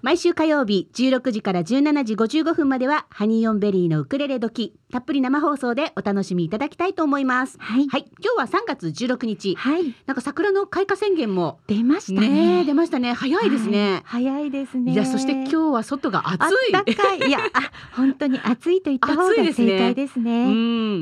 [0.00, 7.56] 毎週火曜日16時から17時55分まではハニオンベリーのウクレレドキたっぷり生放送でお楽しみいただきたいと思います。
[7.58, 7.88] はい。
[7.88, 8.04] はい。
[8.22, 9.92] 今日は3月16日はい。
[10.06, 12.28] なんか桜の開花宣言も出ましたね。
[12.28, 13.12] ねえ出ましたね。
[13.12, 14.24] 早いですね、はい。
[14.24, 14.92] 早いですね。
[14.92, 16.72] いやそして今日は外が暑い。
[16.72, 17.18] たかい。
[17.18, 19.68] いや、あ、本当に暑いと言った方が暑いですね。
[19.70, 20.44] 正解ですうね。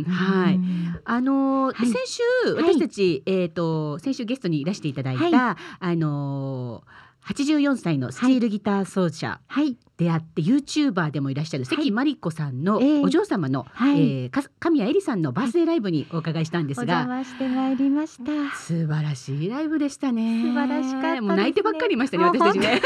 [0.00, 0.04] ん。
[0.04, 0.54] はい。
[0.54, 0.98] うん。
[1.04, 1.86] あのーはい。
[1.86, 2.22] 先週
[2.54, 2.74] はい。
[2.74, 9.76] 私たち、えっ、と先週ゲストにいらしていただいた、はあのー84歳のスチールギター奏者はい。
[9.96, 13.02] であって、YouTuber でもいらっしゃる関真理子さんのええ。
[13.02, 14.00] お嬢様の、はい。
[14.00, 18.56] えーか神谷絵里さんのバースデーライブにお伺いしたんでおすが、邪魔してまいりました。
[18.56, 20.42] 素晴らしいライブでしたね。
[20.42, 21.20] 素晴らしかったね。
[21.22, 22.80] もう泣いてばっかりいましたね私たちね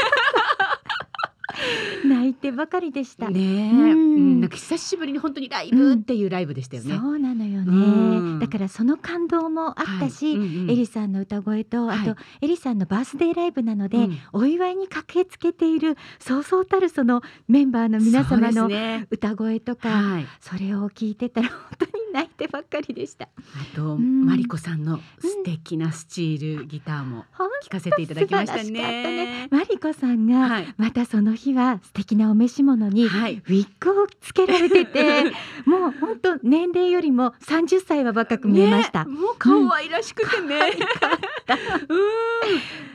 [2.07, 3.29] 泣いてばかりでした。
[3.29, 4.37] ねえ、ううん。
[4.37, 8.39] ん、なんか久しぶりに本当にライブっていうライブでしたよね、そうなのようん。
[8.39, 8.45] ね。
[8.45, 10.71] だからその感動もあったし、はいうんうん。
[10.71, 12.05] エリさんの歌声と、あはい。
[12.05, 14.17] とエリさんのバースデーライブなので、うん。
[14.33, 20.25] お祝いに駆けつけているそうそうたるそのメンバーの皆様そうの歌声とか、はい。
[20.39, 23.25] それを聞いてたら本当に泣いてばっかりでした。
[23.25, 24.25] あと、ん。
[24.25, 29.47] マリコさんの素敵なスチールギターも本聞かせていただきました素晴らしかったね。
[29.51, 30.73] マリコさんが、はい。
[30.77, 33.35] またその日は素敵なお召し物に、はい。
[33.35, 35.23] ウィッグをつけられてて
[35.65, 39.05] もう本当年齢よりも30歳は若く見えました。
[39.05, 40.59] ねもう可愛らしくてね。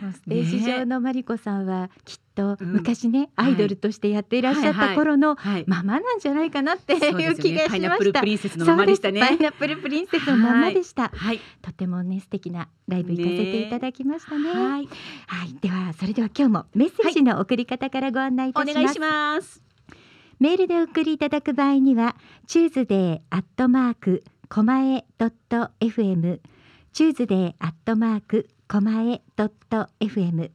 [0.01, 5.65] もうステージ上のマリコさんはきっとうん昔ね、はいアイドルとしてやっていらっしゃった頃のはい。
[5.67, 7.67] ままなんじゃないかなっていう気がですよね。
[7.69, 7.98] パイナッしました。
[7.98, 9.20] プルプリンセスのままでしたね。
[9.20, 11.11] パイナップルプリンセスのままでした。
[11.14, 11.41] はい。
[11.63, 14.51] とてもね素敵なライブ行かせていただきましたね。
[14.51, 14.89] はい、はい。
[15.61, 18.79] ではそれでは今日もメッセージの送り方からご案内いたします。
[18.79, 19.63] お願いします。
[20.39, 22.14] メールでお送りいただく場合には、
[22.47, 26.41] Tuesday アットマークコマエドット FM、
[26.92, 30.51] Tuesday アットマークコマエドット FM。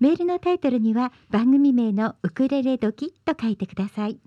[0.00, 4.18] メールのタイトルには番組名のウクレレドキと書いてください。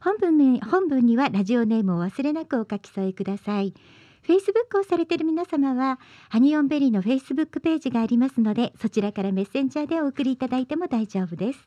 [0.00, 3.74] 本文名本文にはラジオネームを忘れなくお書き添えください。
[4.22, 5.98] フェイスブックをされている皆様は
[6.30, 11.58] ハニオンベリーのフェイスブックページがありますのでそちらからメッセンジャーでお送りいただいても大丈夫です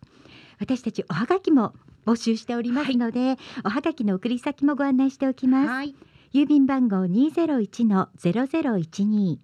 [0.60, 1.74] 私たちおはがきも
[2.08, 3.36] 募集しておりますので、
[3.66, 5.94] おはがきの送り先もご案内しておきます、はい。
[6.34, 9.38] 郵便番号201-0012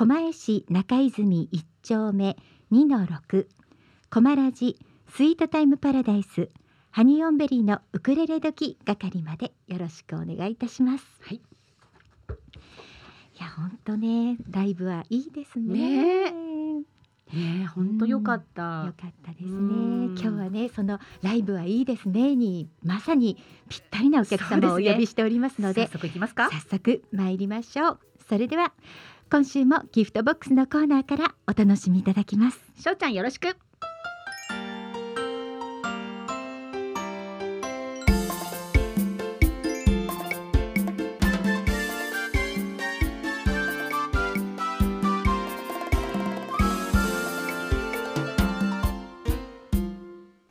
[0.00, 2.34] 狛江市中泉1丁目
[2.72, 3.46] 2-6
[4.08, 4.78] 狛ラジ
[5.10, 6.48] スイートタイムパラダイス。
[6.90, 11.04] ハニオンベリーのウクレレ時係までよろしくお願いいたします。
[11.20, 11.34] はい。
[11.34, 11.40] い
[13.38, 15.74] や本当ねライブはいいですね。
[15.74, 16.30] ね。
[16.30, 16.84] ね
[17.34, 18.86] え、本当良かった。
[18.86, 19.50] よかったですね。
[19.50, 20.14] うん。
[20.18, 22.34] 今日はねそのライブはいいですね。
[22.36, 23.36] にまさに
[23.68, 26.48] ぴったりなお客様をお呼びしておりますので早速いきますか。
[26.48, 28.00] 早速参りましょう。
[28.30, 28.72] それでは
[29.32, 33.56] 今週もギフトボックスのコーナーからお楽しみいただきますしょうちゃんよろしく。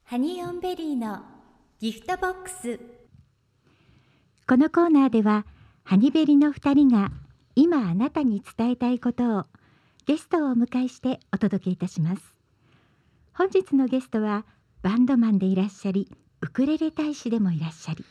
[0.05, 1.19] ハニオンベリーの
[1.81, 2.79] ギフトボックス
[4.47, 5.45] このコーナーでは
[5.83, 7.11] ハニベリの2人が
[7.61, 9.43] 今あなたに伝えたいことを
[10.05, 12.21] ゲストをお迎えしてお届けいたします。
[13.33, 14.45] 本日のゲストは
[14.81, 16.09] バンドマンでいらっしゃり
[16.39, 18.05] ウクレレ大使でもいらっしゃり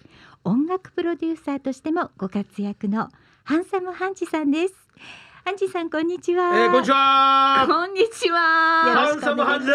[0.45, 3.09] 音楽プロデューサーとしてもご活躍の
[3.43, 4.75] ハンサムハンチさんです。
[5.49, 7.67] ハンチさんこんにちは、えー、こんにちは。
[7.67, 8.41] こんにちよは。
[8.41, 9.67] ハンサムハンズ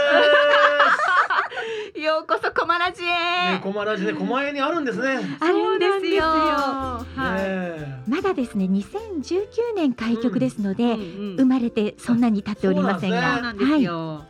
[1.95, 3.01] で ようこそコマラジす。
[3.01, 3.59] ね、へ。
[3.59, 5.17] 狛ラジで狛江にあるんですね。
[5.17, 7.07] ねあるんですよはい。
[7.39, 14.25] えまだですね2019年開局ですので、うんうん生まれてそんなに経っておりませんが、んですよ。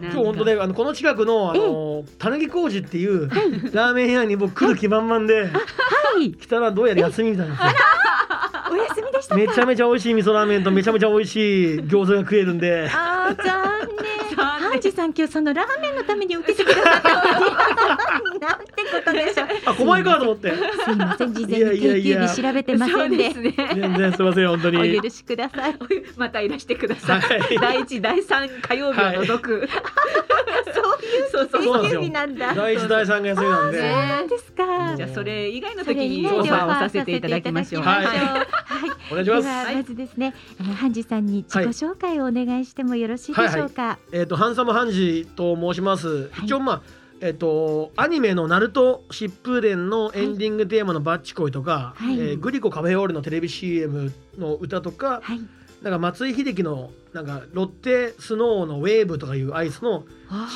[0.00, 3.30] 今日本当ね、あのこの近くのあのたぬき工事っていう
[3.72, 5.48] ラーメン屋に僕来る気満々で、は
[6.20, 7.54] い、来たらどうやら休みみたいな。
[8.72, 12.88] お休みでしためちゃめちゃ美味しい味噌ラーメンとめちゃめちゃ美味しい餃子が食えるんで。
[12.90, 14.21] ああ残念
[14.72, 19.48] 残念ハンジさん今日そのラーメンのために受けてくださったなんてことでしょう。
[19.66, 20.52] あ狛江かと思って。
[20.52, 21.34] すいません。
[21.34, 23.30] 事前に定休日調べてませんで。
[23.32, 24.98] 全然すいません本当に。
[24.98, 25.76] お許しください。
[26.16, 27.58] またいらしてください、はい。
[27.58, 29.68] 第一第三火曜日を除く、
[31.30, 32.54] そうそう定休日なんだ。
[32.54, 34.96] 第一第三が休みなんで、ねそうですか。
[34.96, 37.82] じゃあそれ以外の時にオファーさせていただきましょう。
[37.82, 38.06] はい。
[38.06, 38.16] はい。
[39.10, 43.98] お願いします、ではまずですね、あのハンジさんに自己紹介をお願いしてもよろしいでしょうか。
[44.12, 46.44] えっ、とハンサムハンジと申します、はい。
[46.44, 46.82] 一応まあ
[47.20, 52.14] えっ、とアニメのナルト疾風伝のエンディングテーマのバッチコイとか、はい。
[52.14, 55.40] えーグリコカフェオールのテレビ CM の歌とか、はい。
[55.82, 60.04] なんか松井秀喜のなんかロッテスノーのウェーブとかいうアイスの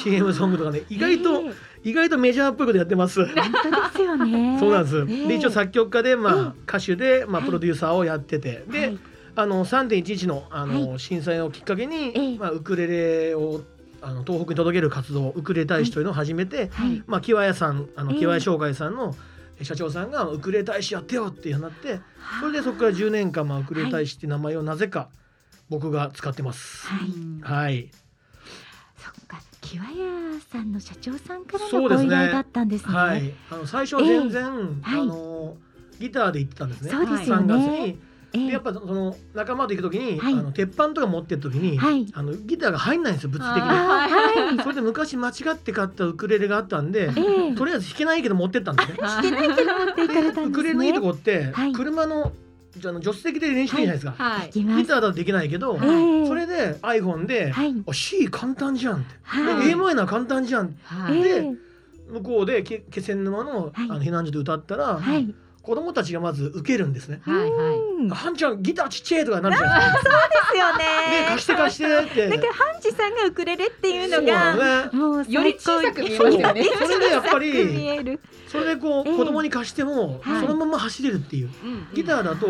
[0.04, 3.24] CM ソングとかね意外と、ええ意外とメジャーっぽいことやってます。
[3.26, 4.56] 本当ですよね。
[4.60, 4.98] そうなんです。
[4.98, 7.46] ええで一応作曲家でまあ、え歌手でまあはい。
[7.46, 8.98] プロデューサーをやってて、で、はい。
[9.36, 12.38] あの3.11のあの、は震災をきっかけに、ええ。
[12.38, 13.60] まあウクレレを
[14.06, 17.02] あの東北に届ける活動ウクレレ大使というのを始めて、はい。
[17.08, 19.16] まあ木和屋さんあのええ木和屋商会さんの
[19.62, 21.98] 社長さんがウクレレ大使やってよってなって、
[22.38, 25.08] それでそこから10年間まあウクレレ大使って名前をなぜか
[25.68, 26.86] 僕が使ってます。
[26.86, 27.64] はい。
[27.64, 27.90] はい。
[28.96, 32.94] そっか、木和屋さんの社長さんからのご依頼だったんですね。
[32.94, 33.32] はい。
[33.50, 34.44] あの最初は全然、
[34.82, 35.56] はいあの
[35.98, 36.90] ギターで行ってたんですね。
[36.90, 37.98] そうですよ3ね月に。
[38.50, 43.68] やっぱその仲間と行く時に、はいあの鉄板とか持ってる時に、はいあのギターが入んないんですよ物理的に。
[43.70, 44.58] あはい。
[44.62, 48.98] それで昔間違って買ったウクレレがあったんで、ええとりあえず弾けないけど持ってったんですね。
[49.00, 50.46] 弾けないけど持っていかれたんですね。
[50.46, 52.32] ウクレレのいいとこって、はい車の
[52.76, 54.14] じゃあの助手席で練習いいじゃないですか。
[54.16, 54.50] はい。
[54.50, 57.74] ギターだとできないけど、ええそれで iPhone で、はい。
[57.86, 61.22] あ C 簡単じゃんって、はいで A マイナー簡単じゃんはい。
[61.22, 61.66] でええ
[62.12, 65.34] 向こうでけ気仙沼の,、はいあの避難所で歌ったら、はい。
[65.66, 67.20] 子供たちがまず受けるんですね。
[67.24, 67.76] はいはい。
[67.76, 70.10] うんはんちゃんギターちっちゃいとかなるじゃないですか。
[70.10, 70.16] で
[70.52, 71.26] すよでね。
[71.28, 72.28] 貸して貸してって。
[72.28, 74.96] だからハンジさんがウクレレっていうのがね。
[74.96, 76.64] もうより小さく見えますよね。
[76.64, 78.18] それでやっぱり。
[78.46, 82.46] それでこう、ええ子供に貸しても、はいそのまま走れるっていううんギターだと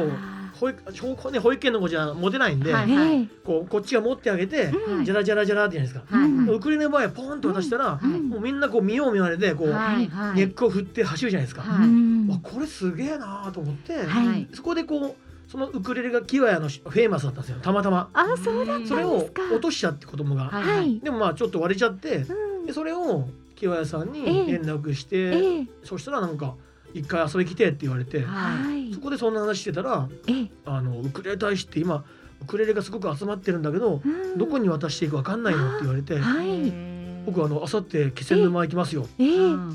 [0.58, 2.90] 保育小ね保育園の子じゃ持てないんで、はい。
[2.90, 5.04] ええこうこっちが持ってあげて、うん。
[5.04, 6.28] ジャラジャラジャラって言うんですか、はい。
[6.28, 10.06] うんウクレレの場合はポンと渡したら、うんもうみんなこう見よう見まねでこう、はい。
[10.08, 10.36] はい。
[10.36, 12.40] ネックを振って走るじゃないですか、はい。
[12.42, 14.48] これすげえなと思って、はい。
[14.52, 15.14] そこでこう
[15.50, 17.58] そのウクレレがキワヤのフェイマスだったんですよ。
[17.60, 18.10] たまたま。
[18.12, 18.78] あ、そうだ。
[18.86, 20.78] それを落としちゃって子供が、はい。
[20.78, 21.00] はい。
[21.00, 22.66] でもまあちょっと割れちゃってうん。
[22.66, 24.52] でそれをキワヤさんにええ。
[24.52, 25.66] 連絡して、ええ。
[25.84, 26.54] そしたらなんか
[26.98, 29.00] 一回遊び来てって言われて、ははいそ。
[29.00, 32.04] こでそんな話してたらええあのウクレレ大使って今
[32.42, 36.72] ウクレレがすごく集まってるんだけど、うんどこに渡していいかわかんないのって言われて、はい。
[37.24, 39.26] 僕あの明後日気仙沼行きますよ、ええ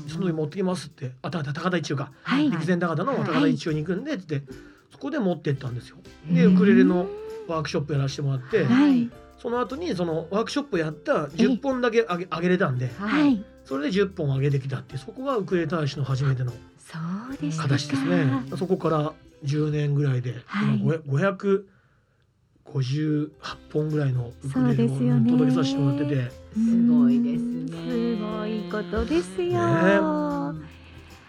[0.08, 4.52] その時持ってきますってあた高田一中か、はい陸前高田のはい高田一中に行くんでって言って、
[4.90, 5.98] そこで持ってったんですよ。
[6.30, 7.06] でうんウクレレの
[7.48, 9.10] ワークショップやらせてもらって、はい。
[9.38, 13.32] その後にそのワークショップやった10本だけあげあげれたんでははい。
[13.32, 13.44] い。
[13.64, 16.52] それで10本あげてきたってそこがウクレレ大使の初めての。
[16.92, 18.44] 形ですね。
[18.56, 19.12] そこから
[19.44, 20.78] 10年ぐらいで、はい。
[20.78, 21.64] 今500
[22.72, 23.30] 58
[23.72, 25.30] 本ぐらいのウクそうレレをですよね。
[25.30, 27.70] 届けさせてもらってて、すごいですね。
[27.70, 29.50] すごいことですよ。
[29.50, 30.62] ね。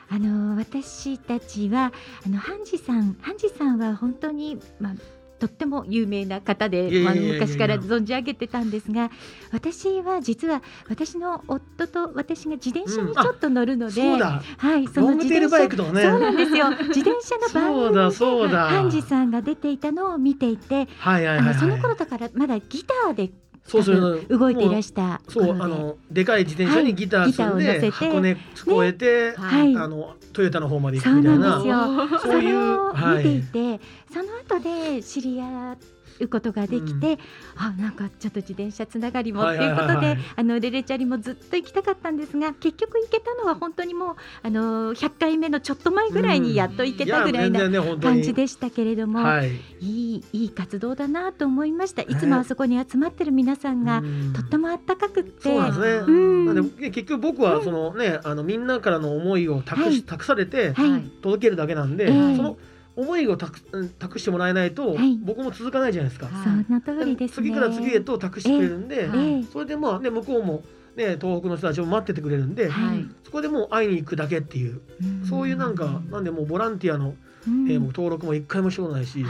[0.09, 1.91] あの私たちは
[2.25, 4.93] あのハンジさん、ハンジさんは本当にまあ
[5.43, 9.11] とっても有名な方で、いやいやいやいやあの昔から存じ上げてたんですが、
[9.51, 14.41] 私は実は私の夫と私が自転車にちょっと乗るので、そうだ。
[14.57, 16.69] はい、その自転車バイクとかねそうなんですよ。
[16.95, 18.67] 自転車の番組そうだ。
[18.69, 23.31] ハンジさんが出ていたのを見ていて、はいはいはい、はい、あのその頃だからまだギターで
[23.65, 29.75] そうそう動いていらししたそうあのでかい自転車にギター積んで箱根越えて、はい。
[29.75, 31.59] あのトヨタの方まで行そうくみたいな。
[31.59, 32.19] んなですよ。
[32.19, 33.23] そういうれをはい。
[33.23, 35.77] 見ていて、その後で知り合
[36.19, 37.19] うことができて、
[37.55, 49.51] あなんかちょっと自転車つながりもっていうことで、あのレレチャリもずっと行きたかったんですが結局行けたのは本当にもうあの100回目のちょっと前ぐらいにやっと行けたぐらいな感じでしたけれども、はい。
[49.79, 52.01] い、いいい活動だなと思いました。
[52.01, 52.07] い。
[52.15, 54.33] つもあそこに集まってる皆さんが、うん。
[54.33, 55.43] とってもあったかくって。
[55.43, 56.11] そうですね、う
[56.53, 56.75] ん。
[56.75, 60.03] で結局僕はそのね、あのみんなからの思いを託し、はい。
[60.03, 61.01] 託されてはい。
[61.21, 62.35] 届けるだけなんで、ええ。
[62.35, 62.57] その
[62.95, 65.17] 思いを託してもらえないと、はい。
[65.17, 66.29] 僕も続かないじゃないですか。
[66.43, 67.47] その通りですね。
[67.47, 69.39] 次から次へと託してくれるんで、ええ。
[69.39, 70.63] えそれでまあね向こうも
[70.95, 73.05] ね東北の人たちも待っててくれるんで、はい。
[73.23, 75.25] そこでもう会いに行くだけっていう、うん。
[75.25, 77.15] そういうなんかなんでもうボランティアの、
[77.47, 77.69] うん。
[77.69, 79.25] えー僕登録も一回もしたことないし、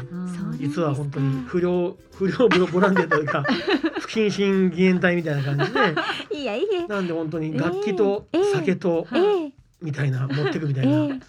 [0.60, 3.43] 実は本当に不良 不良ボボランティアというか
[4.01, 5.79] 不謹慎義援隊みたいな感じで。
[6.41, 6.88] いやいや。
[6.88, 8.43] なんで本当に楽器とええ。
[8.53, 11.20] 酒とええみたいな 持ってくみたいな、え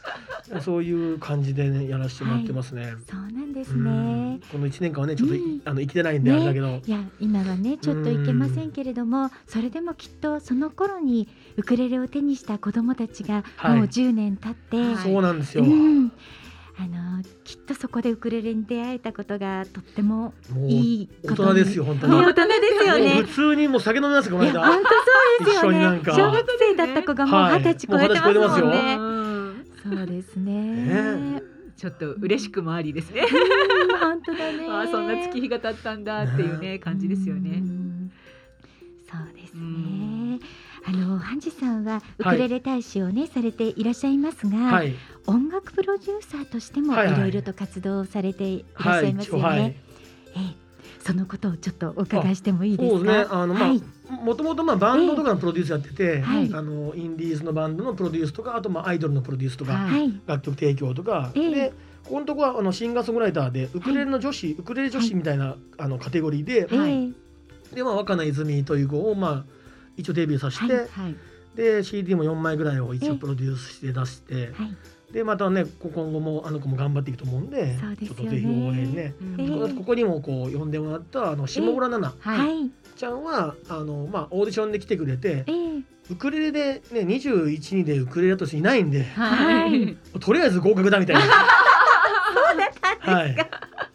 [0.55, 0.61] え。
[0.61, 2.95] そういう感じでねやらせてもらってますね。
[3.11, 3.85] そうなんですうん。
[4.33, 4.41] ね。
[4.51, 13.79] この一年間はねちょっとい、うんあの生きてないんであれだけど、いや今はねちょっといけませんけれどもそれでもきっとそその頃にウクレレを手にした子どもたちがはい。
[13.79, 15.65] もう10年経って、はいそうなんですよ。
[15.65, 16.13] うん、
[16.77, 20.35] あのきっとそこでウクレレに出会えたことがとっても
[20.67, 22.19] いい大人ですよ本当に。
[22.19, 23.29] ね大人ですよね普。
[23.29, 24.61] 通にもう酒飲みますこの間。
[24.65, 24.95] 本当そ
[25.43, 28.97] うですよね一緒になんか小学生だった子がもうはい二十歳超えてますもんね。
[28.99, 30.53] うんそうですね。
[30.53, 31.43] ね
[31.77, 33.23] ちょっと嬉しくもありですね。
[33.23, 34.67] うん本当だね。
[34.71, 37.51] ああそんな月日が経ったんだっていうね感じですようね。
[37.61, 38.11] ん
[39.09, 40.41] そうですうねん。
[40.87, 44.95] あのハンジさんはウクレレ大使をね、されていらっしゃいますが、はい。
[45.27, 47.07] 音楽プロデューサーとしてもいはい。
[47.13, 49.43] はいろいろと活動をされていらっはいしゃいますよね。
[49.43, 49.61] はい。
[49.61, 49.75] え
[50.37, 50.65] え。
[51.01, 52.99] そのことをちょっとお伺いしてもいいですか？
[52.99, 53.27] そうですね。
[53.31, 53.83] あのまあ、はい。
[54.11, 56.51] もともとまあバンドとかのプロデュースやってて、はい。
[56.53, 60.01] あのインディーズのバンドのプロデュースとか、あとまあアイドルのプロデュースとか、はい。
[60.01, 61.51] はい楽曲提供とか、ええ。
[61.51, 61.73] で
[62.05, 67.15] ここのとこはあのシンガーソングライターでウクレレの女子、ウクレレ女子みたいな、あのカテゴリーで、えはい。
[67.73, 67.77] え。
[67.77, 69.54] でまあ若菜泉という子をまあ
[69.97, 70.89] 一応デビューさせて。
[71.55, 74.77] で CD も4枚ぐらいを一ええ応プロデュースして出して、はい
[75.15, 79.15] でまたねこ今後もあの子も頑張っていくと思うんでちょっとぜひ応援ね。
[79.77, 89.97] ここにもこう呼んでもらったあの下村奈々ちゃんはあのまあオーディションで来てくれてええウクレレでね21人でウクレレだとしていないんではい。
[90.19, 91.23] とりあえず合格だみたいな。
[93.01, 93.37] はい。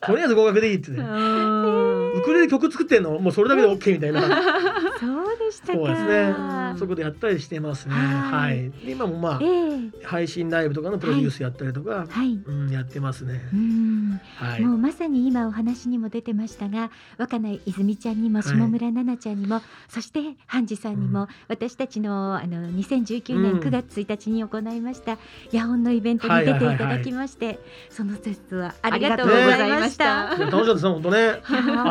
[0.02, 0.98] とりあえず合格でいいってね。
[1.00, 3.20] ウクレレ曲作ってんの？
[3.20, 4.22] もうそれだけで OK みたいな。
[5.00, 5.74] そうでしたか。
[5.74, 6.36] そうですね
[6.78, 7.96] そういうことやったりしてますね。
[7.96, 12.40] ははい今もまあええ配信ライブとかのプロデュースやったりとか、はい。
[12.46, 13.56] うんやってますねう。
[13.56, 14.62] んはい。
[14.62, 25.18] もうまさに今お話にも出てましたが若菜泉ちゃんにもはい下村奈々ちゃんにも、そしてハンジさんにも、うん私たちのあの2019年うん9月1日に行いました
[25.52, 30.32] 野音のイベントに出ていただきまして、その節はありがとうございました。
[30.32, 31.42] あいや楽しかったですね本当ね。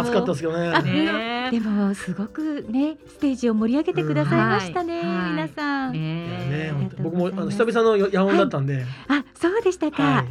[0.01, 0.83] 暑かったですけどね。
[0.83, 5.93] ねでもすごくねステージを盛り上げてくださいましたね、うんはい皆さん。
[5.93, 8.85] ね僕もあの久々の野音だったんで。
[9.09, 10.03] あそうでしたか。
[10.03, 10.25] は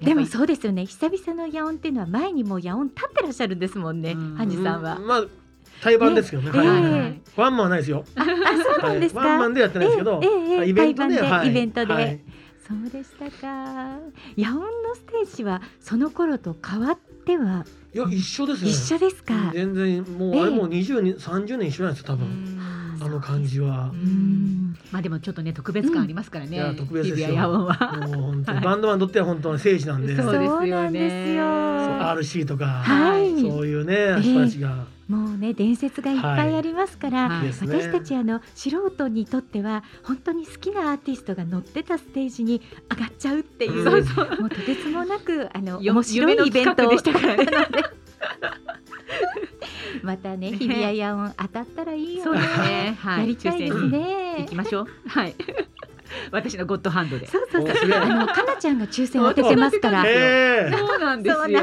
[0.00, 0.04] い。
[0.04, 4.98] でもそうですよね久々の野音っていうのは前にもう野音立ってらっしゃるんですもんね、うんハンジさんは。
[4.98, 5.24] まあ
[5.80, 7.20] 対バンですけどね。
[7.36, 8.04] ワンマンはないですよ。
[8.14, 9.20] あそうなんですか。
[9.20, 10.20] はいワンマンでやってないですけど、
[10.64, 11.14] イベントで、
[11.46, 12.20] イベントではい
[12.66, 13.98] そうでしたか。
[14.38, 17.66] 野音のステージはその頃と変わっては？
[17.94, 18.70] いや一緒ですね。
[18.70, 19.50] 一緒ですか。
[19.52, 22.58] 全然もうええあれもう20年30年一緒なんですよ多分。
[23.00, 23.96] あの感じはう。
[23.96, 24.76] うんん。
[24.90, 26.56] まあでもちょっとね特別感ありますからね。
[26.56, 31.44] いや特別ですよ本当バンドマンにとっては本当に聖地なんで、そうそうですよねなんですよ。
[31.44, 33.40] RC とか、はい。
[33.40, 37.28] そういうね人たちが、もうね伝説がいっぱいありますから。
[37.28, 44.04] はいですね私たちあの素人にとっては本当に好きなアーティストが乗ってたステージに上がっちゃうっていう、うん
[44.40, 47.46] もうとてつもなくあのよ面白いイベントでしたからね
[50.02, 52.96] またね日比谷野音当たったらいいよそうねですね。
[52.98, 53.20] はい。
[53.20, 54.88] やりたいですね行きましょう。
[55.06, 55.34] はい。
[56.30, 57.26] 私のゴッドハンドで。
[57.26, 57.94] そうそうそう。
[57.94, 60.04] あのかなちゃんが抽選当ててますから。
[60.06, 61.42] ええそうなんですよ。
[61.42, 61.54] あれ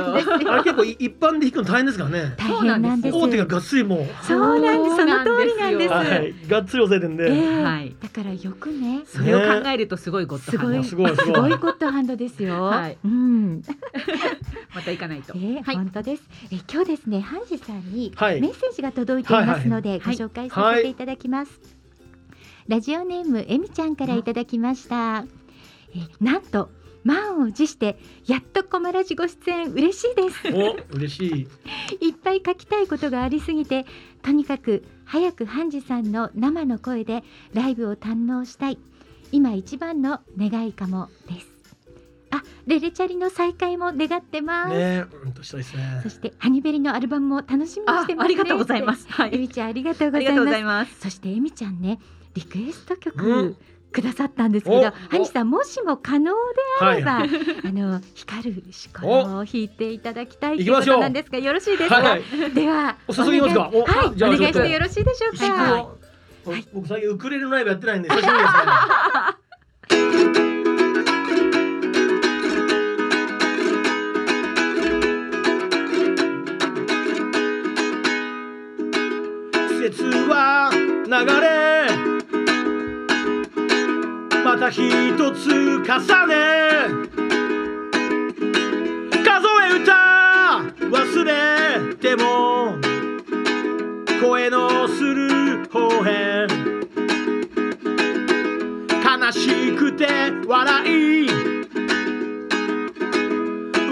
[0.63, 2.33] 結構い一般で弾くの大変ですからね。
[2.37, 4.95] 大変なんです大手ががっつりもう、そうなんです。
[4.95, 5.93] その通りなんです。
[5.93, 7.95] はい、がっつり押さえてんで、ええはい。
[8.01, 9.01] だからよくね。
[9.05, 10.83] それを考えるとすごいゴッドハンド。
[10.83, 12.97] すごいすごいゴッドハンドですよ、はい。
[13.03, 13.61] うん。
[14.75, 15.33] また行かないと。
[15.33, 16.23] 本当です。
[16.51, 18.39] えー今日ですね、ハンジさんにメはい。
[18.39, 21.80] ッセージが届いていますので、ご紹介させていただきます。
[22.71, 25.25] ラジオネームえみちゃんからいただきました。
[25.93, 26.69] えーなんと
[27.03, 30.39] 満を持してやっとコマラジご出演嬉しいです。
[30.53, 31.47] お嬉しい。
[32.07, 33.85] いっぱい書きたいことがありすぎて、
[34.21, 38.79] とにかく早くハンジさんの生の声でライブを堪能したい。
[39.33, 41.47] 今一番の願いかもです。
[42.29, 44.73] あ、レレチャリの再会も願ってます。
[44.73, 46.07] ね、うんとしたいですねそ。
[46.07, 48.15] してハニベリのアルバムも楽しみにしてますね。
[48.19, 49.07] あありがとうございます。
[49.09, 49.39] はえい。
[49.39, 50.53] みちゃんありがとうございありがとうごます。
[50.53, 50.99] ざいます。
[51.01, 51.99] そしてえみちゃんね
[52.33, 53.57] リクエスト曲、うん
[53.93, 56.31] くださったんですけど、おハニさんもしも可能で
[56.79, 56.99] あはい。
[56.99, 57.29] れば、はい
[57.65, 61.95] あの光る石ころを弾いていただきたいということなんですがよろしいですか？
[61.97, 62.23] はい。
[62.53, 63.59] ではお注ぎますか？
[63.63, 65.97] はいお願いしてよろしいでしょう石か。
[66.45, 68.71] ころ僕最近ウクレレのライブやってないんで久しぶりですね。
[79.67, 81.11] 季節は流
[81.41, 82.10] れ
[84.51, 84.81] また一
[85.31, 86.35] つ重ね
[89.23, 89.93] 数え歌
[90.89, 92.75] 忘れても
[94.19, 96.47] 声のする方へ
[99.01, 100.05] 悲しくて
[100.45, 101.29] 笑い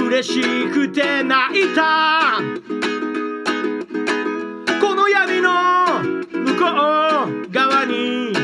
[0.07, 0.41] 嬉し
[0.73, 2.41] くて泣いた。
[4.81, 6.65] この闇の向こ
[7.47, 8.38] う側に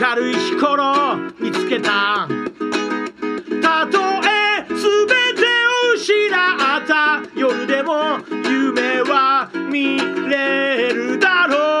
[0.00, 2.28] 明るい日頃見つけた。
[3.60, 4.78] たとえ全
[5.34, 7.20] てを失った。
[7.34, 9.98] 夜でも夢は見
[10.30, 11.77] れるだろう。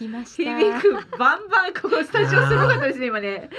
[0.00, 0.58] きました。
[0.58, 3.50] 響くバンバンここスタジオすごかったですね今ね。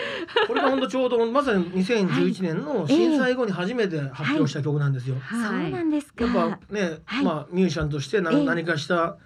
[0.48, 5.18] これが本当ちょうどまさに2011年の震災後に初めて発表した曲なんですよ。
[5.30, 6.26] そうなんですか。
[6.26, 7.26] やっぱね、はい。
[7.26, 8.44] まあミュージシャンとしてなええ。
[8.44, 9.18] 何かした、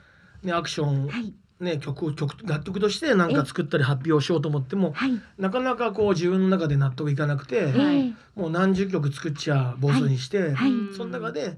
[0.44, 1.34] ね、アクション、はい。
[1.58, 5.22] ね、曲を曲楽曲として何か作ったり発表しようと思ってもはい。
[5.38, 8.14] なかなかこう自分の中で納得いかなくて、えはいえ。
[8.40, 10.72] もう何十曲作っちゃ坊主にして、はい。
[10.98, 11.58] その中で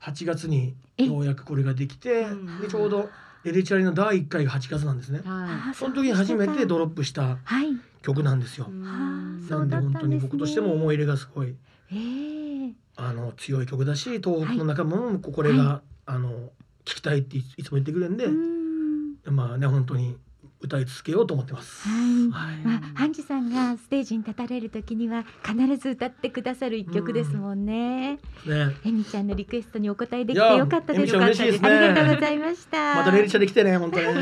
[0.00, 2.60] 8月にえようやくこれができてうん。
[2.62, 3.10] でちょうど
[3.46, 5.20] エレチャリの第1回が8月なんですね。
[5.24, 7.68] はあその時に初めてドロロップしたはい。
[8.02, 8.68] 曲なんですよ。
[8.68, 11.54] なんで本当に僕としても思い入れがすごい
[11.92, 16.30] ええあの強い曲だし東北の仲間もこれが、あの
[16.84, 19.34] 聞きたいっていいつも言ってくれるんで、うん。
[19.34, 20.16] まあね本当に
[20.60, 21.88] 歌い続けようと思ってます。
[21.88, 28.14] はいはいまあ、ハンジさんがステージに立たれる時には必ず歌ってくださる一曲ですもんね。
[28.14, 28.18] ね、
[28.84, 31.16] エミちゃんのリクエストにお答えできてよかったです。
[31.16, 32.96] ありがとうございました。
[32.96, 34.06] またレリチャで来てね本当に。
[34.06, 34.12] ね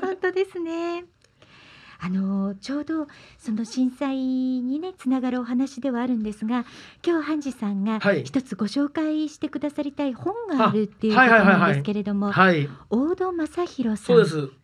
[0.00, 1.04] 本当ですね。
[2.00, 3.08] あのちょうど
[3.38, 6.64] その震災にねつながるお話ではあるんですが
[7.04, 8.24] 今日ハンジさんがはい。
[8.24, 14.16] 一つご紹介してくださりたい本があるっていうことなんですけれどもはい、大戸正弘さん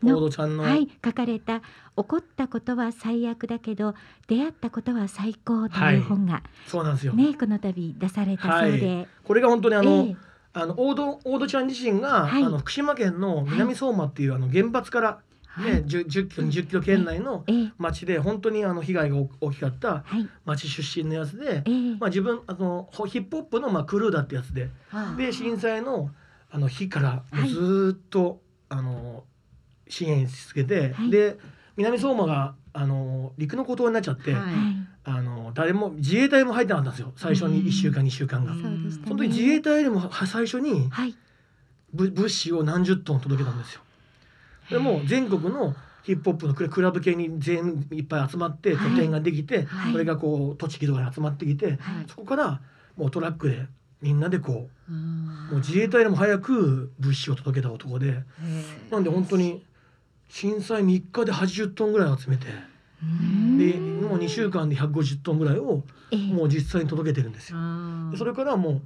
[0.02, 1.60] の戸ちゃんの、はい、書かれた
[1.96, 3.94] 「起こったことは最悪だけど
[4.28, 7.12] 出会ったことは最高」という本が、そうなんですよ。
[7.14, 10.16] ねこの度出されたそうで、これが本当にあの、ええ。
[10.56, 12.44] あの大戸大戸ちゃん自身が、はい。
[12.44, 15.18] あの福島県の南相馬っていうあの原発から
[15.58, 20.28] ね、10, 10キロ20キロ圏内のええ町で本当にあの被害が大きかったはい。
[20.44, 21.96] 町出身のやつで、ええ。
[21.98, 24.70] まあ自分あのホヒップホップのまあクルーだってやつで、
[25.16, 26.10] で震災の
[26.50, 29.24] あの日からもうずーっと、あの
[29.88, 31.10] 支援し続けて、はい。
[31.10, 31.36] で
[31.76, 34.34] 南相馬があの陸の孤島になっちゃって、
[35.04, 37.12] あの誰も自衛隊も入ってなかったんですよ。
[37.16, 38.52] 最初に1週間2週間が。
[38.52, 38.62] うん。
[38.62, 39.04] そうでしたね。
[39.08, 40.90] その時自衛隊でもは最初に
[41.92, 43.82] 物資を何十トン届けたんですよ。
[44.70, 48.90] でもう全国のヒップホップのクラブ系に全員いっぱい集まってはい。
[48.90, 49.92] 拠点ができて、はい。
[49.92, 51.78] それがこう栃木とかに集まってきて、はい。
[52.08, 52.60] そこから
[52.96, 53.66] もうトラックで
[54.02, 58.24] みんなでこううんもう自衛隊でも早く物資を届けた男でへ
[58.90, 59.64] なんで本当に
[60.28, 62.46] 震災3日で80トンぐらい集めて
[63.02, 63.58] うん。
[63.58, 66.18] でもう2週間で150トンぐらいをええ。
[66.18, 67.58] もう実際に届けてるんですよ。
[68.18, 68.82] それからもう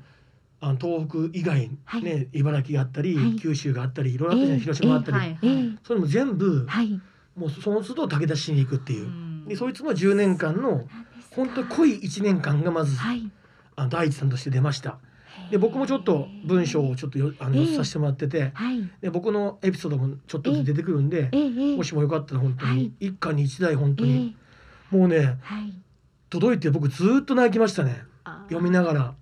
[0.61, 2.03] あの東北以外、はい。
[2.03, 3.37] ね茨城があったり、はい。
[3.37, 5.11] 九州があったりいろいろあったじゃないええ広島があった
[5.47, 7.01] り、それも全部、はい。
[7.37, 9.07] もうその都度武田市に行くっていう。
[9.07, 9.45] う、ん。
[9.47, 10.89] でそいつの10年間の
[11.31, 13.31] 本当に濃い1年間がまず、はい。
[13.77, 14.99] あの第一さんとして出ました。
[15.53, 17.61] で僕もちょっと文章をちょっとよあのええ。
[17.63, 18.91] 寄せさせてもらってて、はい。
[19.01, 21.77] で僕のエピソードもちょっとずつ出てくるんで、ええええ。
[21.77, 22.77] もしもよかったら本当はい。
[22.79, 24.37] に一家に一台本当えに、
[24.93, 24.97] え。
[24.97, 25.73] もうねはい。
[26.31, 28.03] 届いて僕ずーっと泣きましたね
[28.49, 29.15] 読みながら。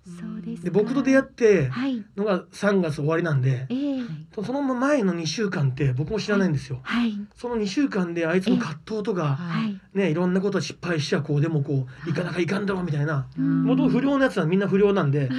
[0.62, 2.04] で僕と出会ってはい。
[2.16, 4.02] のが3月終わりなんで、ええ。
[4.44, 6.80] その前の2週間って僕も知らないんですよ。
[6.82, 7.12] はい。
[7.36, 9.80] その2週間であいつの葛藤とか、はい。
[9.94, 12.12] ね、いろんなこと失敗しちゃこうでもこうい。
[12.12, 13.26] かなきゃいかんだろうみたいな。
[13.38, 13.64] うん。
[13.64, 15.38] 元々不良のやつはみんな不良なんで もち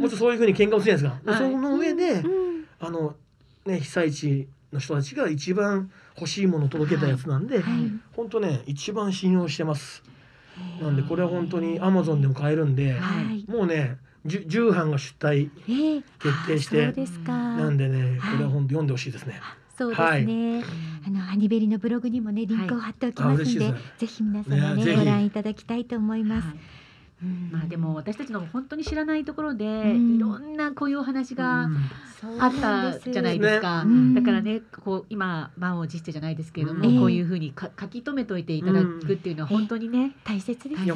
[0.00, 1.44] ろんそういうふうに喧嘩をするじゃないですか。
[1.44, 1.52] はい。
[1.52, 2.64] その上で、うん。
[2.80, 3.14] あの
[3.66, 7.90] ね被災地の人たちが一番欲しいものを届けたやつなんで、はい。
[8.12, 10.02] 本当ね一番信用してます。
[10.80, 13.44] なんでこれは本当にアマゾンでも買えるんで、はい。
[13.50, 16.02] もうね重版が出題えー。
[16.18, 17.32] 決定してあそうですか。
[17.32, 18.32] なんでねはい。
[18.32, 19.40] これは本当読んでほしいですね。
[19.76, 20.62] そうですね。
[21.06, 26.46] あのハニベリのブログにもねリンクを貼っておきますあので、嬉しいぜひ皆様ねねご覧いただきたいと思います。
[26.46, 26.54] はい。
[26.54, 26.60] うん
[27.22, 30.16] まあでも私たちの本当に知らないところで、ん。
[30.16, 31.76] いろんなこういうお話がうん。
[32.38, 33.82] あったじゃないですか。
[33.82, 36.98] うんだからねこう今満を持してじゃないですけれども、うん。
[36.98, 40.92] こういうふうにか書き留めといていただくっていうのは本当にね、大切ですね、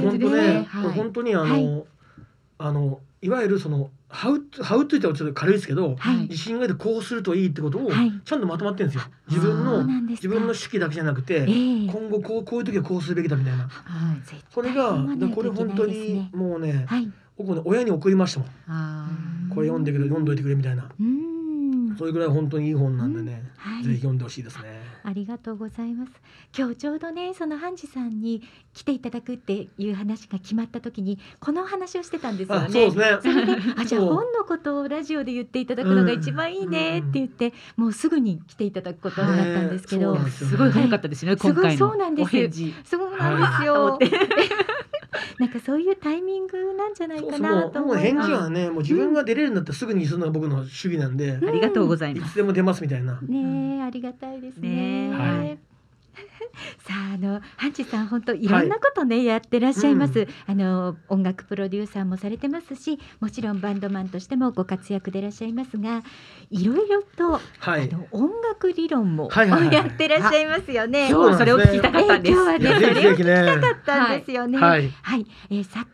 [2.59, 9.11] あのいわゆるそのハウハウって言ったらちょっと軽いですけど、はい自信が出てこうするといいってことをはいちゃんとまとまってるんですよ。
[9.29, 11.45] 自分の自分の手記だけじゃなくて、ええ
[11.87, 13.67] 今後こうこういう時はこうするべきだみたいな。
[13.67, 17.11] はい絶対それが読まないとこれ本当にもうね、はい。
[17.39, 18.49] 僕ね親に送りましたもん。
[18.69, 19.09] あ
[19.49, 20.87] これ読んでくれ読んどいてくれみたいな。
[21.01, 21.97] うん。
[21.97, 24.81] それぐらい本当にいい本なんでね、はいぜひ読んでほしいですね。
[25.07, 26.13] ありがとうございます。
[26.57, 32.67] 今日ちょうどね、そのハンジさんに来ていただくっていう話が決まった時に、この話をしてたんですよね。
[32.67, 33.19] あ、そうですね。
[33.23, 42.75] それであじゃあ本のことをラジオで言っていただくのが一番いいねって言って、もうすぐに来ていただくことになったんですけど、すよすごい早かったですね、すごい今回のそうなんですお返事。
[42.85, 43.99] そうなんですとよ
[45.39, 48.31] なんかそういうタイミングなんじゃないかなもうもう返と思います。
[48.31, 52.33] 事はね、もう自分が出れるんだったらすぐにするのが僕の主義なんで、ありがとうございいます。
[52.33, 53.21] つでも出ますみたいな。
[53.23, 55.11] ねえ、ありがたいですね。
[55.13, 55.74] はい
[56.87, 66.03] さああのハンチさん本当いろんなことね、やってらっしゃいます、うあの音楽プロデューサーもされてますしもちろんバンドマンとしてもご活躍でいらっしゃいますが
[66.51, 67.97] いろいろと、はいあ。
[67.97, 71.09] の音楽理論も、はいはいはいやってらっしゃいますよね。
[71.09, 72.33] 今日はそれを聞きたかったんです。
[72.33, 73.35] えー今日はねいやぜひぜひね。
[73.35, 74.59] だったんですよね。
[74.59, 74.91] はい。
[75.03, 75.89] はい、えー昨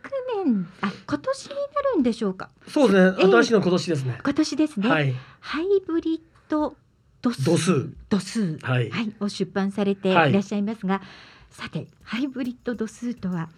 [0.45, 1.55] 年あ今年にな
[1.95, 2.49] るんでしょうか。
[2.67, 3.17] そうですね。
[3.19, 4.19] えー新しいの今年ですね。
[4.23, 4.89] 今年ですね。
[4.89, 5.15] はい。
[5.39, 6.75] ハイブリッド
[7.21, 8.57] 度数度数。
[8.63, 8.89] はい。
[8.89, 11.01] はい、を出版されていはいらっしゃいますが、
[11.49, 13.49] さてハイブリッド度数とは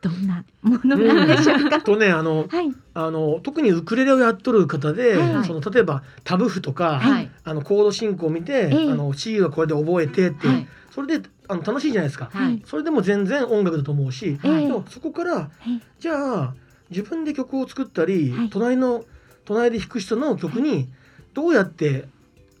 [0.00, 1.80] どんなものなんでしょうか？
[1.82, 7.30] とね、あの、はい、あの、特にウクレレをやっとる方で、はいその例えばタブ譜とか、はい。
[7.44, 10.66] あのコード進行を見て、ええあの C はこれで覚えてって、はい。
[10.90, 12.30] それであの楽しいじゃないですか。
[12.32, 12.62] はい。
[12.64, 16.54] それでも全然音楽だと思うし、ええでもそこからはいじゃあ
[16.90, 19.04] 自分で曲を作ったり、はい隣の
[19.44, 20.88] 隣で弾く人の曲に
[21.34, 22.08] どうやって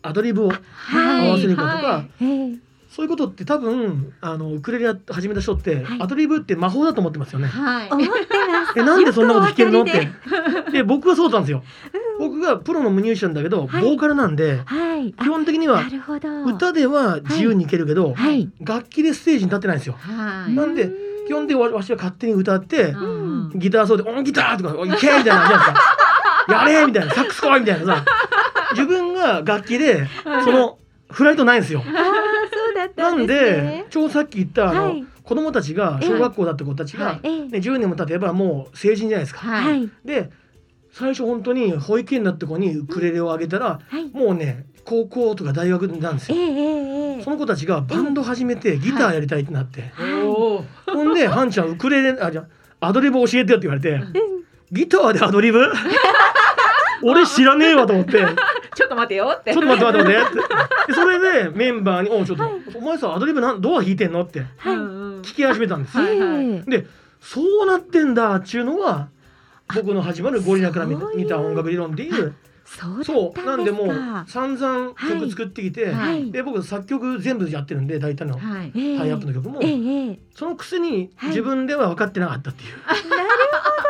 [0.02, 2.56] アドリブをはい合わせるかとか、はいえー
[2.90, 7.46] そういうことって多分あのウクレレや始めた人って、はいアドリブって魔法だと思ってますよね。
[7.46, 7.88] はい。
[7.88, 8.72] 思ってます。
[8.76, 9.82] えなんでそんなこと弾けるの？
[9.82, 10.10] って。
[10.72, 11.62] で僕はそうだったんですよ。
[12.18, 15.84] 僕がプロのミュージシャンだけど、はいボーカルなんではい、基本的には。
[16.44, 19.94] 歌では自由にいけるけど、はい、楽器でステージに立ってないんですよ。
[19.96, 20.52] はい。
[20.52, 20.90] なんで
[21.28, 25.74] 基本的にわわしは勝手に歌って、うんギターソロで「オンギター!」とか「おいけ!」みたいな感じなんですか
[26.50, 28.04] 「やれ!」みたいな「サックス来い!」みたいなさ
[28.72, 30.06] 自分が楽器で
[30.44, 30.78] その
[31.10, 31.82] フライトないんですよ。
[32.96, 33.86] なんんで。
[33.90, 35.04] ちょうどさっき言ったあの、はい。
[35.30, 37.20] 子供たちが小学校だった子たちが、ね、
[37.52, 39.42] 10年も経てばもう成人じゃないですか。
[40.04, 40.30] で
[40.92, 47.22] 最初本当に保育園だった子にウクレレをあげたら、はい、もうね高校とか大学なんですええよ。
[47.22, 49.92] その子たちがバンド始めてギターやりたいってなって、
[50.86, 52.46] ほんで「はんちゃんウクレレあじゃ
[52.80, 55.64] あアドリブ教えてよ」って言われてえうん「ギターでアドリブ？
[57.02, 58.18] 俺知らねえわ」と思って
[58.74, 59.52] 「ちょっちょっと待てよって。
[59.52, 60.36] と待って待って待って」
[60.88, 65.96] でそれでメンバーに「おうちょっと、お前さアドリブなんどう弾いてんの?」って聞き始めたんです。
[65.96, 66.86] はいで
[67.20, 69.08] そうなってんだっちゅうのが
[69.74, 70.96] 僕の始まるゴリラから見
[71.28, 72.34] た音楽理論っていう
[73.04, 74.24] そうなんんでもうか。
[74.28, 79.70] 散々曲作ってきて、はい、で僕作曲全部やってるんで大体のタイアップの曲も、ええ。
[79.70, 81.28] ええそのくせにはい。
[81.30, 82.78] 自分では分かってなかったっていう。
[82.86, 83.28] なる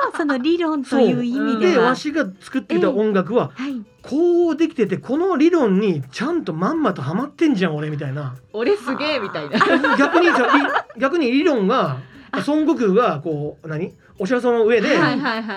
[0.07, 1.73] ほど、その理論という意味では。
[1.73, 8.35] でわしが作ってきた音楽ははい、こうできててこの理論にちゃんとまんまとハマってんじゃん俺みたいな。
[8.53, 9.59] 俺すげえみたいな。
[9.97, 10.27] 逆に
[10.99, 11.99] 逆に理論が
[12.33, 13.95] 孫悟空がこう何？
[14.19, 14.89] お釈迦様の上で。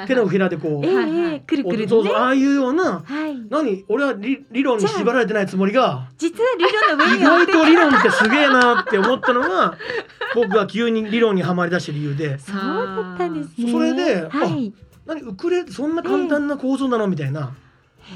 [0.07, 3.85] 手のひらでこうくるくるそうねそうああいうようなはい、何？
[3.89, 9.77] 俺は理理論に縛られてないつもりが実は理論の上意に置いて外と理論ってすげえなって思ったのが
[10.35, 12.39] 僕が急に理論にはまり出した理由で。
[12.39, 13.71] そうだったんですね。
[13.71, 14.73] それではい、
[15.05, 15.21] 何？
[15.21, 17.07] ウクレそんな簡単な構造なの？
[17.07, 17.53] みたいな。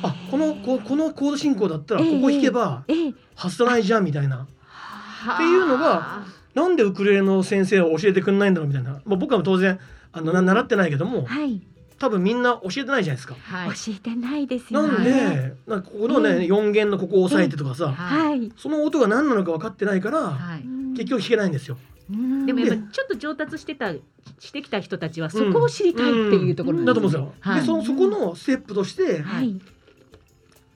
[0.03, 4.47] あこのここのコード進行だったらここ弾けばええ、外さないじゃんみたいな
[5.33, 9.79] っていうのがなんでウクレレの先生は教えてくんないんだろうみたいな、まあ、僕は当然
[10.11, 11.61] あのな習ってないけどもはい、
[11.99, 13.35] 多分みんな教えてないじゃないですか。
[13.35, 13.69] はい。
[13.75, 15.11] 教えてないですよなんね。
[15.11, 20.63] でなんかここのね、うん4弦のここを押さえてとかさ、はい、その音が何なのか分かってないから、はい。
[20.95, 21.77] 結局弾けないんですよ。
[22.09, 23.91] うんでもやっぱちょっと上達してた
[24.39, 27.33] してきた人たちはそこを知りたいっていうところなんだと思うんですよ。
[27.39, 29.59] はいでそのそこのステップとしてはい、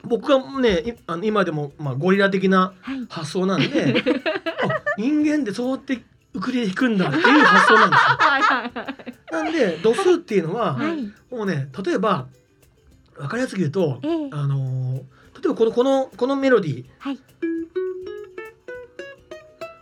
[0.04, 4.02] 僕がねいあの今でもまあゴリラ的なはい、発想なんで
[4.62, 6.02] あ人間ってそうやって
[6.34, 8.16] ウクレレ弾くんだっていう発想なんですよ。
[8.18, 9.14] はいはいはい。
[9.30, 11.12] なんで度数っていうのは、はい。
[11.30, 12.26] もうね例えば
[13.16, 14.28] 分かりやすく言うと、ええ。
[14.32, 15.02] あのー
[15.42, 16.84] 例えばこのこのこのメロディー。
[16.98, 17.18] はい。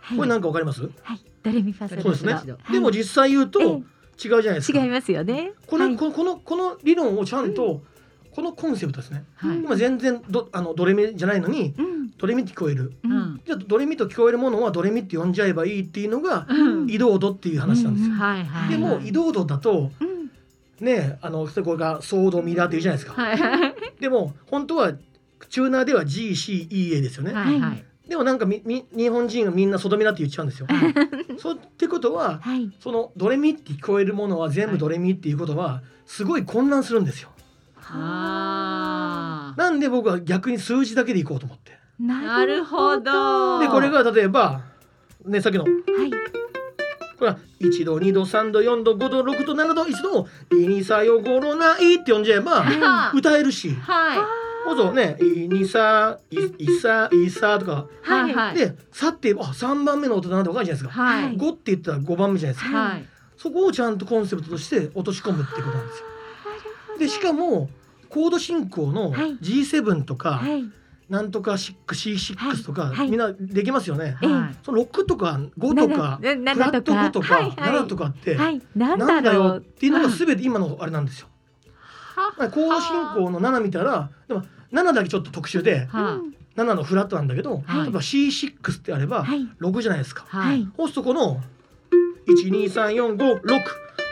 [0.01, 0.17] はい。
[0.17, 1.21] これなんか分かります、はい。
[1.43, 2.71] ドレミファソラそうですね、はい。
[2.71, 3.67] でも実際言うとええ。
[3.67, 3.83] 違う
[4.17, 4.83] じゃないですか。
[4.83, 5.53] 違いますよね。
[5.67, 5.97] この、はい。
[5.97, 7.83] このこのこの理論をちゃんと、
[8.35, 9.23] このコンセプトですね。
[9.35, 9.57] はい。
[9.57, 12.93] 今全然どあのドレミじゃないのにうんドレミって聞こえる。
[13.03, 13.41] ううんん。
[13.45, 18.15] じゃあドレミと聞こえるものはドレミって呼んじゃえばいいっていうのがうん移動度っていう話なんですよ。
[18.15, 18.69] はいはい。
[18.69, 20.29] でも移動度だとうん
[20.85, 23.21] ねあのこれがソードミラーっていうじゃないですか。
[23.21, 24.93] はいはいでも本当は
[25.49, 27.33] チューナーでは GCEA ですよね。
[27.33, 27.83] はいはい。
[28.07, 30.67] でもなんかみみ日本人がみんなソドミラって言っちゃうんですよ。
[31.37, 37.29] そうってことははいそのドレミって聞こえるものは全部ドレミっていうことはすごい混乱するんですよ。
[37.89, 41.73] あなんで僕は逆に数字だけでいこうと思って。
[41.73, 42.03] あ。
[42.03, 43.59] なるほど。
[43.59, 44.61] でこれが例えば
[45.25, 46.11] ねさっきのはい
[47.17, 53.69] これは1度2度3度4度5度6度7度1度2 2 3 4 5 6ないって呼んじゃえばはい歌えるし。
[53.71, 54.41] はい。
[54.63, 57.87] そうそうね、いにさ、い、いさ、いさとか。
[58.03, 58.55] はいはい。
[58.55, 61.03] で、さって、あ、三番目の音だなってわかるじゃないですか。
[61.03, 61.35] はい。
[61.35, 62.77] 五って言ったら五番目じゃないですか。
[62.77, 63.05] はい。
[63.37, 66.05] そこをちゃんとコンセプトとして落とし込むってことなんですよ。
[67.01, 67.69] で、しかも。
[68.11, 70.65] コード進行のはい G7 とか、はい
[71.09, 74.17] なんとか C6 とか、はいはいみんなできますよね。
[74.21, 74.57] はい。
[74.63, 81.27] その6とか5とか、フラット5とか、はいはい7とかって、はいなんだよっていうのが全て今のあれなんですよ。
[82.37, 86.21] コード進行の7見たら、でも7だけちょっと特殊で、は
[86.55, 90.23] 7のフラットなんだけど、はい例えば C6 ってあればはい6じゃないですか。
[90.29, 90.43] は。
[90.77, 91.41] そうするとこの
[92.27, 93.17] 12345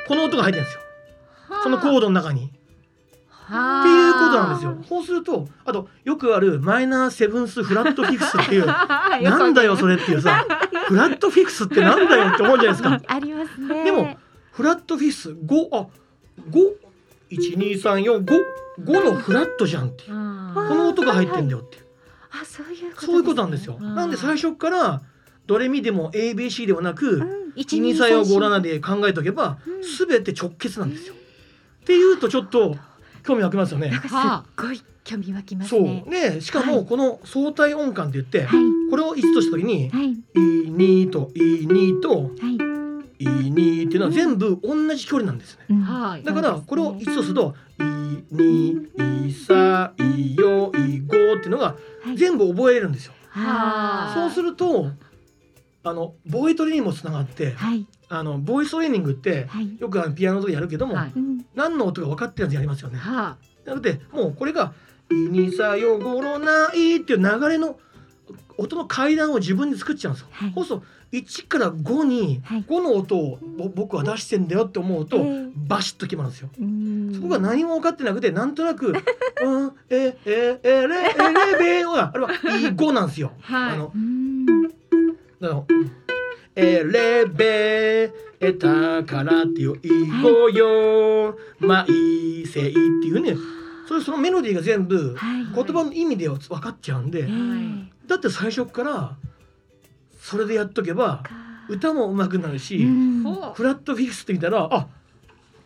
[0.05, 0.81] この音が入ってるんですよ。
[1.63, 2.51] そのコードの中に。
[3.49, 4.77] はっていうことなんですよ。
[4.87, 10.45] そうするとあとよくあるマイナーセブンスフラットフィフスっていう なんだよそれっていうさ
[10.87, 13.01] フラットフィフスってなんだよって思うじゃないですか。
[13.07, 13.83] ありますね。
[13.83, 14.17] でも
[14.51, 15.87] フラットフィフス5あ
[16.51, 20.09] 5123455のフラットじゃんっていう。
[20.09, 20.15] こ
[20.75, 21.85] の音が入ってんだよっていう。
[22.31, 23.77] あそういうことそういうことなんですよ。
[23.79, 23.95] うん。
[23.95, 25.01] なんで最初から
[25.47, 27.53] ドレミでも ABC ではなく、うん。
[27.57, 29.83] 123457で考えておけば、うん。
[29.83, 31.13] すべて直結なんですよ。
[31.13, 31.17] っ
[31.85, 32.75] ていうとちょっと
[33.23, 33.89] 興味湧きますよね。
[33.89, 35.81] なんかすっごい興味湧きますそう。
[35.83, 38.59] ねねしかはいもこの相対音感って言って、はい。
[38.89, 42.57] これを1とした時にはい「E2」と「E2」とはい
[43.19, 45.65] 「E2」っていうのは全部同じ距離なんですね。
[45.69, 45.81] うん。
[45.81, 46.23] はい。
[46.23, 49.93] だからこれを1とすると「E2」「E3」
[50.35, 50.69] 「E4」
[51.07, 52.17] 「E5」っていうのがはい。
[52.17, 53.13] 全部覚えれるんですよ。
[53.31, 54.87] はそうすると
[55.83, 62.97] あのボイトレにもつながってはいあのボイストレーニングってはいよくあのピアノとかやるけども、はいうん何の音が分かってるやつやりますよね。
[62.97, 64.73] はなのでもうこれが
[65.11, 67.77] 「イニサヨゴロナイ」っていう流れの
[68.57, 70.27] 音の階段を自分で作っちゃうんですよ。
[70.31, 76.49] はいそうすると1から5にはい5の音をぼ僕は出してんだよって思うと、ええバシッと決まるんですよ。
[76.59, 78.93] うんそこが何も分かってなくてなんとなく
[79.43, 83.33] 「うんえええれえれべ」はあれは「い5」なんですよ。
[83.41, 84.45] はいあのうん
[85.41, 85.63] あ
[86.61, 89.89] のエレベーターからっていう「い
[90.21, 91.37] ごよ。
[91.59, 93.37] まいせい」っていうね。
[93.87, 97.27] それそのメロディーが全部はい言葉の意味で分かっちゃうんでええ
[98.07, 99.15] だって最初から
[100.19, 101.31] それでやっとけばか。
[101.69, 102.79] 歌も上手くなるうし
[103.53, 104.87] フラットフィクスって見たらあ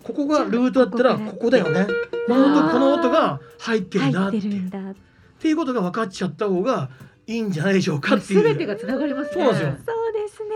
[0.04, 1.88] ここがルートだったらここだよね。
[2.28, 4.48] この音この音が入ってるんだ入って。
[4.48, 4.96] っていうるんだっ
[5.40, 5.48] て。
[5.48, 6.90] いうことが分かっちゃった方が
[7.26, 8.18] いいんじゃないでしょうかう。
[8.18, 8.40] っていう。
[8.40, 9.34] すべてがつながりますね。
[9.34, 9.76] そうなんですよ。
[9.86, 10.50] そうですね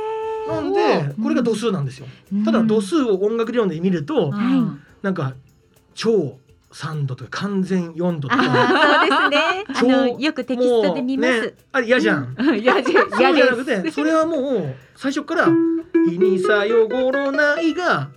[0.48, 2.08] なんでこれが度数なんですよ。
[2.46, 5.36] ただ度数を音楽理論で見ると、うんなんか
[5.94, 6.40] 超
[6.72, 8.44] 3度とか完全4度とか。
[8.44, 9.64] そうですね。
[9.68, 12.36] あの超よくテキストで見ます、あれ嫌じゃん。
[12.60, 15.48] いやじそうじゃなくてそれはもう最初から
[16.12, 18.10] 「イニサヨゴロナイ」が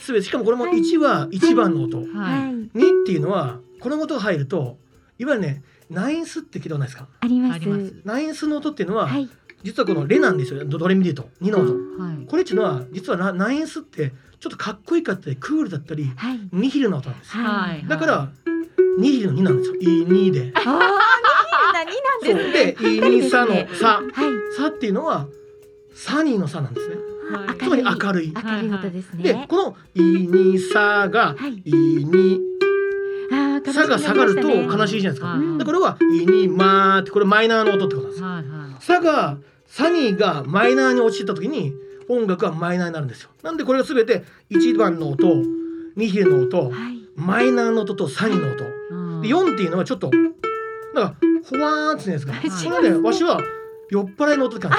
[0.00, 2.10] 全てしかもこれも1は1番の音、す。
[2.12, 2.40] ははい。
[2.40, 4.78] 2 2っていうのはこの音が入ると
[5.18, 7.08] いわゆるねナインスって聞いたことないですか？
[7.20, 7.54] あります。
[7.54, 7.94] あります。
[8.04, 9.28] ナインスの音っていうのは、はい
[9.62, 11.72] 実はこのレなんですよドドレミでと2の音。
[12.02, 12.26] はい。
[12.26, 17.42] これっていうのは実はナナインスってちょっとかっこいいかったりクールだったりはいニヒルな音なんですよ。
[17.44, 17.84] はい。
[17.86, 18.28] だから
[18.98, 19.76] ニヒルの2なんですよ。
[19.80, 20.52] イニで。
[20.54, 20.64] ああ
[21.72, 21.92] 何
[22.22, 25.26] そうなんですねでイニサのサはいサっていうのは
[25.94, 26.96] サニーのサなんですね。
[27.30, 28.32] はいつまり明るい。
[28.32, 31.72] 明るい音ですね、でこのイニサがはいイ
[32.04, 32.40] ニ
[33.72, 35.26] サが下がると悲しいじゃないですか。
[35.26, 38.26] はいでこれはイニマーってこれマイナーの音ってことなんですよ。
[38.26, 38.67] はいはい。
[38.80, 41.72] サがサニーがマイナーに落ちた時に
[42.08, 43.30] 音楽はマイナーになるんですよ。
[43.42, 45.26] なんでこれがすべて1番の音、
[45.96, 48.64] ニヒルの音、はいマイナーの音とサニーの音。
[48.90, 50.10] うんで4っていうのはちょっと
[50.94, 51.14] なんか
[51.50, 52.32] ほわーんって言うんですか。
[52.32, 53.40] はいこれはねわしは
[53.90, 54.78] 酔っ払いの音って感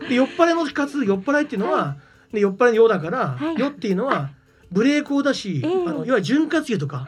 [0.00, 0.08] じ。
[0.10, 1.96] で酔っ払いのかつ酔っ払いっていうのは、
[2.32, 4.30] で酔っ払いのようだから、はいよっていうのは
[4.70, 7.06] ブレーコーだし、ええあのいわゆる潤滑油とか、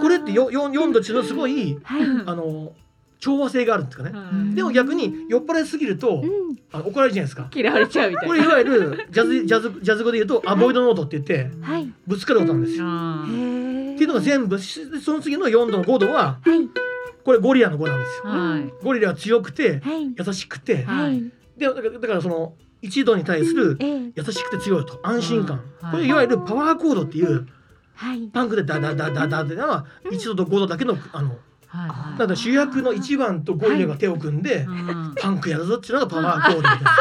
[0.00, 2.02] これってよよ4度っていうのはすごいはい。
[2.26, 2.72] あの
[3.24, 4.10] 調和性があるんですかね。
[4.12, 6.22] はいでも逆に酔っ払いすぎると、
[6.72, 7.48] 怒られるじゃないですか。
[7.54, 11.90] 嫌われちゃうみたいなこれいわゆるジャズジャズジャズ語で言うとアボイドノートって言ってはい。
[12.06, 12.84] ぶつかる音なんですよ。
[12.84, 16.68] っていうのが全部しその次の4度の5度ははい。
[17.24, 18.30] これゴリラの5なんですよ。
[18.30, 20.14] はいゴリラは強くてはい。
[20.16, 20.84] 優しくて。
[21.56, 24.12] でだからだからその1度に対するええ。
[24.14, 27.46] 優しくて強いと安心感、うんこれいわゆるパワーコードっていう
[27.94, 28.28] はい。
[28.32, 31.36] パンクでダダダダダってのは1度と5度だけのあの
[31.74, 32.28] はいはい。
[32.28, 35.14] だ主役の1番とゴリラが手を組んで、うん。
[35.20, 36.96] パンクやるぞっていうのがパワーコードみたいな。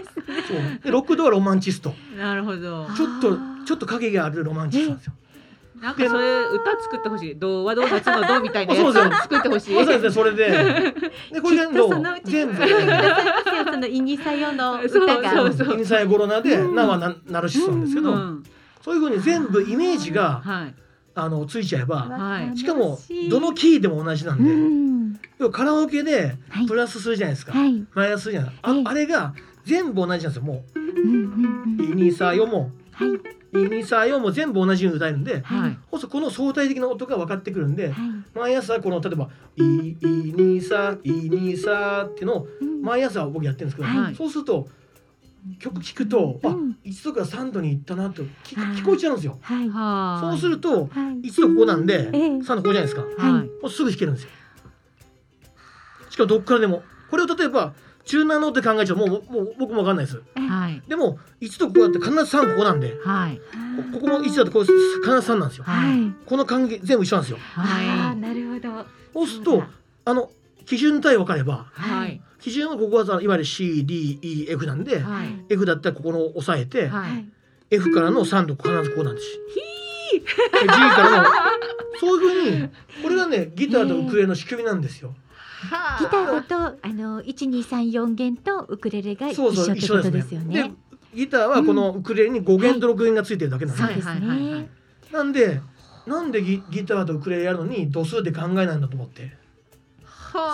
[0.46, 0.80] そう。
[0.82, 1.94] で6度はロマンチスト。
[2.16, 2.86] なるほど。
[2.94, 5.12] ちょっとちょっと影があるロマンチストなんですよ。
[5.80, 7.38] なんかそれ歌作ってほしい。
[7.38, 9.12] 童話ドーナツの童みたいなやつそうですよ。
[9.22, 9.74] 作ってほしい。
[9.74, 10.50] そうですねそれで。
[11.32, 11.88] でこれ全部
[12.24, 12.54] 全部
[13.72, 15.32] そのイニサヨの歌が。
[15.32, 15.78] そうそう。
[15.78, 18.44] インサイゴロナでナはナナルシストなんですけど、うん。
[18.82, 20.74] そういうふうに全部イメージがはい
[21.22, 22.56] あのついちゃえばはい。
[22.56, 22.98] しかも
[23.30, 25.20] どのキーでも同じなんうで、ん。
[25.38, 26.66] 要はカラオケではい。
[26.66, 27.84] プラスするじゃないですか、はい。
[27.94, 28.54] マイナスするじゃない。
[28.62, 28.82] あ,、ええ。
[28.86, 30.42] あれが全部同じなんですよ。
[30.42, 31.88] もうんうんうん。
[31.96, 33.08] うイニサヨもはい。
[33.52, 35.78] イニサヨも全部同じように歌えるんではい。
[35.90, 37.94] この相対的な音が分かってくるんで、はい。
[38.34, 39.96] 毎朝この例えば「イイ
[40.36, 42.82] ニサイニサ」っていうのをうん。
[42.82, 44.14] 毎朝僕やってるんですけど、はい。
[44.14, 44.68] そうすると
[45.58, 49.38] 曲聴くと、あうん1度から3度に行ったなと聞はい聞こえちゃうんですよ。
[49.40, 49.68] はい。
[49.68, 50.88] はそうするとはい。
[51.28, 53.02] 1度ここなんで、ええ3度ここじゃないですか。
[53.02, 54.30] もはいうすぐ弾けるんですよ。
[56.10, 56.82] しかもどっからでも。
[57.10, 57.72] これを例えば
[58.04, 60.22] 中南のって考えちゃうともうもう僕もわかんないです。
[60.36, 63.40] はいでも1度ここだって必ず3ここなんで、はい
[63.92, 65.00] こここも1度だとこう必ず
[65.32, 65.64] 3なんですよ。
[65.64, 66.12] はい。
[66.26, 67.38] この関係全部一緒なんですよ。
[67.56, 68.86] あはあ、なるほど。
[69.12, 69.64] そうすると
[70.04, 70.30] あの
[70.70, 77.28] 基準単位分かればいはい基準はここはさいわゆる CDEF なんで、はい F だったらここの押さえて、ははいい。
[77.72, 79.26] F からの3度必ずここなんです。
[80.12, 80.20] で
[80.60, 81.28] G からの
[81.98, 82.68] そういうふうに
[83.02, 85.12] これがねギターとウクレレの仕組みなんですよ。
[85.98, 90.62] ギターとあの一二三四弦とウクレレが一そうそう緒ってこと一緒ですよね。
[90.62, 90.70] で
[91.16, 94.68] ギターはこのウクレレに5弦と6弦がついてるだけなんです、はいね
[95.10, 95.12] い。
[95.12, 95.60] なんで
[96.06, 99.40] なんでギギターとウクレレやるのに度数で考えないんだと思って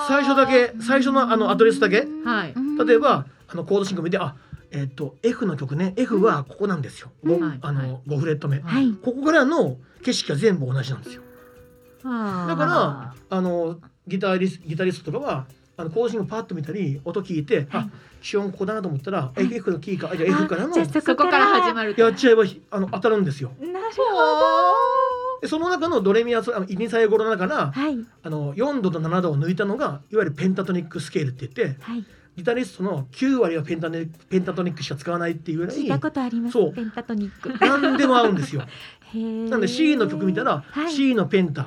[0.08, 2.06] 最初だけ最初のあのアドレスだけ？
[2.24, 2.52] はい。
[2.52, 4.34] うん例えばあのコード進行見てあ
[4.70, 5.94] えっ、と F の曲ね。
[5.96, 7.58] F はここなんですよ、ごはい。
[7.62, 8.92] あの5フレット目、はい。
[9.02, 11.22] ここからの景色が全部同じなんですよ。
[12.04, 17.88] だだからあのギタリスギタリストとかはあのコード進行パッと見たり音聞いて、あ
[18.22, 23.52] 気温ここだなと思ったら、え F のキーかあじゃあ F からのそそこから始まるやっちゃえばひあの当たるんですよ。
[23.60, 23.72] なる
[25.42, 27.72] でその中のドレミアソイニサイゴロの中から。
[27.72, 32.04] はいあの4度と7度を抜いたのがいわゆるペンタトニックスケールって言ってはい。
[32.36, 36.72] ギタリストの9割はペンタネペンタトニックしか使わないっていうぐらい聞いたことありますそう。
[36.74, 37.54] ペンタトニック。
[37.60, 38.62] 何でも合うんですよ。
[39.48, 41.66] なんで C の曲見たら、はい C のペンタ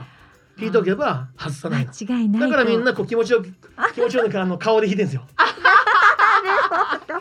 [0.60, 2.48] 弾いておけば外さないの間違いないと。
[2.50, 3.50] だからみんなこう気持ちよく
[3.96, 5.24] 気持ちよくあの顔で弾いてるんですよ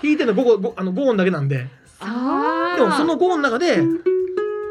[0.03, 1.69] 弾いてるの 5, 5, あの5音だけなんで
[2.01, 2.77] そう。
[2.77, 3.83] でもその5音の中で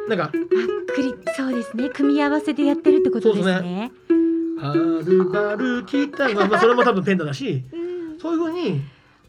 [0.07, 3.91] なんかあクリそうですね組み合わせでやってるってことですそうね。
[4.59, 7.77] 「はるばるきた」まあまあそれも多分ペンタだしう
[8.15, 8.81] んそういうふうに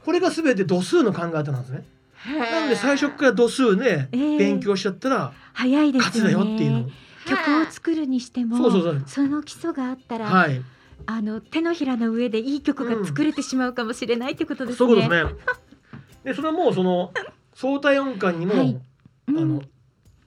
[0.04, 1.84] これが全て度数の考え方なんですね。
[2.26, 6.24] なんで最初から度数でええ勉強しちゃったら早いです勝つ。
[6.24, 6.90] だよっていうのを。
[7.26, 10.62] 曲を作るにしてもそうそうそうその基礎があったら、はい、
[11.04, 14.78] あの手のひらの上でいい曲が作れてしまうかもしれないってことですね。
[14.78, 15.34] そういうことですね。
[16.24, 17.12] でそれはもうその
[17.54, 18.78] 相対音感にも、はい
[19.28, 19.62] うんあの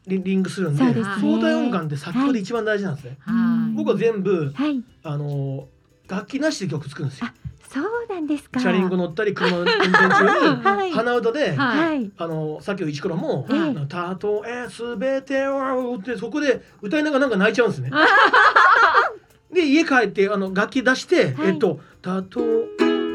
[0.07, 3.17] リリングするんでね相対音感って作曲で一番大事なんですね。
[3.19, 5.67] はい僕は全部はい、あの
[6.07, 7.27] 楽器なしで曲作るんですよ。
[7.69, 8.59] そうなんですか。
[8.59, 10.29] チャリンコ乗ったり車の運転中に
[10.61, 12.11] はい鼻歌で、はいはい。
[12.17, 17.91] あのさっきの石ころもええ「たとえすべてを」ってそこで歌いながらなんか泣いちゃうんですね。
[19.53, 22.41] で家帰ってあの楽器出して、はいえっと「たと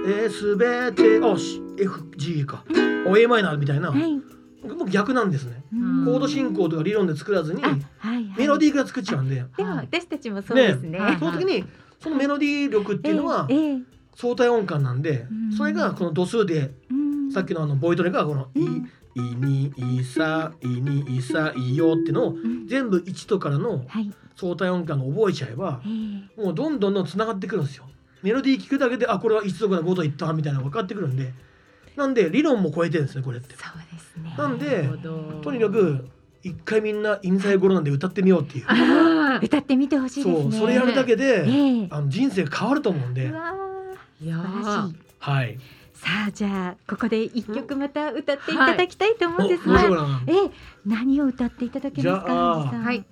[0.07, 2.65] えすべて」あし FG か
[3.07, 4.15] お a マイナーみたいな、はい。
[4.75, 5.63] もう逆なんですね。
[5.73, 6.05] うん。
[6.05, 8.35] コード進行とか理論で作らずにあ、はい、はい。
[8.39, 10.99] メロディーから作っちゃうんで、でも私たちもそうですね。
[10.99, 11.17] ね。
[11.19, 11.65] その時に
[12.01, 13.49] そのメロディー力っていうのは
[14.15, 15.53] 相対音感なんでうん。
[15.53, 17.33] それがこの度数でうん。
[17.33, 22.67] さっきのあのボイトレがこの「い」うん「いに」「いさ」「いに」「いさ」「いよ」っていうのをうん。
[22.67, 24.11] 全部1とからのはい。
[24.37, 26.43] 相対音感を覚えちゃえばええ。
[26.43, 27.87] もうどんどんどんつながってくるんですよ。
[28.23, 31.33] メロディー聞くだけであこれは1とから5といったみたいなのが分かってくるんで
[31.97, 33.55] なんで理論も超えてるんですねこれって。
[33.57, 34.35] そうですね。
[34.37, 35.41] なんでなるほど。
[35.43, 36.09] とにかく
[36.43, 38.65] 一回みんな「インサイゴロなんで歌ってみようっていう。
[38.69, 40.43] あ歌ってみてほしいですね。
[40.43, 41.89] そうそれやるだけで、ええ。
[41.91, 43.27] あの人生変わると思うんで。
[43.27, 44.97] うわーいや素晴らしい。
[45.19, 45.59] はい。
[45.95, 50.51] さあじゃあここで一曲また歌っていただきたいと思うんですが、お面白いなえ
[50.85, 53.05] 何を歌っていただけますかはい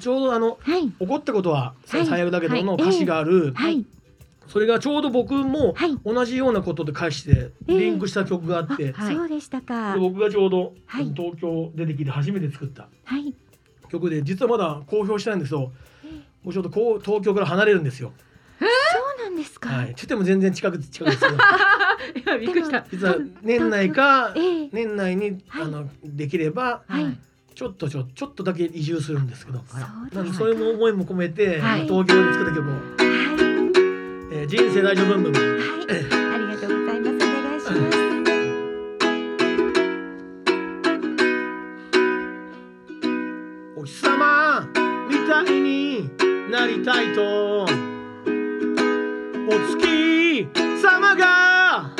[0.00, 3.86] ちょうどあのはい怒ったことははい最悪だけどのはい歌詞がある、はい
[4.48, 5.96] それがちょうど僕もはい。
[6.04, 9.14] 同じようなことで返してリンクした曲があって、はい。
[9.14, 9.94] そうでしたか。
[9.94, 11.12] で僕がちょうどはい。
[11.14, 12.88] 東京出てきて初めて作った。
[13.04, 13.34] はい。
[13.88, 15.72] 曲で実はまだ公表してないんですけど
[16.04, 16.08] え。
[16.44, 18.12] もうちょっとこう東京から離れるんですよ。
[18.58, 21.36] そうなんですか、はい、ちょっとも全然近く近くですけど。
[22.24, 22.86] 今びっくりした。
[22.90, 24.68] 実は年内かええ。
[24.72, 25.64] 年内にはい。
[25.64, 27.18] あのできればはい。
[27.54, 29.64] ちょっとちょちょっとだけ移住するんですけど。
[29.66, 31.84] そうなんそういう思いも込めて、はい。
[31.84, 32.72] 東京で作った曲を。
[32.72, 33.45] はい
[34.38, 35.44] 「えー人生大丈夫ブンブン」はい。
[35.88, 37.24] ありがとうございます。
[37.24, 37.96] お願いします。
[43.76, 44.68] お日様
[45.08, 46.10] みたいに
[46.50, 47.64] なりたいと。
[49.48, 50.48] お月
[50.82, 51.92] 様が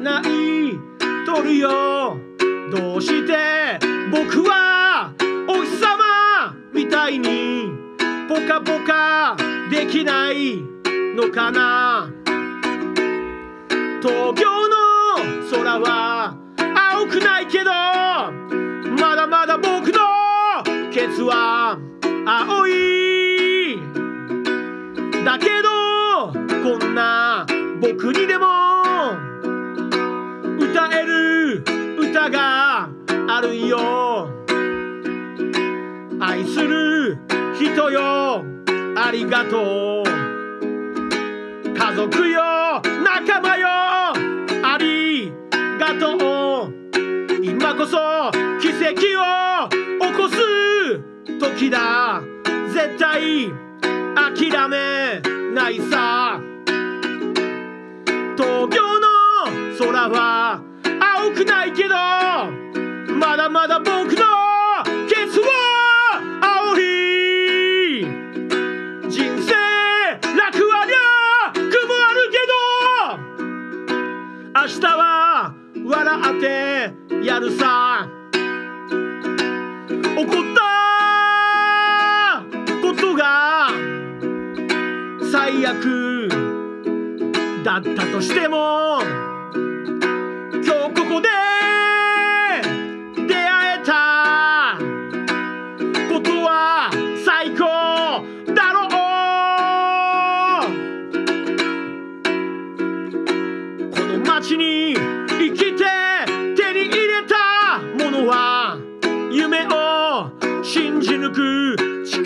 [0.00, 0.78] 泣い
[1.26, 2.20] とるよ。
[2.70, 3.80] どうして
[4.12, 5.12] 僕は
[5.48, 7.72] お日様みたいに
[8.28, 9.36] ポカポカ
[9.72, 10.69] できない。
[11.16, 12.08] のかな？
[14.02, 14.76] 東京の
[15.50, 16.34] 空は
[16.92, 19.98] 青くないけどまだまだ僕の
[20.90, 21.78] ケツは
[22.26, 23.78] 青い。
[25.24, 26.32] だけど
[26.62, 27.46] こんな
[27.80, 28.46] 僕にでも
[30.58, 31.62] 歌える
[31.98, 32.88] 歌が
[33.28, 34.30] あるんよ。
[36.20, 37.18] 愛する
[37.54, 38.44] 人よ。
[38.96, 40.29] ありがとう。
[41.80, 43.66] 家族よ仲間よ
[44.62, 45.32] あり
[45.78, 46.74] がとう。
[47.42, 47.96] 今こそ
[48.60, 50.36] 奇跡を起こす
[51.40, 52.22] 時だ。
[52.68, 53.50] 絶対
[54.14, 55.22] 諦め
[55.54, 56.38] ないさ。
[58.36, 59.08] 東京の
[59.78, 60.62] 空は
[61.16, 61.94] 青くないけど
[63.14, 64.39] まだまだ僕の
[76.20, 76.92] 笑って
[77.24, 78.06] やるさ。
[80.16, 82.44] 怒った
[82.82, 83.70] ことが
[85.32, 86.28] 最悪
[87.64, 88.98] だったとしても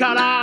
[0.04, 0.33] く力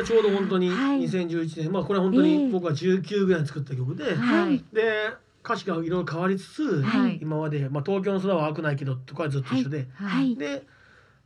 [0.00, 1.00] がちょうど本当にはい。
[1.04, 2.36] 2011年、まあこれは本当ええ。
[2.46, 4.64] に僕は19ぐらいに作った曲で、はい。
[4.72, 5.10] で
[5.44, 7.18] 歌詞がいろいろ変わりつつ、はい。
[7.22, 10.36] 今まで、まあ、東京の空は青くないけどとかはずっと一緒で、はい。
[10.36, 10.64] で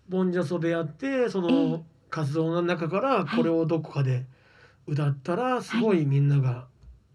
[0.09, 1.45] ボンジャソでやってそええ。
[1.70, 4.25] の活動の中からこれをどこかで
[4.87, 6.66] 歌ったらすごいみんなが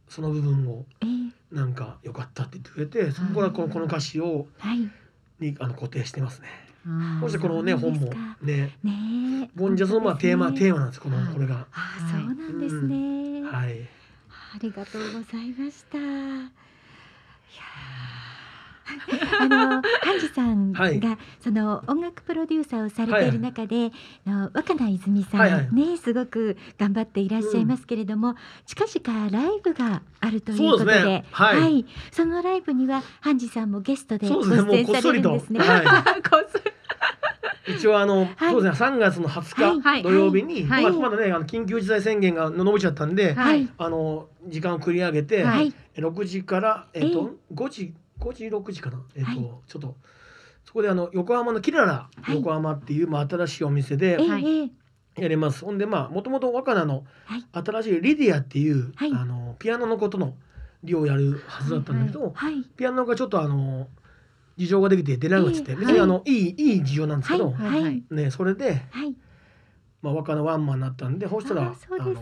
[0.09, 4.87] その部分をえーなんか良かったって言ってくれてそこからこのこの歌詞をはい。
[5.39, 6.47] にあの固定してますね。
[6.89, 8.11] うんそしてこのね本も
[8.41, 9.43] ねね。
[9.45, 11.33] えボンジャソのまあテーマテーマなんですこのはい。
[11.33, 11.67] これが。
[11.71, 13.81] あそうなんですね、はい。
[14.55, 15.97] ありがとうございました。
[15.97, 17.63] いや
[19.39, 20.99] あのハンジさんが、はい。
[21.39, 23.91] その音楽プロデューサーをされている中で、
[24.25, 25.71] あの若菜泉さん、はいはい。
[25.71, 28.35] ねすごく頑張っていらっしゃいますけれども、
[28.65, 31.25] 近々ライブがあるということで、そうですね。
[31.31, 31.85] はい。
[32.11, 35.59] そのライブにはハンジさんもゲストでご出演されるんですね。
[35.59, 36.73] はこっそり い、
[37.67, 38.51] 一応あの、はい。
[38.51, 40.03] そうですね3月の20日、はい。
[40.03, 40.83] 土曜日に、はい。
[40.83, 43.69] まあまだねあの緊急事態宣言が伸びちゃったんで、はい。
[43.77, 49.01] あの時間を繰り上げて、はい、はい、6時からえっ、と、5時5時6時かな。
[49.15, 49.37] えっ、と、はい。
[49.37, 49.95] ちょっと
[50.65, 52.35] そこであの横浜のキララはい。
[52.35, 54.69] 横浜っていう、まあ新しいお店でええはいええ
[55.17, 55.65] やります。
[55.65, 57.45] ほんでまあもともと若菜のはい。
[57.51, 59.11] 新しいリディアっていう、はい。
[59.13, 60.35] あのピアノのことの
[60.83, 63.87] リをやるはずだったんだけど、はい、ピアノがちょっとあの
[64.59, 68.03] 事情ができて出なくて、ええ別にあの、い、いいい事情なんですけど、はい、はい、はい。
[68.11, 69.15] ねそれではい、
[70.01, 71.65] まあ若菜ワンマンになったんでそしたらあ
[72.03, 72.15] の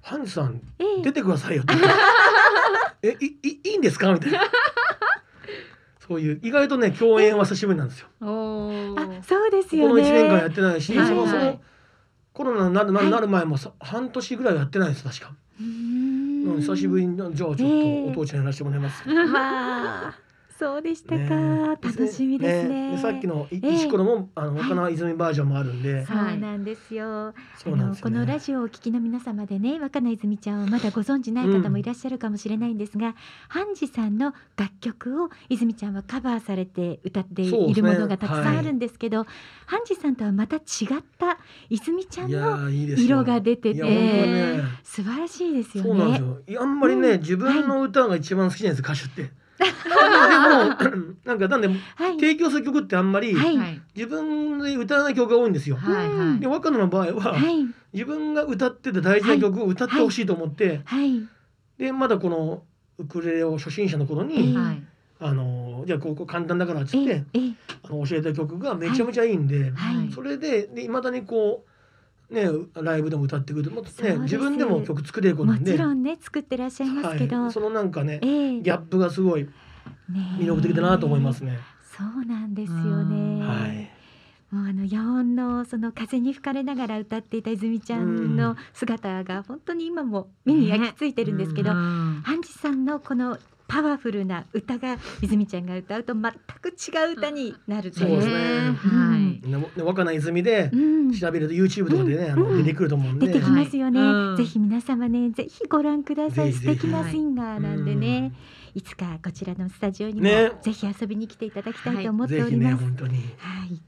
[0.00, 1.02] ハンジさんええ。
[1.02, 1.74] 出てくださいよって。
[3.04, 4.12] えいいいいんですか？
[4.12, 4.40] みたいな。
[6.06, 8.08] そういう意外とね共演は久しぶりなんですよ。
[8.20, 10.02] おあーそうですこのよね。
[10.02, 11.60] 1年間やってないし、はいそのそのはい
[12.32, 15.32] コロナになるなる前もさ半年ぐらいはやってないです確か。
[15.58, 17.66] 久しぶりにじゃあちょっとえ
[18.06, 18.10] え。
[18.10, 19.02] お父ちゃんやらせてもらいます。
[20.62, 21.18] まあ、そうでしたか。
[21.18, 22.92] ね楽しみですね。
[22.92, 27.34] でさっきのいええ石ころもあのはい他の泉バージョンもあるんで、そうなんですよ。
[27.56, 28.18] そうなんですよね。
[28.18, 33.14] あのこのラジオをお聞きの皆様でね若菜泉ちゃんをまだご存じない方もいらっしゃるかもしれないんですが、
[33.48, 39.24] ハンジさんの楽曲を泉ちゃんはカバーされて歌っているものがたくさんあるんですけど
[39.66, 40.62] ハンジさんとはまた違っ
[41.18, 41.38] た
[41.70, 46.58] 泉ちゃんの色が出ててね素晴らしいですよそうなんですね。
[46.58, 49.41] あんまりね、うん自分の歌が一番好きなんです歌手って。
[49.62, 52.20] でもなんかなんではい。
[52.20, 53.34] 提供する曲ってあんまり
[53.94, 55.76] 自分で歌わない曲が多いんですよ。
[55.76, 56.40] はいはい。
[56.40, 57.66] で若菜の場合は、はい。
[57.92, 61.20] 自分が歌ってた大事な曲を歌ってほしいと思って、はい。
[61.78, 62.62] でまだこの
[62.98, 64.82] ウクレレを初心者の頃えに、えはい。
[65.20, 67.24] あのじゃあここ簡単だからっつって、
[67.84, 70.12] あの教えた曲がめちゃめちゃいいんで、はい。
[70.12, 71.71] それでで未だにこう
[72.32, 73.88] ねライブでも歌ってくるもね
[74.20, 75.72] 自分でも曲作れる子なもんで。
[75.72, 78.60] ちろんね作ってらっしゃいますけど、はい、そのなんかねええ。
[78.60, 79.50] ギャップがすごいね
[80.38, 81.58] 魅力的だなと思いますね。
[81.96, 83.44] そうなんですよね。
[83.44, 83.90] はい。
[84.50, 92.22] もうあの野音のその風に吹かれながら歌っていた泉ちゃんの姿が本当に今も目に焼き付いてるんですけど、うん。
[92.22, 93.38] ハンジさんのこの
[93.72, 96.22] パワフルな歌が泉ちゃんが歌うと全
[96.60, 98.08] く違う歌になるという。
[98.08, 98.34] そうですね。
[98.72, 99.48] はい。
[99.48, 102.42] ねね若菜泉でうん、調べると YouTube とかでね、あうん。
[102.42, 104.10] の出てくると思うんで、出てきますよね、はい。
[104.10, 104.36] うん。
[104.36, 106.52] ぜひ皆様ねぜひご覧ください。
[106.52, 108.32] 素敵なシンガーなんでね、
[108.74, 110.52] いつかこちらのスタジオにも、ね。
[110.60, 112.82] ぜひ遊びに来ていただきたいと思っております。
[112.82, 113.14] ね本当に。
[113.38, 113.68] はい。
[113.68, 113.80] い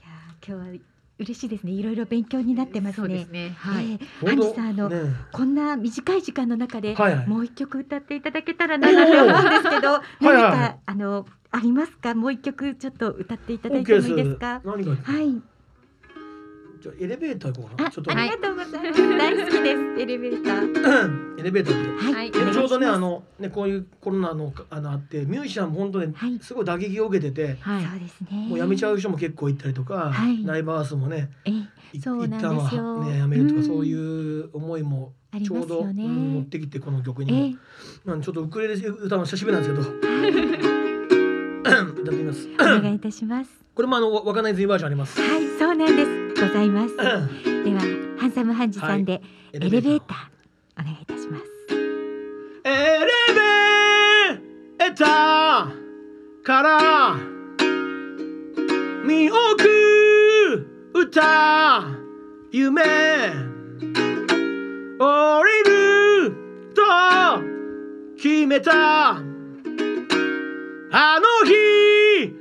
[0.00, 1.72] やー今日は嬉しいですね。
[1.72, 3.26] いろいろ勉強になってますね。
[3.30, 12.14] ねはい、えーハンジさんあの、ねこんな短い時間の中で、はいはいもう一曲歌っていただけたらななんて思うんですけど、いはい何かあのありますか？
[12.14, 14.60] もう一曲ちょっと歌っていただいてもいいですか？
[14.64, 15.40] 何がはい。
[16.84, 17.90] じゃあエレベーター行こうかあ、な。
[17.90, 19.16] ちょっと、ありがとうございます。
[19.16, 20.02] 大好きです。
[20.02, 21.40] エレベーター。
[21.40, 22.30] エレベーターはい。
[22.30, 28.48] ちょうどねあのねこういうコロナのあのあってミュージシャンも本当にはいすごい打撃を受けてて、はいそうですね。
[28.48, 31.52] もう辞めちゃう人も結構いったりとか、はいライブハウスもねえ、
[31.96, 37.54] いそうなん一旦ですよはね辞めるとか、うんそういう思いもちょうど、持ってきてこの曲にも、え、
[38.06, 39.96] なんでちょっとウクレレ歌うの久しぶりなんですけど
[41.64, 43.50] 歌ってみますお願いいたします。
[43.74, 46.13] これもあのわかないずいバージョンありますはい、そうなんです。
[46.34, 46.96] ございます。
[46.96, 47.06] でエ
[47.74, 47.80] は、
[48.18, 49.22] ハンサムハンジさんで、
[49.52, 51.44] エレベーターお願いいたします。
[52.64, 52.74] エレ
[54.78, 55.74] ベーター
[56.44, 57.14] から
[59.04, 59.36] 見送
[61.04, 61.84] った
[62.50, 62.82] 夢
[64.98, 66.34] 降りる
[66.74, 66.82] と
[68.16, 69.20] 決めたあ
[71.20, 71.52] の日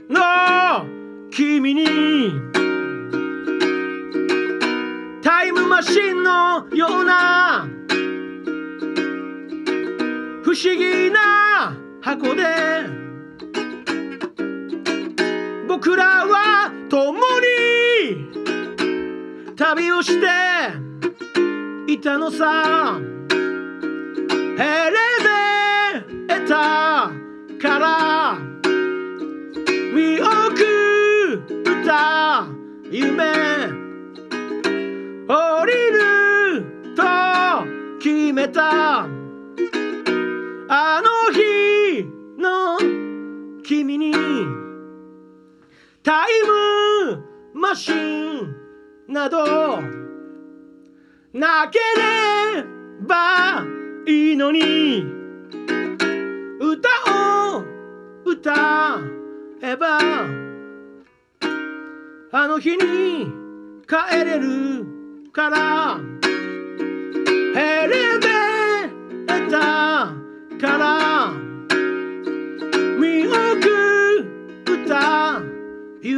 [0.09, 0.85] の
[1.31, 2.52] 君に
[5.23, 7.65] タイムマシンのような
[10.43, 12.43] 不思議な箱で
[15.67, 18.35] 僕らは共に
[19.55, 20.27] 旅をして
[21.91, 22.99] いたのさ。
[24.55, 24.91] エレ
[26.27, 28.37] ベーターから
[29.93, 30.23] 見送
[31.81, 32.45] った
[32.91, 33.82] 夢。
[38.43, 39.07] めた。
[40.67, 42.03] あの日
[42.37, 42.77] の
[43.63, 44.13] 君に
[46.01, 47.23] タイム
[47.53, 48.53] マシン
[49.07, 49.81] など
[51.33, 52.65] なけれ
[53.07, 53.63] ば
[54.07, 55.05] いいのに
[56.59, 57.63] 歌を
[58.25, 58.99] 歌歌
[59.61, 59.99] えば
[62.31, 63.31] あの日に
[63.87, 64.85] 帰れる
[65.31, 66.12] から。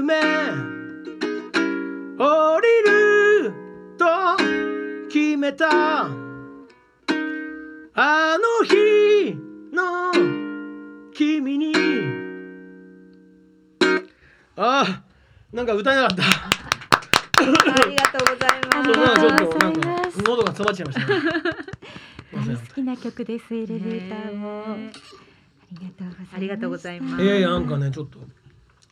[0.06, 0.22] 夢
[2.20, 3.54] 降りる
[3.98, 4.06] と
[5.12, 6.06] 決めた。
[7.96, 9.36] あの日
[9.74, 10.12] の
[11.12, 11.74] 君に。
[14.56, 15.02] あ
[15.52, 16.24] なんか歌えなかった。
[16.24, 16.28] あ
[17.88, 21.20] りがとうございあそうりがとうなんかちょっとなんかございます喉が詰まっちゃいましたね。
[22.30, 24.92] すいません大好きな曲ですエレベーターも、ね
[25.72, 27.24] ありがとうございましたありがとうございます。
[27.24, 28.20] いやいやなんかねちょっと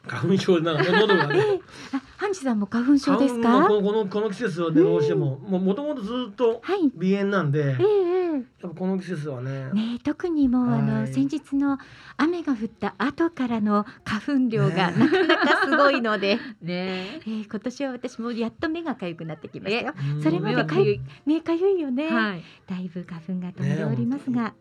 [0.06, 1.62] 花粉症でな喉がね。
[1.94, 3.50] あ、ハンジさんも花粉症ですか？
[3.50, 6.92] 花粉のこのこの季節はねどうしてももうもともとずっとはい。
[7.00, 9.70] 鼻炎なんでえええやっぱこの季節はね。
[9.72, 11.78] えねえ特にもう、あのはい先日の
[12.18, 17.22] 雨が降った後からの花粉量がねなかなかすごいので、 ねえ。
[17.26, 19.94] ー今年は私もやっと目が痒くなってきましたよ。
[20.16, 20.22] うん。
[20.24, 21.02] それまでかゆい。
[21.26, 22.44] 目かゆいよね、はい。
[22.68, 24.54] だいぶ花粉が飛んでおりますが、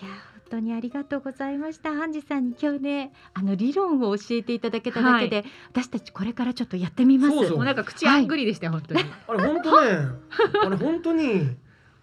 [0.00, 1.94] いや本当にありがとうございました。
[1.94, 7.34] ハンジさんに今日ねあの理論を教えていただけただけで、私たちこれからちょっとやってみます。
[7.34, 7.56] そうそう。
[7.56, 9.88] もうなんか口あんぐりでしたよ本当にあれ本当ね。
[10.64, 11.56] あれ本当に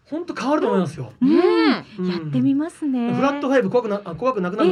[0.10, 1.30] 本当変わると思いますよ、うん。
[1.30, 2.07] ねうん。
[2.10, 4.72] やってみますね、フラットファイブ怖くなあ怖くなくなる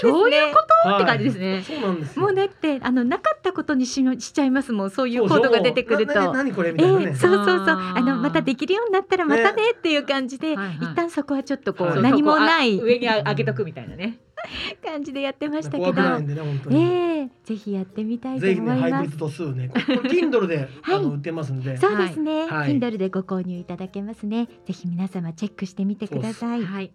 [0.00, 1.62] そういうことはいって感じですね。
[1.62, 2.22] そうなんですよ。
[2.22, 4.90] もうだってあのなかったことにしのしちゃいますもん。
[4.90, 6.32] そういうコードが出てくると。
[6.32, 7.66] 何これみえたいなね、えそうそうそう。
[7.68, 12.02] あのまたできるようになったらまたねっていう感じで、はいはい一旦そこはちょっとこう、はい。
[12.02, 12.78] 何もない。
[12.78, 14.18] 上に上げとくみたいなね
[14.84, 18.76] 感じでやってましたけど、怖くないんでね本当に、ええぜひやってみたいと思います。
[18.76, 19.18] ねハイブリッ。
[19.18, 20.96] ド数ね Kindle で、 はい。
[20.96, 21.76] あの売ってますんで。
[21.76, 22.78] そうですね、はい。
[22.78, 24.48] Kindle でご購入いただけますね。
[24.66, 26.64] ぜひ皆様チェックしてみてください。
[26.64, 26.92] はい。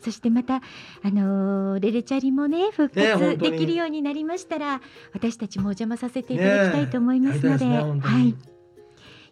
[0.00, 0.60] そしてまたあ
[1.10, 4.80] のーレレチャリもね復活できるようになりましたら、
[5.12, 8.34] 私たちもお邪魔させていただきたいと思いますので、はい。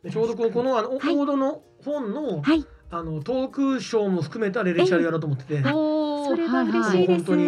[0.02, 0.98] でちょうどこのこのあの、はい。
[1.00, 2.66] コードの本の、はい。
[2.88, 7.22] あのトークショーも含めたレレチャリやろうと思ってて、おーそれは嬉もしいです。
[7.22, 7.44] う本当に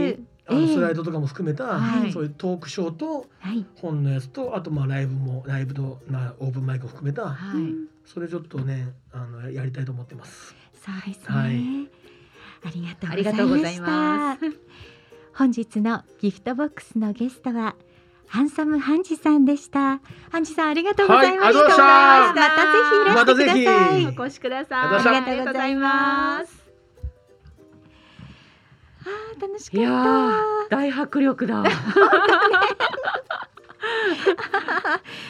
[0.46, 10.54] あのええスライドとかも含めた、はいそういうトークショーとはい、本のやつとあとまあライブもライブのなオープンマイクも含めたはいうんそれちょっとねあのやりたいと思ってます。
[10.74, 11.36] そうですね。
[11.36, 11.88] はい
[12.64, 14.58] ありがとうありがとうございました。
[15.34, 17.76] 本日のギフトボックスのゲストは
[18.26, 20.00] ハンサムハンジさんでした。
[20.30, 21.58] ハンジさんありがとうございました。
[21.58, 23.94] はいましたまたぜひいらしてください。
[23.94, 26.57] またぜひお越しくださいありがとうございます。
[29.38, 29.92] 楽しかいやっ
[30.70, 30.76] た。
[30.76, 31.64] ー大迫力だ。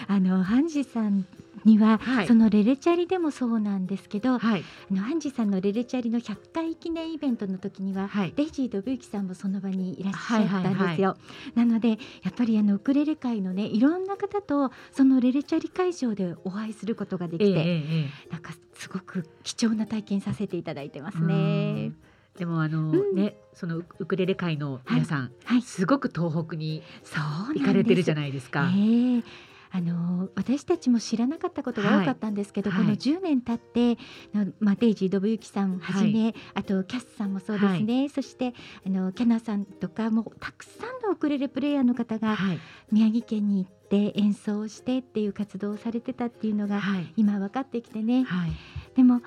[0.08, 1.26] あのハンジさん
[1.64, 2.26] には、はい。
[2.26, 4.64] そのレレチャリでもそうなんですけど、はい。
[4.90, 8.32] あのハンジさんのレレチャリの100回記念イベントの時には、はい。
[8.34, 11.16] デイジー・ドブユキさんもその場にいらっしゃったんですよ。
[11.54, 11.96] なのでや
[12.30, 21.96] っぱりあのウクレレ界のねいろんな方とそのレレチャリ会場でお会いすることができて、ええええなんかすごく貴重な体験させていただいてますうねん。
[22.38, 23.14] でもあの、うん。
[23.14, 26.84] ねそのウウクレレ界の皆さん、はい、すごく東北に
[27.52, 28.70] 行かれてるじゃないですか。
[28.72, 29.22] ええ。
[29.70, 32.84] あの私たちも知らなかったことが多かったんですけど、はい。
[32.84, 34.00] この10年経って、
[34.32, 38.54] のまあ、デイジー・ドブユキさんはじめ、あとキャスさんもそうですね、そして
[38.86, 42.60] あのキャナさんとかもうたくさんのウクレレプレイヤーの方がはい。
[42.92, 47.12] 宮城県に行って演奏をしてっていう活動をされてたっていうのがはい。
[47.16, 48.22] 今分かってきてね。
[48.22, 48.52] はい。
[48.96, 49.20] でも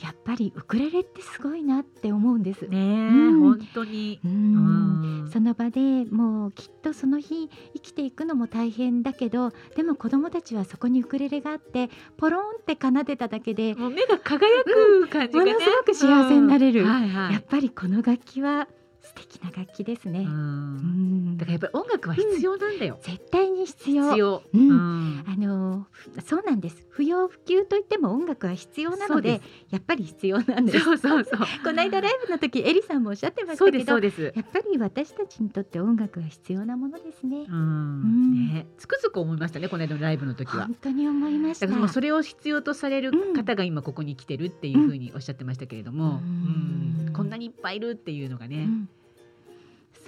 [0.00, 2.68] やっぱりウクレレってすごいなって思うんです。
[2.68, 3.40] ねえ、うん。
[3.40, 4.20] 本当に。
[4.24, 5.24] ううん。
[5.24, 16.82] んその場でもうきっとその日生きていくのも大変だけどでも子どもたちはそこにウクレレがあってポロンって奏でただけでもう目が輝く感じがね、ものすごく幸せになれる。
[16.82, 16.88] うん。
[16.88, 17.32] はいはい。
[17.34, 18.68] やっぱりこの楽器は
[19.02, 20.20] 素敵な楽器ですね。
[20.20, 21.36] ううんん。
[21.36, 22.98] だからやっぱり音楽は必要なんだよ。
[23.02, 24.04] 絶対に必要。
[24.10, 24.42] 必要。
[24.54, 24.70] うん。
[24.70, 25.24] うん。
[25.26, 29.40] あのふそうなんです不要不急といっても音楽は必要なので
[29.70, 31.38] やっぱり必要なんですそうそうそう。
[31.62, 34.32] この間ライブの時エリさんもおっしゃってましそうですそたけどうです。
[34.34, 37.54] やっぱり私たちにとって音楽は必要なものですねう。
[37.54, 40.74] ん、ね、つくづく思いましたね、この間のライブの時は本。
[40.74, 41.68] 当に思いました。
[41.68, 48.64] だそれを必要とされる方が今ここに来てるっていうふうにおっしゃってましたけれども、うんうんこんなにいっぱいいるっていうのがね。
[48.64, 48.88] うん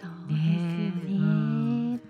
[0.00, 2.00] そうですよねね。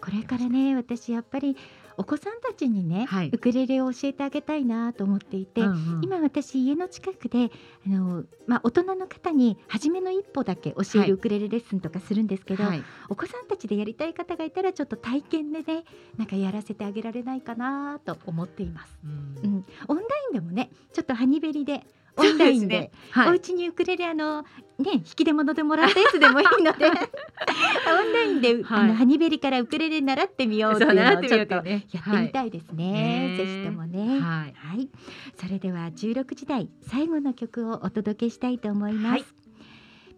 [0.00, 1.56] これからね私やっぱり
[1.96, 3.30] お子さんたちにね、はい。
[3.32, 6.00] ウクレレを教えてあげたいなと思っていて、うんうん。
[6.02, 7.50] 今私家の近くで
[7.86, 11.08] あの、まあ、大人の方に初めの一歩だけ教えはい。
[11.08, 15.84] るウクレレレッスンとかするんですけど、はい、お子さんたちでやりたい方がいたらちょっと体験でね
[16.16, 18.98] なんかやらせてあげられないかなと思っています。
[19.04, 19.10] うう
[19.46, 21.84] んん、オンラインでもねちょっとハニベリで
[22.16, 26.86] オンラインではい、お家にウクレレあのね引き出物でもらったやつでもいいので。
[26.86, 28.84] オンラインで、はい。
[28.84, 31.86] あのハニベリからウクレレ習ってみようっていうのをちょっとやって
[32.22, 33.46] みたいですね、はい。
[33.46, 34.20] ぜひともね。
[34.20, 34.54] はい。
[34.54, 34.88] はい、
[35.36, 39.24] それでは16時台最後の曲をお届けしたいと思います、はい。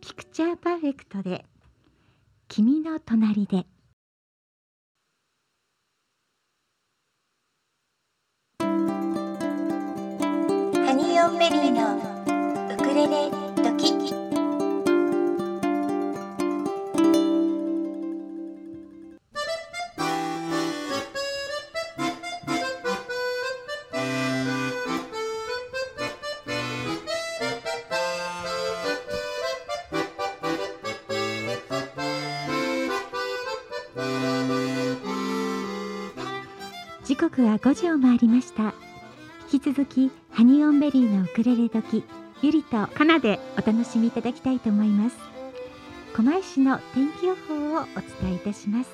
[0.01, 1.44] ピクチャーパーフェクトで
[2.49, 3.66] 君の隣で
[11.26, 11.96] ハニーオンベリーの
[12.72, 13.92] ウクレレドキ。
[37.04, 38.74] 時刻は5時を回りました。
[39.52, 42.05] 引き続きハニーオンベリーのウクレレ時
[42.43, 45.16] ゆりとかなでお楽しみいただきたいと思います。
[46.12, 47.84] 狛江市の天気予報をお
[48.22, 48.91] 伝えいたします。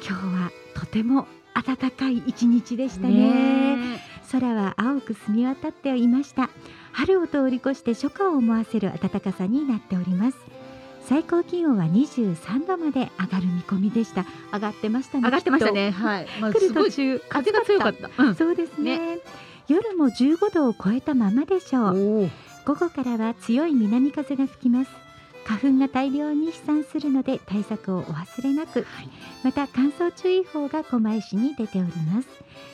[0.00, 3.76] 今日はとても暖かい一日でしたね。
[3.76, 4.00] ね
[4.32, 6.48] 空は青く澄み渡っていました。
[6.92, 10.38] 春を通り越して初夏を思わせる暖かさになっております。
[11.06, 14.24] 最高気温は23度まで上がる見込みでした。
[14.50, 15.90] 上がってましたね上がってましたね。
[15.90, 16.90] はい、まあ、すごい。
[16.90, 18.34] 途中風が強かった、うん。
[18.34, 19.18] そうですね
[19.68, 22.30] 夜も15度を超えたままでしょう。
[22.66, 24.90] 午後からは強い南風が吹きます。
[25.46, 28.86] 花粉が大量に飛散するので対策をお忘れなく、
[29.42, 32.28] また乾燥注意報が狛江市に出ております。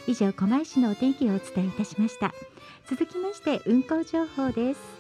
[0.07, 2.33] 以上狛江市のお天気をお伝えいたしました。
[2.89, 5.00] 続きまして運行情報です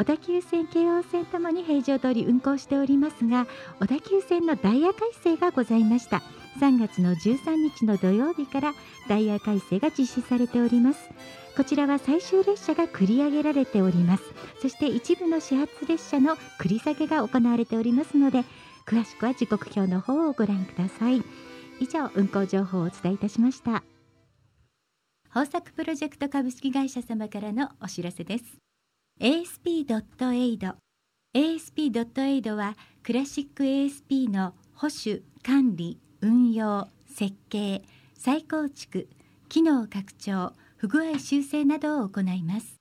[0.00, 3.46] 小田急線京王線ともに平常通り運行しておりますが
[3.80, 6.22] 小田急線のダイヤ改正がございました。
[6.58, 8.72] 3月の13日の土曜日から
[9.10, 11.10] ダイヤ改正が実施されております。
[11.54, 14.22] こちらは最終列車が繰り上げられております。
[14.62, 18.44] そして一部の始発列車の繰り下げが行われておりますので
[18.86, 21.22] 詳しくは時刻表の方をご覧ください。
[21.78, 23.84] 以上運行情報をお伝えいたしました。
[25.26, 28.69] 豊作プロジェクト株式会社様からのお知らせです。
[29.20, 30.74] ASP.AID
[31.34, 37.82] ASP.AID はクラシック ASP の保守管理運用設計
[38.14, 39.10] 再構築
[39.50, 42.76] 機能拡張不具合修正などを行います。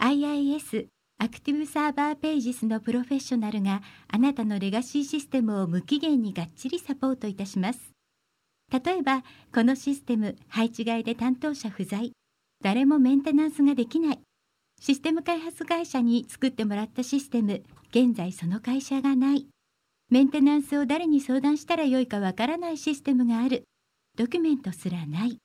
[0.00, 7.92] IIS アクティブサーバーページスのプロフェッショナルがあなたのレガシーシステムを無期限にがっちりサポートいたします。
[8.72, 9.22] 例えば
[9.54, 12.10] このシステム配置外で担当者不在。
[12.60, 14.20] 誰もメンテナンスができない。
[14.80, 17.62] システム開発会社に作ってもらったシステム。
[17.90, 19.46] 現在その会社がない。
[20.08, 23.64] メンテナンスを誰に相談したらよいかわからないシステムがある。
[24.16, 25.36] ドキュメントすらない。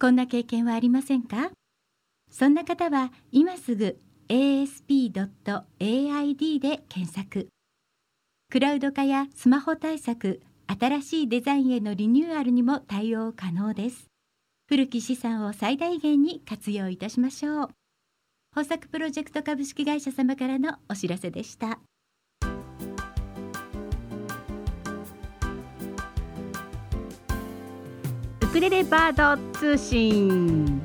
[0.00, 1.50] こんな経験はありませんか？
[2.30, 5.38] そんな方は今すぐ asp.aid
[6.58, 7.48] で検索。
[8.50, 14.06] クラウド化やスマホ対策新しいデザインへのリニューアルにも対応可能です。
[14.66, 17.68] 古き資産を最大限に活用いたしましょう。
[18.54, 21.78] 豊作プロジェクト株式会社様からのお知らせでした。
[28.42, 30.82] ウクレレバード通信、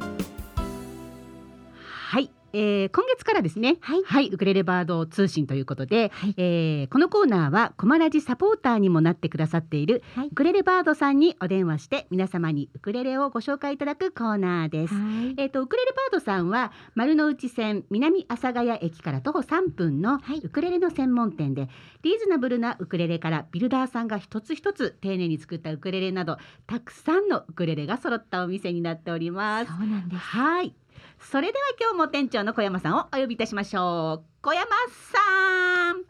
[2.54, 14.94] えー、今月からですねはいウクレレバード通信ということで、はいえーこのコーナーはコマラジサポーターにもなってくださっているはいウクレレバードさんにお電話して皆様にウクレレをご紹介いただくコーナーです。
[14.94, 21.70] はいえー、とウクレレバードさんは丸の内線南阿佐ヶ谷駅から徒歩3分のはいウクレレの専門店で、
[22.04, 29.72] リーズナブルなウクレレからビルダーさんが一つ一つ丁寧に作ったウクレレなどたくさんのウクレレが揃ったお店になっております。
[29.72, 30.74] そうなんですはい。
[31.20, 34.26] それでは今日も店長の小山さんをお呼びいたしましょう。
[34.42, 36.04] 小山さん、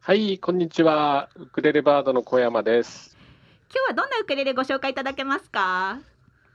[0.00, 1.28] はい、こんにちは。
[1.36, 3.16] ウクレレバードの小山です。
[3.70, 5.98] 今日はどんなウクレレご紹介いただけますか？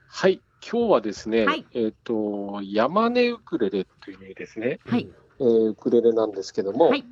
[0.08, 5.08] はい、今日はですね、はいえっ、と、山根ウクレレというですね、はい。
[5.40, 7.06] えーウクレレなんですけども、はい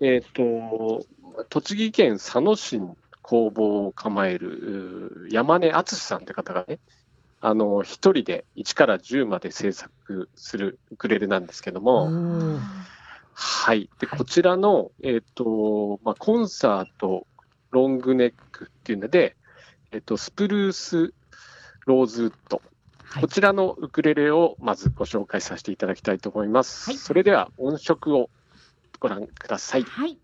[0.00, 1.04] えっ、と、
[1.50, 2.88] 栃木県佐野市に
[3.20, 6.78] 工房を構える山根敦さんって方がね、
[7.44, 12.08] あの、一人で1から10まで制作するウクレレなんですけども、
[13.34, 13.90] はい。
[13.98, 17.26] で、はいこちらの、えっ、と、まあ、コンサート
[17.72, 19.34] ロングネックっていうので、
[19.90, 21.14] えっ、と、スプルース
[21.84, 22.62] ローズウッド。
[23.04, 26.88] はいこちらのウクレレをまずご紹介させていただきたいと思います。
[26.88, 28.30] はいそれでは音色を
[29.00, 29.82] ご覧ください。
[29.82, 30.16] はい。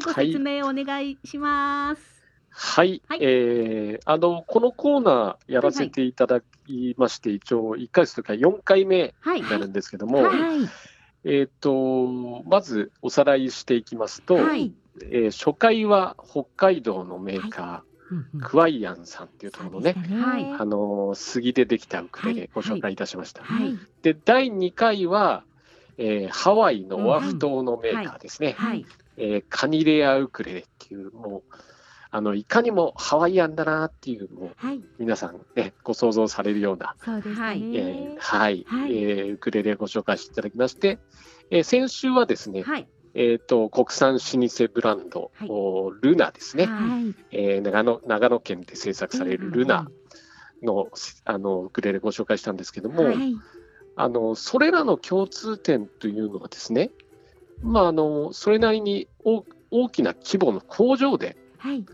[0.00, 2.20] いご説明をお願いします。
[2.50, 9.40] はい、はいえーあのこのコーナーやらせていただきまして、一応1回とか4回目はい。
[9.40, 10.68] になるんですけども、はいはい。
[11.24, 12.06] えっ、と
[12.46, 14.72] まずおさらいしていきますと、はい。
[15.02, 23.44] えー初回は北海道のメーカうんうんー、クワイアンさんっていうところのね、はいあの杉でできたウクレはいレご紹介いたしました。
[23.44, 23.78] はい。
[24.02, 25.44] で第2回は、
[25.96, 28.84] えーハワイのオアフ島のメーカーですね、はい。
[29.20, 31.54] えーカニレアウクレレっていうもう
[32.12, 34.80] あのいかにもハワイアンだなっていうもうはい。
[34.98, 37.78] 皆さんねご想像されるような、そうですはいね。
[37.78, 40.98] えーはい、はいえーウクレレをご紹介していただきまして、
[41.50, 42.88] えー先週はですね、はい。
[43.14, 47.14] えー、と国産老舗ブランド、はいおルナですね、はい。
[47.30, 49.88] えー長野長野県で製作されるルナ
[50.62, 50.88] の,、
[51.24, 53.34] あのウクレレご紹介したんですけども、はい。
[53.96, 56.90] あのそれらの共通点というのはですね、
[57.62, 61.84] まあ、あのそれなりに大大きな規模の工場ではい。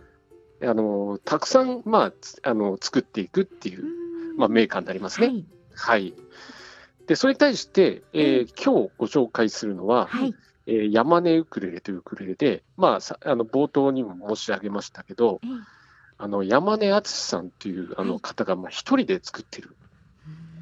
[0.63, 3.85] あのたくさん、まあ、つあの作っていくっていう、
[4.39, 5.27] まあ、メーカーになりますね。
[5.27, 5.45] はい。
[5.75, 6.15] はい
[7.07, 10.35] でそれに対して、えー今日ご紹介するのは、はい。
[10.67, 15.51] えー山根ウクレレというウクレレで、まあ、さあの冒頭にも申し上げましたけど、ええ
[16.19, 19.77] あの山根敦さんというあはいの方がまあ一人で作ってる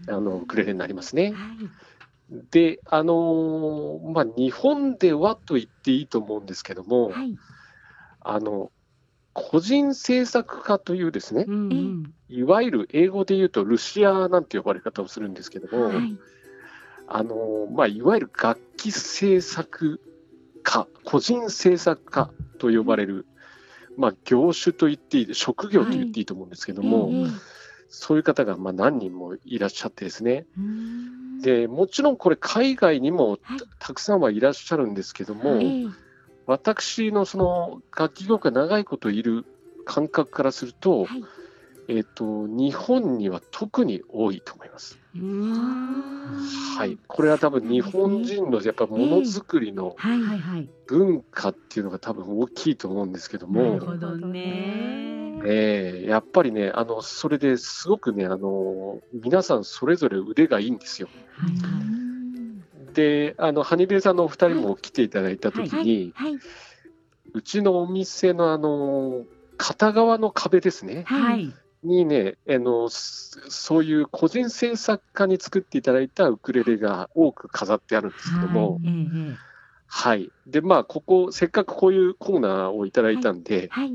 [0.09, 1.33] あのウクレレになりますね。
[2.37, 2.47] はい。
[2.51, 7.37] で、あのーまあ、日本ではと言っていいと思うんですけども、はい。
[8.21, 8.71] あの
[9.35, 12.15] 個人制作家というですねう、んうん。
[12.29, 16.17] いわゆる英語で言うとルシアなんて呼ばれ方をするんですけども、はい。
[17.07, 20.01] あのーまあ、いわゆる楽器制作
[20.63, 23.27] 家、個人制作家と呼ばれる、
[23.97, 27.27] まあ、業種と言っていい、職業と言っていいと思うんですけども、ええ
[27.97, 35.87] そういう方がまあ何人もいらっしゃってですね、うんでもちろんこれ、海外にもはいたたくさんはいらっしゃるんですけども、ええ
[36.47, 39.47] 私のその楽器業界長いこといる
[39.87, 41.25] 感覚からすると、はい。
[41.89, 44.99] えっと日本には特に多いと思います。
[45.15, 45.55] うん
[46.77, 50.21] はい、これは多分日本人のやっぱものづくりのはい。
[50.21, 50.69] はいはい。
[50.87, 55.24] 文化っていうのが多分大きいと思うんですけどなるも、ほどね。
[55.45, 61.09] えーやっぱりねあのそれですごくねあの皆さんそれぞれ腕がいいんですよ。
[61.37, 61.57] はいは
[62.91, 62.95] い。
[62.95, 66.39] であのハニベイさんのお二人も来ていただいた時に、はい。
[67.33, 69.25] うちのお店のあの
[69.57, 71.53] 片側の壁ですね、はい。
[71.83, 78.81] にねあのそそういう個人制作家に作っていただいたウクレレが多く飾ってあるんですけども、
[79.87, 83.93] はい、でまあここせっかくこういうコーナーをいただいたんで、はい。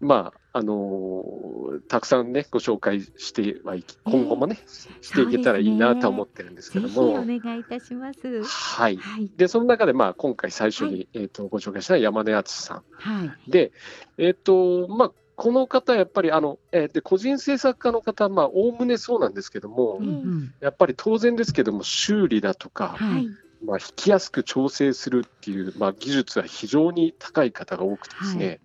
[0.00, 4.58] まああのーたくさんねご紹介してはいき今後もね、
[5.00, 8.42] していけたらいいなとは思ってるんですけどぜひおも、願いいたします。
[8.44, 8.96] はい。
[8.96, 9.30] はい。
[9.36, 13.50] でその中でまあ今回最初に、はえー、とご紹介した山根敦さんはい。
[13.50, 13.72] で、
[14.18, 23.30] えっ、と、まあ、この方、やっぱり、あの、えーで、個人制作家の方、まあ、おおむねそうなんですけども、うんうんやっぱり当然ですけども、修理だとか、ははいい。
[23.64, 28.60] まあ、引きやすく調整するっていう、まあ、技術は非常に高い方が多くてですね、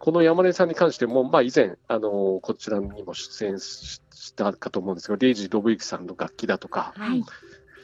[0.00, 7.24] この山根さんに関しても、まあ、以前、あのこちらにも出演ししたかと思うんですが、レイジ・ロブイキさんの楽器だとか、はい。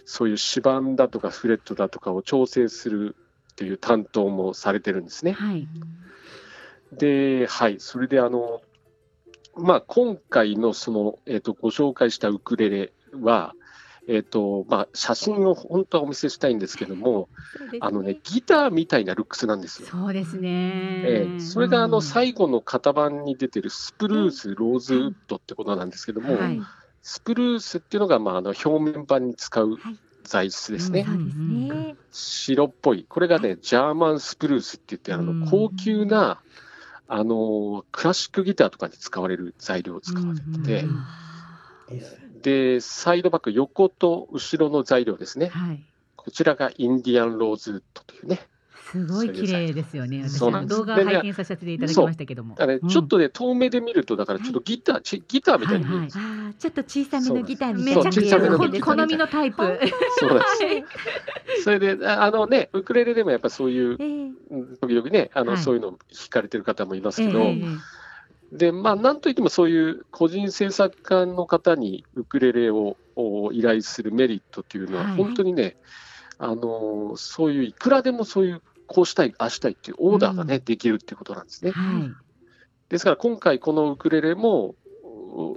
[0.04, 3.16] そういう指板だとかフレットだとかを調整する
[3.52, 5.32] っていう担当もされてるんですね。
[5.32, 5.66] はい。
[6.92, 8.60] で、はい、それであの、
[9.56, 13.54] まあ、今回のその、えっとご紹介したウクレレは、
[14.08, 17.28] えっとまあ、写真を本当はお見せしたいんですけども、
[17.72, 17.78] ね。
[17.80, 19.88] あのね、ギターみたいなルックスなんですよ。
[19.88, 21.02] そうですね。
[21.04, 22.02] ええそれがあのうん。
[22.02, 26.60] 最後の型番に出てるスプルース、ローズウッドってことなんですけども、はい。
[27.02, 29.96] スプルースっていうのがまああの表面板に使うはい。
[30.22, 31.04] 材質ですね。
[31.04, 31.96] そうですね。
[32.10, 35.40] 白っぽい、これがね、ジャーマンスプルースって言って、あうん。
[35.40, 36.40] の高級な
[37.08, 40.96] あのクラシックギターとかに使われる材料を使われてて、うん
[42.42, 45.82] で、サイドバック、横と後ろの材料ですね、はい。
[46.16, 48.46] こちらがインディアンローズウッドというね、
[48.90, 50.28] すごい綺麗ですよね。
[50.28, 50.78] 私そうなんです。
[50.78, 52.54] 動画を拝見させていただきましたけども。
[52.56, 52.88] あれうん。
[52.88, 58.40] ちょっとね、遠目で見ると、だからちょっとギター、ちギターみたいに見えるんですよ、ああ、ちょっと小さめのギターみたいな。
[58.40, 59.80] めのほギター好みのタイプ。
[60.20, 60.84] そうで
[61.58, 61.64] す。
[61.64, 63.98] それで、ああのね、ウクレレでもやっぱそういう、
[64.80, 65.62] 時々ね、あのはい。
[65.62, 65.98] そういうの弾
[66.30, 67.64] かれてる方もいますええけど、ええ
[68.56, 75.76] で、まあ、なんといってもそういう個人制作家の方にウクレレをお依頼するメリットっていうのは、はい本当にね、
[76.38, 81.70] あのーそういういくらでもそういうこうしたい、ああしたいっていうオーダーがね、できるっていうことなんですね。
[81.72, 82.10] はい。
[82.88, 84.85] ですから今回このウクレレも、の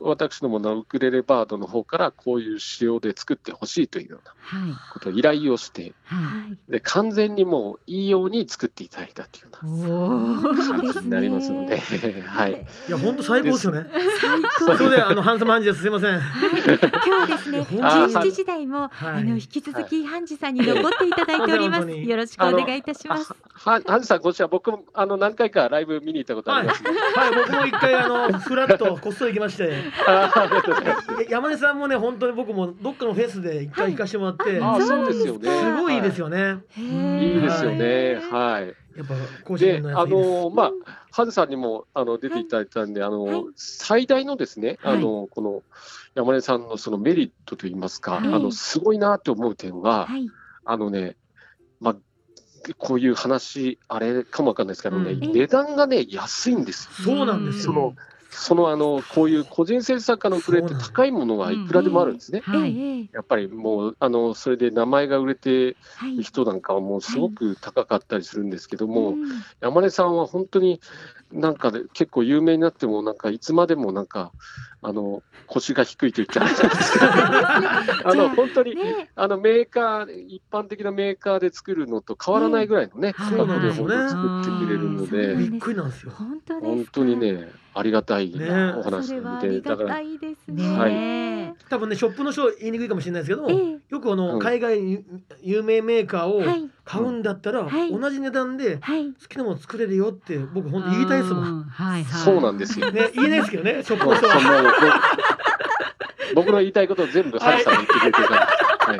[0.02, 4.72] 私どものウクレレバードの方からこういう仕様で作ってほしいというようなはい。
[4.94, 6.24] ことを依頼をしてはい。
[6.24, 10.10] はいで完全にもういいように作っていただいたというようおお
[10.54, 12.52] な感じになりますので、はい、
[12.88, 13.86] いや本当最高ですよね。
[14.22, 15.82] 最そ高れであのハンサムハンジです。
[15.82, 16.20] すいません。
[16.20, 16.22] はい、
[16.60, 18.90] 今日はですね、あー17時台も、はい。
[19.08, 21.90] あの引き続きハンジさんに残っていただいております。
[21.90, 23.34] よろしくお願いいたします。
[23.54, 29.69] ははんさんこちら僕もあの何回かライブ見に行ったことあはい、ります、はい、僕も一回あのフラッとこっそり行きまして、
[31.30, 36.64] 山根さんもね本当に僕もどっかのフェスで一回行かしてもらって、ああそうですよねすごいいいですよ、よね。
[36.78, 36.82] い。
[36.82, 38.16] ーいいですよね。
[38.32, 38.76] はい。
[38.98, 40.30] やっぱ甲子園であのやついいです。
[40.30, 40.72] のまあ
[41.12, 43.44] ハズさんにもあの出ていただいたんで、あのはい。
[43.56, 44.98] 最大のですね、はい。
[44.98, 45.64] あのこの
[46.16, 48.28] 山根さんのそのメリットといいますか、はい。
[48.28, 50.30] あのすごいなと思う点は、はい、
[50.66, 51.16] あのね、
[51.80, 51.96] まあ、
[52.78, 55.34] こういう話、あれかもわかんないですけどね、うん。
[55.34, 57.16] 値段がね、安いんですよ。
[57.16, 57.74] そうなんですよ。
[57.74, 57.96] その
[58.30, 62.42] そのあのこういう個人制作家のプレーって高いものはいくらでもあるんですね。
[62.42, 62.78] はい。
[62.78, 66.18] ええやっぱりもうあのそれで名前が売れてはい。
[66.18, 69.18] る人なんかはもうすごく高かったりするんですけども、うん
[69.62, 70.80] 山根さんは本当に
[71.32, 74.32] なんかで結構有名になってもなんかいつまでもなんか
[74.82, 77.06] あの腰が低いと言っちゃうんですけど。
[78.10, 79.10] あの本当にね。
[79.16, 83.14] あのメーカー一般的なメーカーで作るのと変わらないぐらいのね、うん。
[83.14, 85.36] 価格でそう本当作ってくれるので。
[85.36, 86.12] びっくりなんですよ。
[86.16, 86.40] 本
[86.92, 88.74] 当にねありがたいね。
[88.78, 90.78] お話それはなので、ありがだからたいですね。
[90.78, 91.30] はい
[91.70, 93.80] 多分ねショップの人言いにくいかもしれないですけど、ええ。
[93.90, 94.40] よくあの、うん。
[94.40, 95.04] 海外に
[95.42, 96.70] 有名メーカーをはい。
[96.84, 97.92] 買うんだったら、はい。
[97.92, 99.14] 同じ値段ではい。
[99.14, 101.44] 好きなもの作れるよって僕本当言いたいですもん。
[101.44, 101.64] うん。
[101.64, 102.22] はいはい。
[102.24, 102.92] そうなんですよ。
[102.92, 104.34] ね言えないですけどねショップの人は。
[106.36, 109.00] 僕僕の言いたいことを全部ハルさんが言ってくれてるから、はい、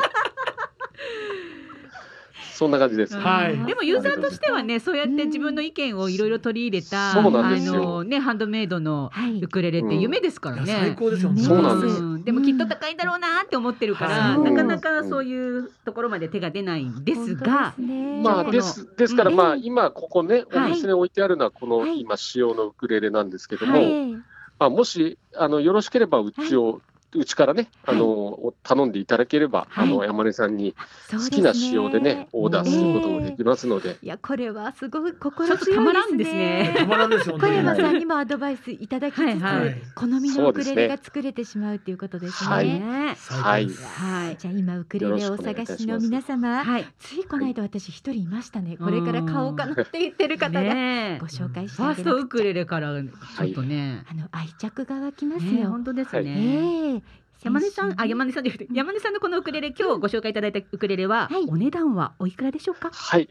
[2.54, 3.16] そんな感じです。
[3.16, 3.58] はい。
[3.66, 7.74] でもユーザーとしてはねそうやって自分の意見をいろいろ取り入れた、そうなんですよ。
[7.74, 9.40] あのねハンドメイドのはい。
[9.42, 10.96] ウクレレって夢ですからいや最ね。
[10.98, 11.32] 高ですよ。
[11.32, 11.42] ね。
[11.42, 12.02] そうなんです。
[12.02, 12.24] うん。
[12.24, 14.40] でもきっと高いんだろうなって思ってるから、はい。
[14.40, 17.76] なかなかそういうところまで手が出ないんですが、
[18.24, 19.38] まあ、ですですから、うん。
[19.38, 20.72] まあ、今ここね、おはい。
[20.72, 22.02] 店に置いてあるのはこの、はい。
[22.02, 24.18] 今仕様のウクレレなんですけども、はい
[24.60, 26.82] まあ、もしあのよろしければうちを、
[27.14, 29.88] うちからね、あの頼んでいただければ、はい。
[29.88, 30.76] あの山根さんに
[31.12, 36.76] 好きな仕様でねオーダーすることもできますので、いやこれはすごいちょ心っとたまらんですね。
[36.78, 37.54] たまらんですよ本当に。
[37.54, 39.82] 小山さんにもアドバイスいただきつつ、はいはい。
[39.96, 42.50] 好みのウクレレが作れてしまうということですね。
[42.50, 43.16] はいね。
[43.26, 44.38] はい。
[44.38, 46.86] じゃあ今ウクレレをお探しの皆様、はい。
[47.00, 48.78] ついこの間私一人いましたね。
[48.78, 54.06] これから買おうかなって言ってる方が、ねご紹介してファーストあげなくちゃウクレレからちょっとね。
[54.10, 55.70] あの愛着が湧きますねよ。
[55.70, 56.99] 本当ですはいね。
[57.40, 62.90] ええ山根さん、あ、山根根さんで、山根さんのこのウクレレ、今日ご紹介いただいたウクレレは、はいお値段はおいくらでしょうか？
[62.92, 63.30] はい。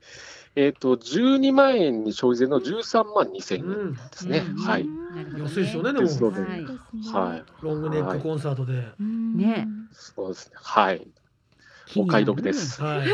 [0.57, 3.95] えっ、と、12万円に消費税の13万2千円うん。
[3.95, 4.39] ですね。
[4.39, 4.87] うんはい。
[5.39, 6.65] 安いですよねでもですのではい
[7.13, 7.45] はい。
[7.63, 8.89] ロングネックコンサートで。
[8.99, 10.53] ねそうですね。
[10.57, 11.07] はい。
[11.97, 12.53] お買い得で。
[12.53, 12.83] す。
[12.83, 13.09] はい。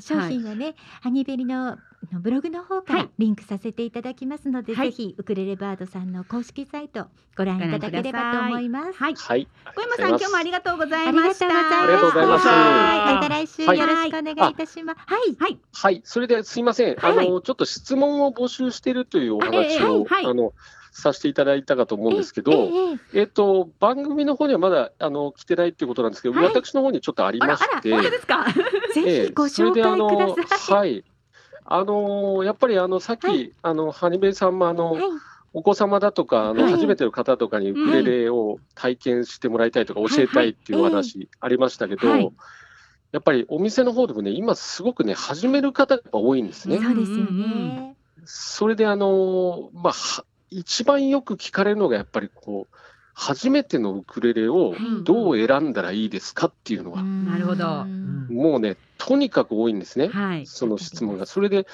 [0.00, 1.78] 商品はね、ハニベリの
[2.12, 7.06] のブログの方かはいらリンクさせていただきますので、はいぜひウクレレバードさんの公式サイト
[7.36, 8.98] ご覧いただければと思います。
[8.98, 9.14] はい。
[9.14, 9.48] はい。
[9.74, 11.46] 小山さん、今日もありがとうございました。
[11.46, 15.00] ありがとうございますはいまた来週はいよろしくお願いいたします。
[15.06, 15.36] はい。
[15.38, 15.58] はい。
[15.72, 16.02] はい。
[16.04, 16.96] それですいません。
[16.96, 20.52] はいはいあの、ちょっと質問を募集しているというおあええ話を、はいあの、
[20.92, 28.46] させていただいたかと思うんですけど、えええええっ、と、番組の方にはまだ、あの、来てないっていうことなんですけど、はい私の方にちょっとありまして、あら、本当ですか？
[29.02, 30.78] ぜひご紹介ください。
[30.78, 31.04] はい。
[31.66, 35.02] あのやっぱりあのさっき、はいあのハニベさんもあの、はい
[35.56, 42.32] お子様だとかあの、はい初めての方とかにウクレレを体験してもらいたいとか、教えたいっていうおはい話ありましたけど、はい
[43.12, 46.78] やっぱりお店の方でもね、今すごくね、始める方が多いんですね。
[46.78, 47.94] そうですよね。
[48.24, 52.76] それであの、まあ、は一番よく聞かれるのがやっぱりこう、
[53.14, 60.08] 初めてのウクレレをはいどう選んだらいいですかっていうのは、なるほどうんもうね、とにかく多いんですね。
[60.08, 60.46] はい。
[60.46, 61.26] その質問が。
[61.26, 61.66] それで、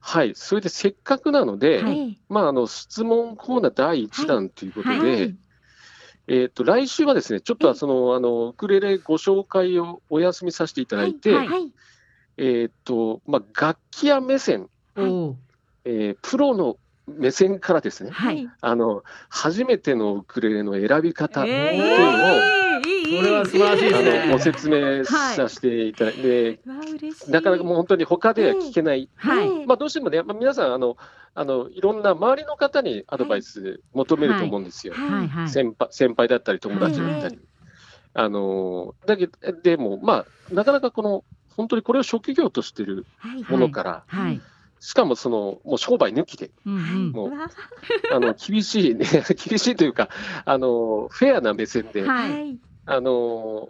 [0.00, 2.18] はい、それでせっかくなので、はい。
[2.28, 5.36] まあ、あの質問コーナー第1弾ということで、はい
[6.28, 11.72] えっ、と、来週はですね、ちょっとはその、あの、ウクレレご紹介をお休みさせていただいて、はいはい。
[12.36, 14.68] えっ、と、まあ、楽器や目線。
[14.96, 16.76] えープロの
[17.06, 18.48] 目線からですね、はい。
[18.60, 23.20] あの、初めてのウクレレの選び方っていうのを、えー、いい、いい、いい。
[23.20, 27.30] これは素晴らしいですあねのご説明させていただいて、わあ嬉しい。
[27.30, 29.48] なかなかもう本当に他では聞けないはい。
[29.48, 30.96] ええまあ、どうしてもね、まあ、皆さんあの
[31.34, 34.94] あの、いろんな周りの方にアドバイス求めると思うんですよ。
[34.94, 35.48] はい、はい。
[35.48, 37.38] 先輩先輩だったり、友達だったり。
[38.14, 39.32] あのだけど、
[39.62, 41.24] でも、まあ、なかなかこの、
[41.56, 43.44] 本当にこれを職業としてるはい。
[43.50, 44.40] ものから、はい。
[44.84, 47.12] しかもその、もう商売抜きで、うんうん。
[47.12, 47.48] もうわ。
[48.10, 49.06] あの厳しいね、
[49.48, 50.08] 厳しいというか、
[50.44, 52.50] あのフェアな目線で、ははい。
[52.50, 52.58] い。
[52.84, 53.68] あの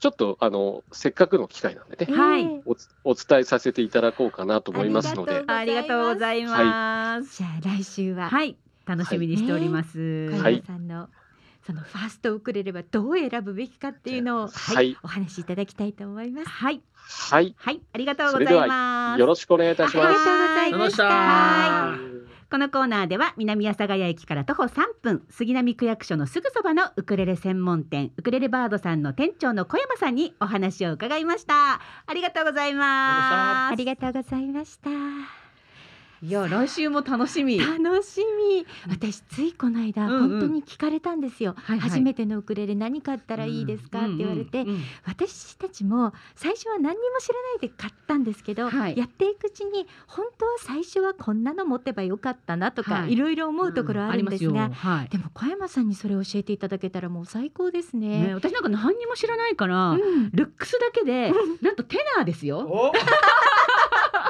[0.00, 2.42] ちょっとあのせっかくの機会なんでね、はい。
[2.42, 7.36] ええおつお伝えさせていただこうかなと思いますので、ありがとうございます。
[7.36, 10.30] じゃあ来週ははい、楽しみにしております。
[10.30, 10.54] 小はい。
[10.54, 11.10] 山さんの
[11.66, 16.48] そのファーストウクレレはどう選ぶべきかっていうのを、はいお話しいただきたいと思います。
[16.48, 19.20] はい、はい、はい、ありがとうございます。
[19.20, 20.06] よろしくお願いいたします。
[20.06, 21.04] ありがとうございました。
[21.04, 21.98] は
[22.48, 35.45] このコーナーでは南阿佐ヶ谷駅から徒歩3分杉並区役所のすぐそばのウクレレ専門店ウクレレバードさんの店長の小山さんにお話を伺いましたありがとうございますありがとうございました。
[36.22, 37.58] いや来週も楽しみ。
[37.58, 38.66] 楽しみ。
[38.88, 40.28] 私ついこの間、うんうん。
[40.30, 41.54] 本当に聞かれたんですよ。
[41.58, 41.90] はいはい。
[41.90, 44.82] 初めてのウクレレ何買ったらいいですか、って言われて、うんうんうん。
[45.04, 48.96] 私たちも最初は何にも知らないで買ったんですけど、はい。
[48.96, 53.12] やっていくうちに本当は最初はこんなの持ってばよかったなとか、はい。
[53.12, 55.08] い、ろいろ思うところあるんですが、ありますよはい。
[55.08, 58.26] でも小山さんにそれを教えていただけたらもう最高ですね。
[58.26, 60.30] ね、私なんか何にも知らないから、うん。
[60.30, 62.60] ルックスだけで なんとテナーですよ。
[62.60, 62.92] お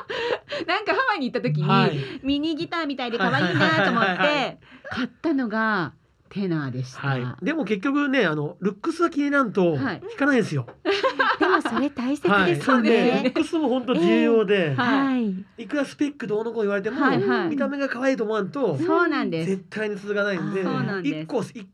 [0.66, 1.98] なんかハワイに行った時に、はい。
[2.22, 4.50] ミニギターみたいで可愛いなと思っはいはいはいはい。
[4.50, 4.59] て
[4.90, 5.92] 買ったのが
[6.28, 10.00] テナーでした、はい、でも結局ねあのルックスが気になるとはい。
[10.00, 10.66] 弾かないんですよ。
[11.38, 13.22] でもそれ大切はい、ですよそうですよね。
[13.24, 17.48] ルックスも本当重要で、はい、い、くらスペックどうのこう言われても、はいはい。
[17.48, 19.50] 見た目が可愛いと思わんとそうなんです。
[19.50, 20.62] 絶対に続かないんで
[21.09, 21.66] 一個い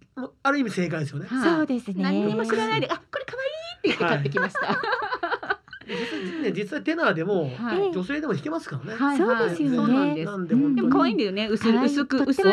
[0.42, 1.26] ある意味正解ですよね。
[1.28, 1.48] はい。
[1.48, 2.02] そうですね。
[2.02, 4.78] 何にも知らないで、あ、これ可愛いって言って買ってきました。
[5.86, 8.98] 実際ね実際テナーでも、はい女性でも弾けますからね。
[8.98, 10.26] はいそうですよねそうなんです。
[10.26, 11.48] なんでも可愛いんだよね。
[11.48, 12.52] 薄い薄く薄い。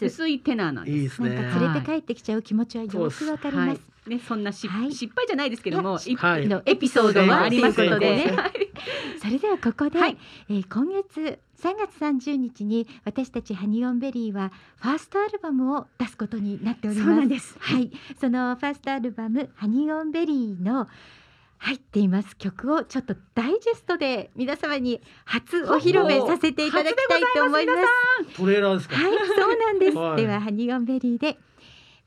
[0.00, 0.96] 薄いテナーなんです。
[0.96, 1.34] いいですね。
[1.34, 3.68] なんか連れて帰ってきちゃう気持ちはよくわかります。
[3.68, 3.80] はい。
[4.06, 8.32] ね、そんなしはい失敗じゃないですけども、はいのエピソードはありますので
[9.20, 10.16] それではここで、はい
[10.48, 17.06] えー今月3月30日に私たちハニオンベリーはファーストアルバムを出すことになっております。
[17.06, 20.86] そうなんですはい、そのファーストアルバムハニオンベリーの
[21.66, 27.72] 入っています曲をちょっとダイジェストで皆様に初お披露目させていただきたいと思いま
[28.28, 28.36] す。
[28.36, 28.94] トレーラーですか？
[28.94, 29.96] はい、そうなんです。
[29.96, 31.36] はいではハニオンベリーで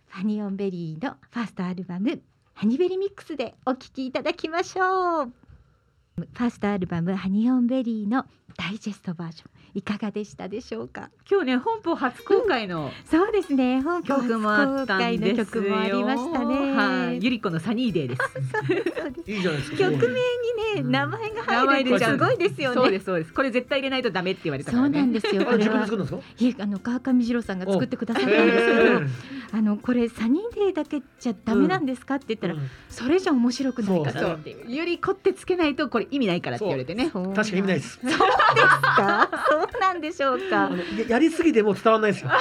[0.07, 2.21] ハニオンベリーのファーストアルバム
[2.53, 5.25] ハニベリーミックスでお聴きいただきましょう。
[5.25, 8.25] ファーストアルバムハニオンベリーの
[8.57, 11.09] ダイジェストバージョンいかがでしたでしょうか？
[11.29, 13.81] 今日ね本邦初公開のそうですね。
[13.81, 15.45] 本邦曲もあ初公ったん開のですよ。
[15.45, 16.73] 曲もありましたね。
[16.73, 17.23] はい。
[17.23, 19.31] ゆり子のサニーデーです。
[19.31, 19.77] いいじゃないですか。
[19.77, 22.75] 曲名にね、うん名前が名入るってすごいですよね。
[22.75, 23.33] そうですそうです。
[23.33, 24.89] これ絶対入れないとダメって言われたかそう。
[24.89, 25.47] なんですよ。
[25.47, 26.45] あれ自分でこれは作るんですか？
[26.45, 29.07] いえあの川上二郎さんが作ってくださったんへですけど、ー
[29.51, 34.37] あのこれサニーデーだけじゃダメなんですかって言ったら、うんそれじゃ面白くないから。
[34.67, 37.09] ゆり子ってつけないとこれ意味ないからって言われてね。
[37.11, 37.99] 確かに意味ないです。
[38.01, 39.29] そうですか？
[39.59, 40.77] そうなんでしょうあかの。
[40.77, 42.31] ややりすぎても伝わらないですよ。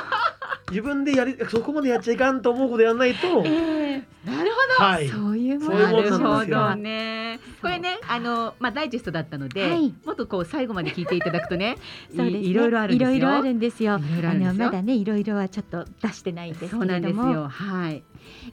[0.70, 3.83] 自分でやりそこまでやっちゃいかんと思うことやらないと、え
[4.24, 5.08] なるはい。
[5.08, 7.40] そういうもそういうもんのなるほどね。
[7.60, 11.76] これね、あのまあダイジェストだったので、はいもっとこう最後まで聞いていただくとね、
[12.14, 12.40] そうですね。
[12.40, 13.16] いいろいろあるんですよ。
[13.16, 13.94] いろいろあるんですよ。
[13.94, 17.48] あのまだねいろいろはちょっと出してないんですけそうなんれども、ですよ。
[17.48, 18.02] はい。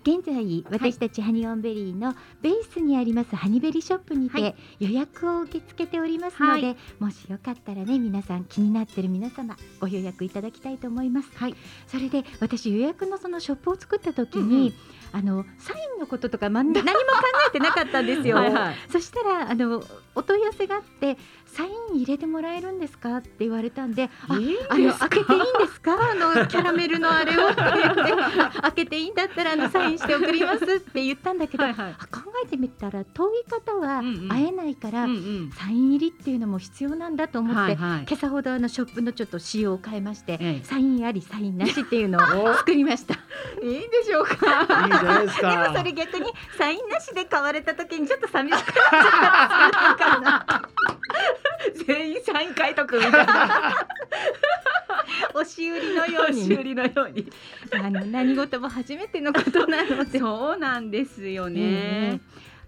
[0.04, 11.30] 現在私たちハニオンベリーのベースにありますハニベリショップにて、はい予約を受け付けておりますので、はもしよかったらね皆さん気になってる皆様ご予約いただきたいと思います。
[11.36, 11.56] はい。
[11.88, 14.74] それで私予約のそのショップを作った時うんうにん、
[15.14, 16.94] あのサインのこととか、ま、 何も考
[17.48, 18.38] えてなかったんですよ。
[18.38, 18.76] はいはい。
[18.90, 19.84] そしたらあの
[20.16, 21.18] お問い合わせがあって
[21.54, 25.94] サイン入れてもらえるんですかって言われたんで、あいいんあの開けていいんですか？
[26.12, 28.02] あのキャラメルのあれをって言って
[28.62, 31.96] 開けていいんだったらあのサインして送りますって言ったんだけど、はいはい。
[32.00, 35.52] あ考えてみたら遠い方は会えないから、うんうん。
[35.54, 38.06] サイン入りっていうのも必要なんだと思って、はいはい。
[38.08, 43.16] 今朝ほどあのショップのちょっと仕様を変えまして、ええサインありサインなしっていうのをお作りました。
[43.62, 44.32] いいんでしょうか？
[44.32, 45.84] いいじゃないですでもかそ。
[45.84, 50.46] れ逆にサインなしで買われた時にちょっと寂しくなっちゃったかな。
[51.86, 53.88] 全員サイン書いとくみたいな。
[55.34, 57.28] 押し売りのように修理のように。
[57.74, 60.20] あの何事も初めてのことなので。
[60.20, 62.20] そうなんですよね。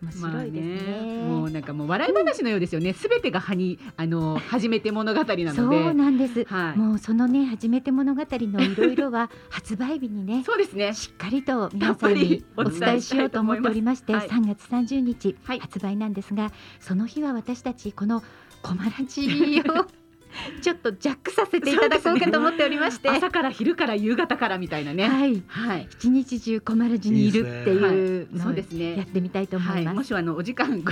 [0.04, 1.24] 面白いですね。
[1.24, 2.94] もうなんかもう笑い話のようですよね。
[2.94, 5.52] すべてがはにあの初めて物語なので。
[5.52, 6.44] そうなんです。
[6.46, 6.78] はい。
[6.78, 10.94] もうそのね初めて物語のいろいろは 発売日にねそうですね。
[10.94, 18.24] しっかりと皆さんにお伝えしようと思っておりまして、はい3月30日はい発売なんですが、その日は私たちこの
[18.64, 19.86] コマラジを
[20.62, 25.08] ちょっとジャックさせていただこうかと思っておりまして、朝から昼から夕方からみたいなね。
[25.08, 25.88] はいはい。
[25.92, 29.96] 一日中コマラジにいるっていうそうですねやってみたいと思はいい、ます。
[29.96, 30.84] もしあのお時間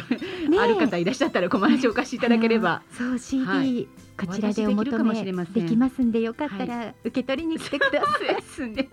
[0.59, 2.83] ある方いらっしゃったら、コマネお貸しいただければ。
[2.91, 3.87] そう CD、はい
[4.17, 8.35] こちらでお求めできますんでよかったら受け取りに来てください。
[8.37, 8.87] ですね。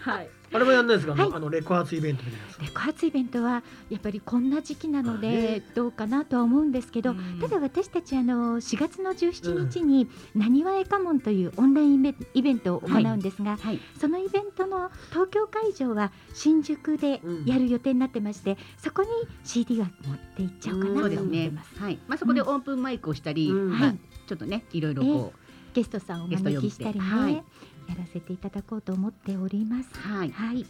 [0.00, 0.28] はい。
[0.52, 1.32] あれもやんないですか、あのはい。
[1.34, 7.40] あのレコ発イベントみたいなレコ発イベントはやっぱりこんな時期なのまあでねどうかなとは思うんですけど、うん。
[7.40, 13.80] ただ私たちあの4月の17日になにわえかもんというオンラインイベントを行うんですが、はい。
[14.00, 19.08] そのイベントの東京会場は新宿でやる予定になってまして、そこに
[19.44, 21.50] CD は持っていっちゃおうかなと思ってそうですね。
[21.50, 21.80] ます。。
[21.80, 21.98] はい。
[22.06, 23.70] まあそこでオープンマイクをしたり、うん。
[23.70, 23.98] まあはい。
[24.26, 25.32] ちょっとねいろいろこ
[25.74, 27.44] ゲストさんをお招きしたりね、
[27.88, 29.88] やらせていただこうと思っております。
[29.94, 30.30] う、はい。
[30.30, 30.66] はい、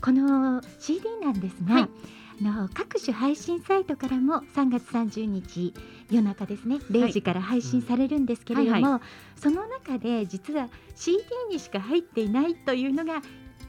[0.00, 1.88] この CD なんですが、はい
[2.40, 5.74] あの各種配信サイトからも3月30日
[6.10, 9.00] 夜中ですね0時から配信されるんですけれども、
[9.36, 11.18] その中で実は CD
[11.50, 13.22] にしか入っていないというのが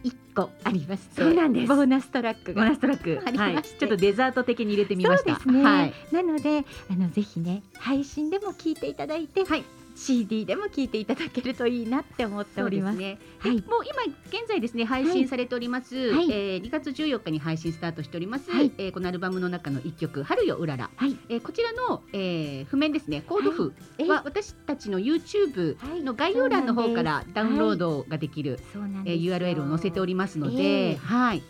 [0.04, 3.64] 1個ありましてそうなんですボーナストラックがボーナストラック はい。
[3.64, 5.36] ちょっとデザート的に入れてみました。
[5.36, 5.94] そうですね、はい。
[6.12, 9.64] なのであのぜひね配信でも聞いていただいて、はい
[9.95, 12.98] CD でも聞いていただけるといいなって思っております。
[12.98, 13.20] ね。
[13.40, 13.52] はい。
[13.53, 15.95] もう今現在ですね配信されております。
[16.14, 16.32] はい。
[16.32, 18.52] えー2月14日に配信スタートしております。
[18.52, 18.72] はい。
[18.78, 20.90] えーこのアルバムの中の一曲春ようらら。
[20.95, 21.18] はい。
[21.30, 23.22] えーこちらの、えー譜面ですね。
[23.22, 31.44] コード譜えは私たちの YouTube はいの概要欄の方からダウンロードができる、そうなんえー URL を載せておりますので、ええはい。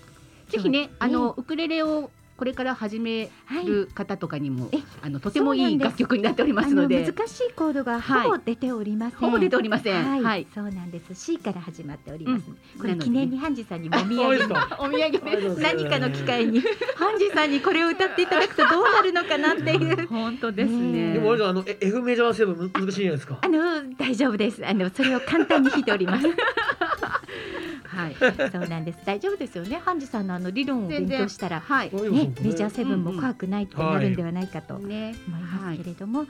[0.49, 9.20] ぜひねあねのウクレレをこれから始めはいる方とかにも、えあのとてもいい楽曲になっておりまあすので、の難しいコードがほぼ出ておりません。
[9.20, 10.04] ほぼ出ておりません。
[10.04, 10.48] はい、はい。
[10.54, 11.14] そうなんです。
[11.14, 12.46] C から始まっております。
[12.78, 14.44] これなので記念にハンジさんにもお土産
[14.80, 16.62] お土産ありがとうございます何かの機会に
[16.96, 20.08] ハンジさんにこれを歌っていただくとどうなるのかなっていう。
[20.14, 21.14] 本当ですねね。
[21.14, 23.60] でもあれじゃあのえ F メジャーセブン難しいじゃないですかあの
[23.98, 24.66] 大丈夫です。
[24.66, 26.28] あのそれを簡単に弾いております。
[27.94, 28.15] はい。
[28.52, 28.99] そうなんです。
[29.06, 29.80] 大丈夫ですよね。
[29.84, 31.60] ハンジさんのあの理論を勉強したら。
[31.61, 31.91] はい。
[31.91, 35.15] ね、メジャーセブンも怖くないってなるんではないかとね。
[35.28, 36.30] 思いますけれども、ね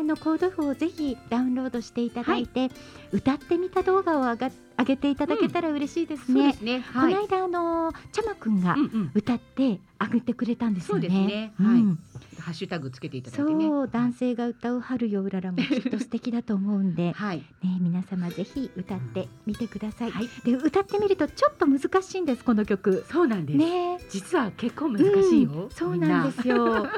[0.00, 2.70] あのコード譜をぜひダウンロードしていただいて、
[3.12, 6.42] 歌ってみた動画を上が上げていただけたら嬉しいですね。
[6.42, 6.80] そうですね。
[6.80, 7.14] はい。
[7.14, 8.76] この間あのチャマくんが。
[9.14, 11.08] 歌って上げてくれたんですよね。
[11.08, 11.98] そうですねはいうん
[12.42, 13.68] ハッシュタグつけていただいてね。
[13.68, 17.38] そう男性が歌う春ようららもきっと素敵だと思うんで、はい。
[17.38, 20.10] ね皆様ぜひ歌ってみてください。
[20.10, 20.28] はい。
[20.44, 23.04] で歌ってみるとちょっと難しいんですこの曲。
[23.10, 23.58] そうなんです。
[23.58, 25.50] ね実は結構難しいよ。
[25.52, 26.84] うんそうなんですよ。
[26.84, 26.90] ね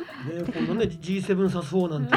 [0.47, 2.17] 今度ね G7 サス4なんて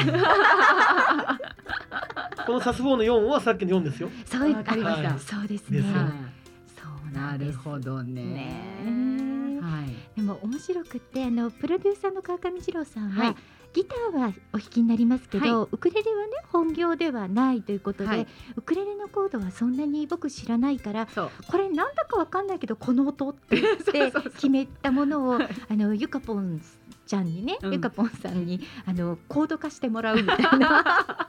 [2.46, 5.82] このサス4の4はさっきの4ですよそうわかりましたあそうですね。
[5.82, 7.14] そうい。
[7.14, 8.22] なるほどね。
[8.22, 9.94] ねはい。
[10.16, 13.36] でも面白くってあのプロデューサーの川上二郎さんは、はい
[13.74, 18.26] ギターはお弾きになりますけど、はウクレレはね本業ではないということで、はい
[18.56, 21.06] ウクレレのコードはそんなに僕知らないから。
[21.06, 26.60] これなんだかわかんないけどこの音って言って 決めたものをあのゆかぽん
[27.06, 31.28] ちゃんにね、うんゆかぽんさんにあのコード化してもらうみたいな。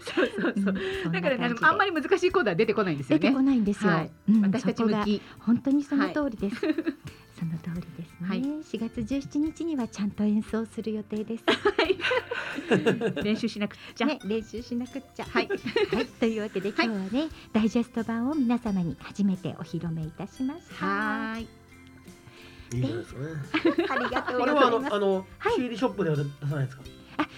[0.00, 0.74] そうそうそう。
[1.06, 3.42] うんだからあんまり難しいコードは出てこないんですよね出てこ。
[3.42, 3.90] ないんですよ。
[3.90, 5.22] はいうん私たち向き。
[5.40, 6.60] 本当にその通りです。
[6.60, 8.28] その通りですね。
[8.28, 11.44] はい4月17日にはちゃんと演奏する予定です。
[13.22, 14.06] 練習しなくちゃ。
[14.06, 15.24] ね、練習しなくっちゃ。
[15.24, 15.48] はい。
[15.48, 20.86] はい、というわけで今日はね、ダイジェスト版を皆様に初めてお披露目いたしました。
[20.86, 21.48] はーい。
[22.74, 23.28] いいですかね
[23.90, 24.90] ありがとうあれはあございます。
[24.90, 26.82] のあのはい CD ショップでは出さないですか？
[26.82, 26.86] あ、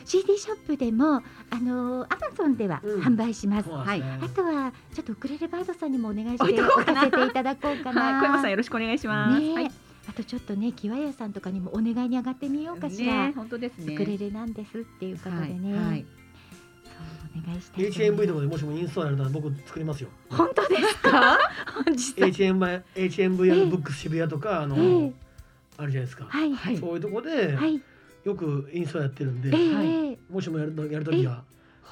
[0.09, 3.69] CD ショップでもあのアマゾンではうん販売します。
[3.69, 8.03] そうなんですねあとはちょっとウクレレバードさんにもお願いして置かせていただこうかな。
[8.03, 8.21] はい。
[8.21, 9.39] 小山さんよろしくお願いします。
[9.39, 9.71] ね、はい。
[10.09, 13.29] あとちょっとね、キワヤさんとかにもお願いに上がってみようかしら。
[13.29, 13.95] ね、本当ですね。
[13.95, 15.77] ウクレレなんですっていうことでね。
[15.77, 16.07] はい
[17.37, 21.39] お願いしたいと思います HMV とかでもしもインストやるなら僕作りますよ本当ですか
[22.17, 25.13] ？HMV, HMV のブックス渋谷とかあの、ええ
[25.81, 27.81] あるじゃないですか、はいはいそういうとこで、はい
[28.25, 31.43] よくインストやってるんで、ええはいええもしもやるとやるときは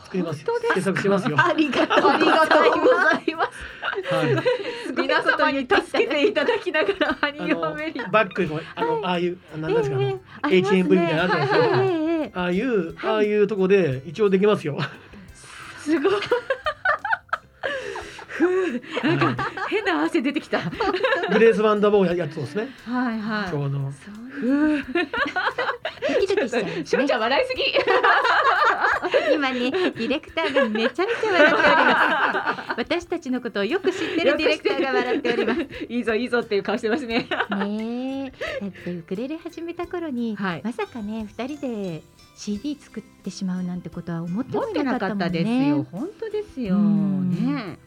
[0.05, 0.53] 作りますよ。
[0.75, 1.37] 制作しますよ。
[1.39, 3.27] ありがとうございありがとうごます。
[3.27, 4.15] ざいます。
[4.15, 4.97] はい。
[4.97, 10.21] 皆様に助けていただきながらハニあーオメリのバックにあの、ああいうあなんですか、ね。
[10.43, 14.79] HMV みたいなのあるじゃないですか、ええええああいう、はいああいうとこで一応できますよ。
[15.79, 16.13] すごい。
[18.37, 20.59] ふうなんか変な汗出てきた。
[20.59, 20.71] は
[21.33, 22.69] グレース・ワンダーボーややつですね。
[22.87, 23.79] いはちょうど。
[23.79, 24.85] そうふう。
[24.87, 27.13] ドキドキしちしょうち。
[27.13, 27.63] ゃん笑いすぎ。
[29.35, 32.75] 今ねディレクターがめちゃめちゃ笑っております。
[32.77, 35.61] 私たちのことをよく知ってるディレクターが笑っております。
[35.89, 37.27] いいぞいいぞっていう顔してますね。
[37.51, 38.31] ねえ、
[38.61, 42.03] だってウクレレ始めた頃に、はいまさかね二人で
[42.37, 45.73] CD 作ってしまうなんてことは思ってもいななかったもんね。
[45.91, 47.79] 本当ですようんね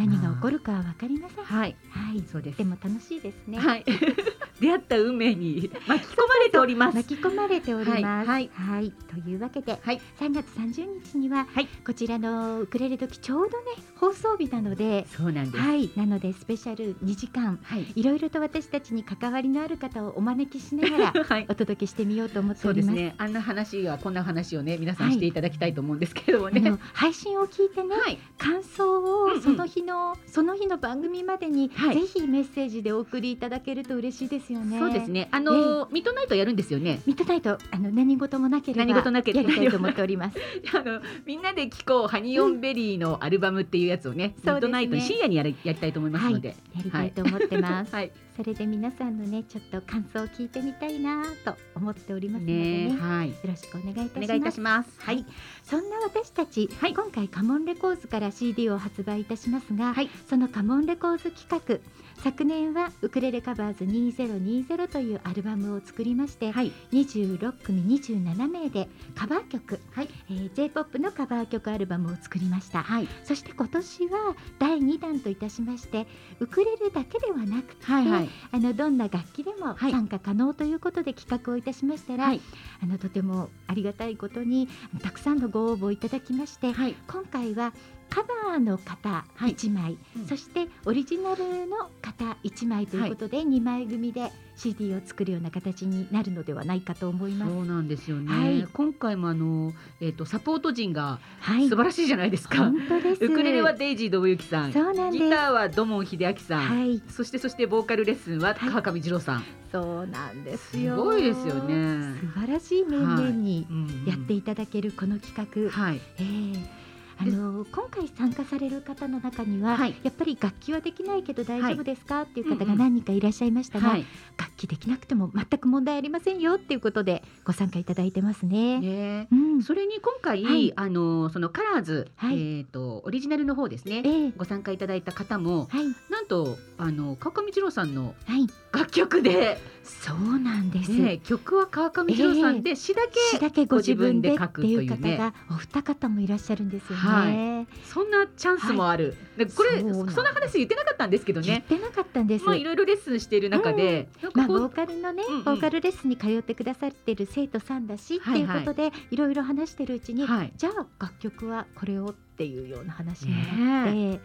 [0.00, 1.44] 何が起こるかはわかりません。
[1.44, 1.76] はい。
[1.90, 2.56] はい、そうです。
[2.56, 3.58] でも楽しいですね。
[3.58, 3.84] はい。
[4.58, 6.96] 出会った運命に巻き込まれております。
[6.96, 8.28] 巻き込まれております。
[8.28, 8.50] はい。
[8.54, 8.90] はい。
[8.90, 10.00] というわけで、はい。
[10.18, 11.66] 3月30日には、はい。
[11.84, 13.64] こちらのウクレレ時ちょうどね
[13.96, 15.62] 放送日なので、そうなんです。
[15.62, 17.86] はい、なのでスペシャル2時間はい。
[17.94, 21.46] いろいろと私たちに関わりのある方をお招きしながら はい。
[21.48, 22.94] お届けしてみようと思っております。
[22.94, 23.14] ですね。
[23.18, 25.14] あんな話はこんな話をね皆さんはい。
[25.16, 26.78] していただきたいと思うんですけれどもね。
[26.94, 28.18] 配信を聞いてね、はい。
[28.38, 29.89] 感想をその日の、
[30.26, 32.00] その日の番組までに、はい。
[32.00, 34.78] ぜひメッセージでお送りいただけると嬉しいですよね。
[34.78, 35.10] そうです。
[35.10, 35.28] ね。
[35.30, 37.00] あのミッドナイトやるんですよね。
[37.06, 39.50] ミッドナイトあの何事もなければ何事なければ。
[39.50, 40.38] やりたいと思っております。
[40.74, 47.94] あのみんなで聴こうハニーオンベリーのアルバムっていうやつをね、ミッドナイトに深夜にやる やりたいと思いますので、やりたいと思ってます。
[47.94, 52.88] はい、それで皆さんのねちょっと感想を聞いてみたいなと思っておりますのでね。
[52.92, 53.30] ねはい。
[53.30, 54.24] よろしくお願いいたします。
[54.24, 54.90] お願いいたします。
[54.98, 55.26] はい、
[55.64, 56.94] そんな私たち、はい。
[56.94, 60.08] 今回カモンレコーズから CD を発売いたしますが、はい。
[60.28, 61.80] そのカモンレコーズ企画
[62.22, 66.70] 昨年はウクレレカバーズ2020というアルバムを作りまして、はい。
[66.92, 70.08] 26組27名でカバー曲、はい。
[70.28, 73.08] えー J-POP のカバー曲アルバムを作りました、はい。
[73.24, 76.06] そして今年は第2弾といたしまして
[76.40, 78.28] ウクレレだけではなくて、はいはい。
[78.52, 79.90] あのどんな楽器でもはい。
[79.90, 82.40] 参加可能ということで企画をいたしましたら、はい。
[82.82, 84.68] あのとてもありがたいことに
[85.02, 86.94] たくさんのご応募いただきまして、はい。
[87.08, 87.72] 今回は
[88.10, 89.54] カバーの方はい。
[89.54, 90.26] 1枚、うん。
[90.26, 97.52] そしてオリジナルの方1枚ということで、2枚組で CD を作るような形になるのではないかと思います。
[97.52, 98.68] そうなんですよね、はい。
[98.72, 103.24] 今回もあのえっ、とサポート陣がはい、素晴らしいじゃないですか、本当です。
[103.24, 104.72] ウクレレはデイジー信之さん。
[104.72, 105.24] そうなんです。
[105.24, 108.70] ギターは土門秀明さん、はい、そしてそしてボーカルレッスンははい。
[108.70, 110.96] 川上二郎さん、そうなんですすよ。
[110.96, 112.18] ごいですよね。
[112.20, 114.04] 素晴らしい面々にうん。
[114.06, 115.70] やっていただけるこの企画。
[115.70, 116.00] はい。
[116.18, 116.22] え
[116.56, 116.79] え
[117.20, 119.94] あの今回参加される方の中には、はい。
[120.02, 122.68] やっぱり楽器はできないけど大丈夫ですか、っていう方うんうん。
[122.68, 124.06] が何人かいらっしゃいましたが、はい。
[124.38, 128.80] 楽器できなくても全く問題ありませんよっていうことでご参加いただいてますね。
[128.80, 130.72] ねうん、それに今回、はい。
[130.76, 132.58] あのそのカラーズ、はい。
[132.58, 134.32] えっ、とオリジナルの方ですね、ええ。
[134.34, 135.84] ご参加いただいた方もはい。
[136.10, 138.46] なんとあの川上二郎さんのはい。
[138.72, 139.58] 楽曲で、
[139.90, 140.92] そうなんです。
[140.92, 147.04] ね、曲は川上二郎さんで詩だけ、詩だけご自分で書くっていうというね方がお二方もいらっしゃるんですよね。
[147.04, 147.66] はい。
[147.84, 151.46] そんなチャンスもある、でこれそんな話言ってなかったんですけどね。
[151.46, 152.44] 言ってなかったんです。
[152.44, 155.44] まあいろいろレッスンしている中で、なんまあ、ボーカルのね、うんうん。
[155.44, 160.52] ボーカルレッスンに通ってくださってる生徒さんだし、はいはいっていうことでいろいろ話してるうちに、はい。
[160.56, 163.34] じゃあ楽曲はこれをっていうような話に
[163.66, 164.20] なって、ね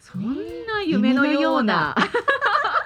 [0.00, 0.34] そん
[0.66, 1.94] な夢のような、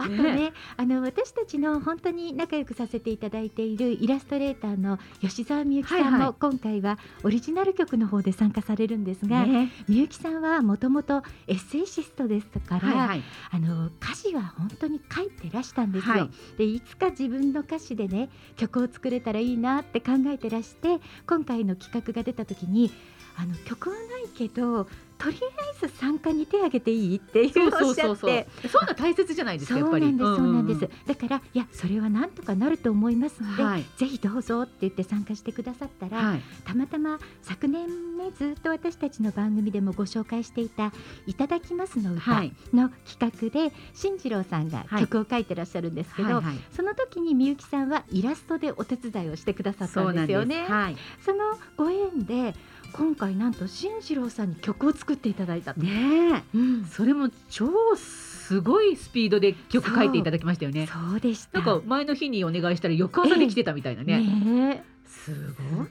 [0.00, 9.70] あとねあの私たちの本当に仲良くさせていただいているイラストレーターの吉澤美由紀さんも今回はオリジナル曲の方で参加されるんですが、ね。
[9.88, 13.22] みゆきさんはもともとエッセイシストですから、はいはい。
[13.50, 16.14] あの歌詞は本当に書いてらしたんですよ。
[16.14, 16.30] はい。
[16.56, 22.90] でいつか自分の歌詞でね曲を作れたらいいなって考えてらして今回の企画が出た時に
[23.36, 24.86] あの曲はないけど
[25.20, 28.16] とりあえず参加に手を挙げていいっていうおっしゃって。
[28.16, 28.46] そういう
[28.88, 30.06] の大切じゃないですかやっぱり。
[30.06, 31.06] そうなんです、そうなんですん。
[31.06, 33.84] だから、いや、それはなんとかなると思いますので、はい。
[33.98, 36.42] ぜひどうぞって言って参加してくださったら、はい。
[36.64, 40.92] たまたま昨年ねずっと私たちの番組でもご紹介していた
[41.26, 42.52] 「いただきます」の歌はい。
[42.72, 46.54] の企画で進次郎さんがはい曲を書いてらっしゃるんですけど、はいはい。
[46.72, 50.64] その時にみゆきさんはイラストでお手伝いをしてくださったんですよね。
[50.66, 50.96] そはい。
[51.36, 52.54] のご縁で
[52.92, 55.80] 今回なんと進次郎さんに曲を作っていただいたと。
[55.80, 56.56] ねえ。
[56.56, 56.84] うん。
[56.84, 60.86] それも超すごいスピードで曲書いていただきましたよね。
[60.86, 61.20] そう。
[61.20, 61.60] でした。
[61.60, 64.76] なんか前の日にお願いしたら翌朝できてたみたいなね、ねえ。
[64.76, 65.32] すす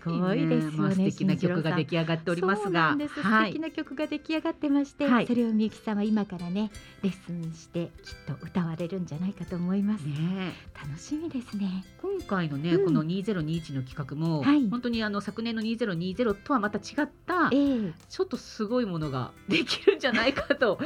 [0.06, 2.96] ごいですよねまあ、素敵な曲が出来上がっておりますが。
[3.14, 3.48] す、はい。
[3.48, 5.28] 素敵な曲が出来上がってまして、はい。
[5.28, 6.72] それをみゆきさんは今からね
[7.04, 11.84] レッスンしてきっと歌われるんじゃないかと思います、ね楽しみですね。
[12.02, 12.86] 今回のね、うん。
[12.86, 14.70] この2021の企画も、はい。
[14.70, 17.94] 本当にあの昨年の2020とはまた違ったええ。
[18.08, 20.80] ちょっとすごいものができるんじゃないかと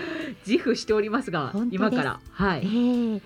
[0.46, 2.20] 自負しておりますが今から。
[2.32, 3.22] はえい、え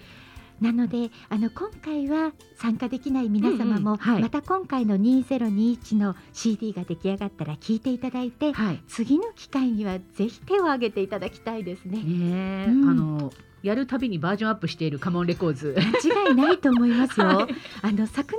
[0.62, 8.84] なのであの今回は参加できない皆様も、また今回の2021の CD が出来上がったら聴いていただいて、はい。
[8.88, 11.98] 次の機会にはぜひ手を挙げていただきたいですね。
[11.98, 12.90] ねえ、うん。
[12.90, 13.32] あの
[13.64, 15.76] やるたびにバージョンアップしているカモンレコーズ。
[15.78, 17.28] 間違いないと思いますよ。
[17.28, 17.56] はい。
[17.82, 18.36] あの昨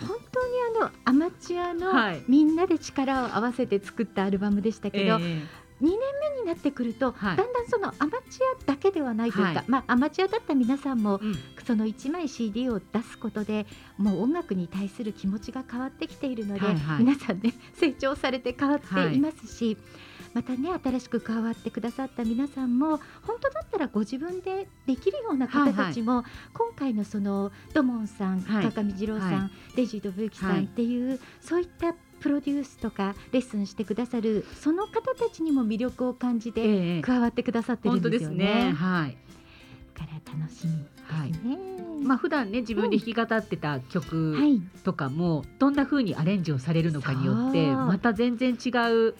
[0.00, 2.22] 年は本当にあのアマチュアのはい。
[2.26, 5.98] みんなで力を合わせて作ったアルバムでしたけど、ええ2年
[6.34, 7.36] 目になってくると、はい。
[7.36, 9.64] だんだんそのアマチュアだけではないというか、はい。
[9.68, 11.36] まあアマチュアだった皆さんもうん。
[11.66, 13.66] その1枚 CD を出すことで
[13.96, 16.98] もう音楽に対する気持ちが変わってきているので、はいはい。
[16.98, 19.76] 皆さんね 成長されて変わっていますし、
[20.34, 28.70] またね新しく加わってくださった皆さんも本当だったらご自分でできるような方たちも、今回のその土門さん、はい。
[28.70, 31.94] 川上二郎さん、はデジードブユキさはいんっていう、そういった
[32.24, 38.36] プロデュースとかレッスンしてくださるその方たちにも魅力を感じてええ加わってくださってるんでよですすね。
[38.36, 38.72] ね。
[38.72, 39.16] はい。
[39.94, 40.72] だから楽しみ
[41.04, 41.58] はいですね。
[42.02, 49.14] まあ普段ね自分で弾き語ってた曲はい、とかもどんな風にアレンジをされるのかによってまた全然違う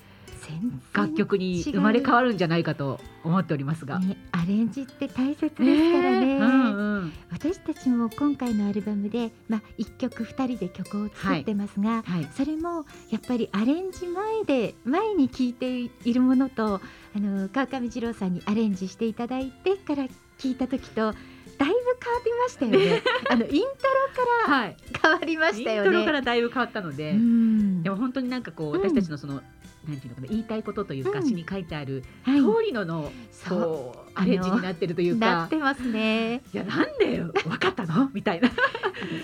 [0.92, 3.98] 楽曲に生まれ変わるんじゃないかと思っておりますが。
[3.98, 6.36] ね、アレンジって大切ですからね。
[6.36, 12.28] うんうん私たちも今回のアルバムで、まあ、1曲2人で曲を作ってますが、はい。
[12.34, 16.80] それもやっぱりアレンジ前で前に聴いているものと
[17.16, 20.06] あの川上二郎さんにアレンジしていただいてから
[20.38, 21.16] 聴いた時とだいぶ
[21.58, 21.74] 変わ
[22.24, 23.02] りましたよね。
[23.30, 23.68] あのイント
[24.50, 24.76] はい。
[24.92, 26.12] ロ変わりましたよイントロかね。
[26.12, 29.42] らだいぶ変わったので、うんでも本当になんかこううん私たちのその、
[29.88, 35.48] なんていうのかな言いたいことというか、うん詩に書いてあるはい通りののそうアレンジになってるというかなっ。
[35.48, 36.42] てますね。
[36.52, 38.10] いやなんで分かったの？
[38.14, 38.48] みたいな。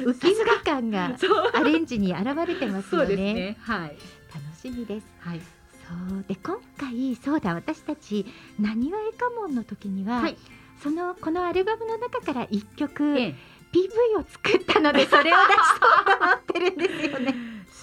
[0.04, 1.16] 浮き塚感が。
[1.54, 3.16] アレンジに現れてますそうよね。
[3.16, 3.56] ですね。
[3.60, 3.96] はい。
[4.34, 5.06] 楽しみです。
[5.20, 5.40] はい。
[5.40, 8.24] そうで今回そうだ私たち
[8.60, 10.36] なにわえかもんの時には、はい
[10.82, 13.34] そのこのアルバムの中から一曲、ええ
[13.72, 17.34] PV を作ったのでそれを出そうと思ってるんですよね。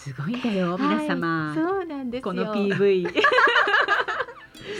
[0.08, 1.48] すごいんだよ皆様。
[1.48, 2.24] はい、そうなんですよ。
[2.24, 3.10] この PV。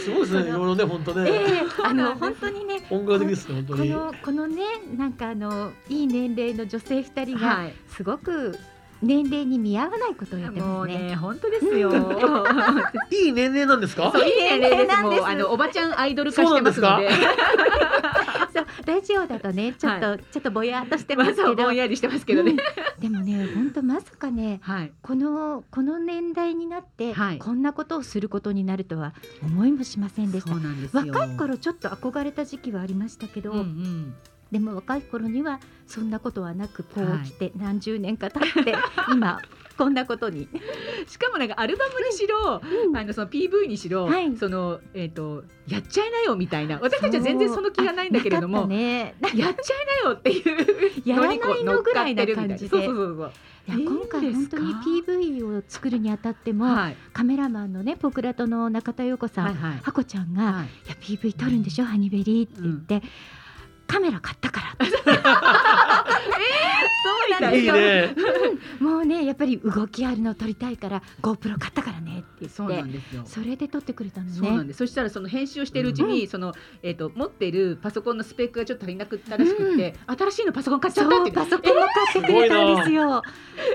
[0.04, 4.62] すごいですねいろいろね本当ね、ええあの本当にね音楽的ですね本こ当にのこのね
[4.96, 7.74] なんかあのいい年齢の女性二人がはい。
[7.88, 8.58] すごく
[9.02, 10.94] 年齢に見合わないことをやってもますね。
[10.96, 11.90] うね本当ですよ。
[13.10, 14.12] いい年齢なんですか？
[14.16, 14.96] いい年齢です。
[14.96, 17.10] なんですもうあのおばちゃんアイドル化してますので。
[17.10, 22.52] そう ラジオだとねちょっと、ちょっとぼやっとしてまますあけど、ぼんやりしてますけどね。
[22.52, 22.58] うん
[23.00, 24.92] でもね本当まさかねはい。
[25.02, 29.12] このこの年代になって、はいこんなことをすることになるとは
[29.42, 31.02] 思いもしませんでしたそうなんですよ。
[31.06, 34.14] 若い頃ちょっと憧れた時期はありましたけど、うんうん。
[34.50, 37.10] でも若い頃にはそんなことはなくこはい。
[37.20, 38.74] う来て何十年か経って、
[39.12, 39.40] 今
[39.78, 40.48] こんなことに、
[41.06, 44.36] しかもなんかアルバムにしろ、あのその PV にしろ、はい。
[44.36, 46.78] そのえっ、とやっちゃいなよみたいな。
[46.80, 49.14] 私たちは全然その気がないんだけれどあも、ね。
[49.20, 49.54] やっちゃい
[50.04, 52.68] なよっていうやらないのぐらいな感じで。
[52.68, 53.32] そうそうそうそう
[53.68, 56.96] いや今回本当に PV を作るにあたっても、はい。
[57.12, 59.80] カメラマンのねポクラトの中田陽子さん、はいはい。
[59.82, 60.64] ハコちゃんが、はい。
[60.64, 63.02] いや PV 撮るんでしょ、ハニベリーって言って、
[63.88, 64.86] カメラ買ったから。
[67.04, 68.14] そうみたいいね。
[68.80, 72.56] もうねやっぱり動きあるの撮りたいから GoPro 買ったからねって言って。
[72.56, 73.22] そうなんですよ。
[73.24, 74.32] それで撮ってくれたのね。
[74.32, 74.78] そうなんです。
[74.78, 83.22] そしたらその編集をしているうちに、そのえっ、と持ってるパソコンのスペックがちょっと足りなくったらしくて、新しいのパソコン買っちゃったってそうパソコンも買ってくれたんですよ。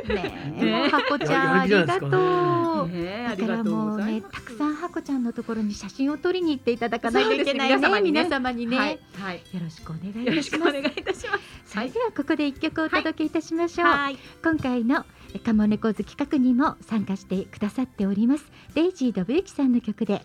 [0.08, 2.10] ねえねもうハコちゃんやありがとう。
[2.10, 4.22] だからもうね。
[4.32, 7.78] たくさんハコちゃんのところに写真を撮りに行っていただかないといけないね。
[7.78, 8.02] ね。
[8.02, 9.00] 皆皆様にね、はい。
[9.14, 9.38] はい。
[9.54, 11.74] よろしくお願いいよろたしお願いいたします。
[11.74, 14.18] それではここで一曲お届けいたしましょう、はい。
[14.44, 15.06] 今回の
[15.40, 20.22] カモネコーズ企画にも参加してくださっておりますデイジー・ドブユキさんの曲で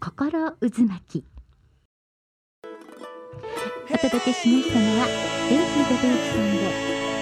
[0.00, 1.24] 心渦巻き
[3.92, 5.06] お届けしましたのは
[5.48, 6.58] デイジー・ドブユキさんで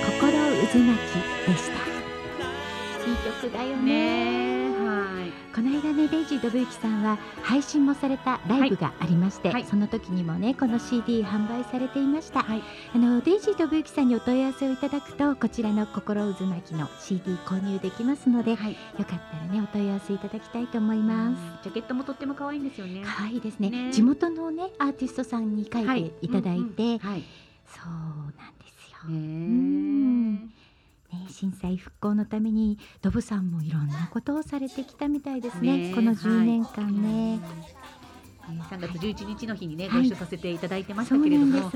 [0.04, 1.76] 心渦巻きでした
[3.08, 4.27] いい曲だよねねはい。
[5.58, 9.64] この間ねデイジー・ドブユキさんは配信もされたライブがありまして、はい。
[9.64, 12.62] その時にもねこの CD 販売されていました、はい。
[12.94, 18.72] あのデイジー・ドブユキさんにお問い合わせをいただくとこちらの心渦巻きの CD 購入できますので、はい。
[18.72, 21.64] よかったらねお問い合わせいただきたいと思います。
[21.64, 23.02] ジャケットもとっても可愛いんですよね。
[23.04, 23.68] 可愛いですね。
[23.68, 23.92] ね。
[23.92, 27.00] 地元のねアーティストさんに書いていただいて。
[27.66, 30.57] そうなんですよ、ねん
[31.12, 35.88] ね、震災復興のためにドブさんもいろんなことをされてきたみたいですね。
[35.88, 37.40] ねこの10年間ね、ね
[38.52, 40.02] 3月11日の日にね、はい。
[40.02, 41.70] ご一緒させていただいてましたけれども、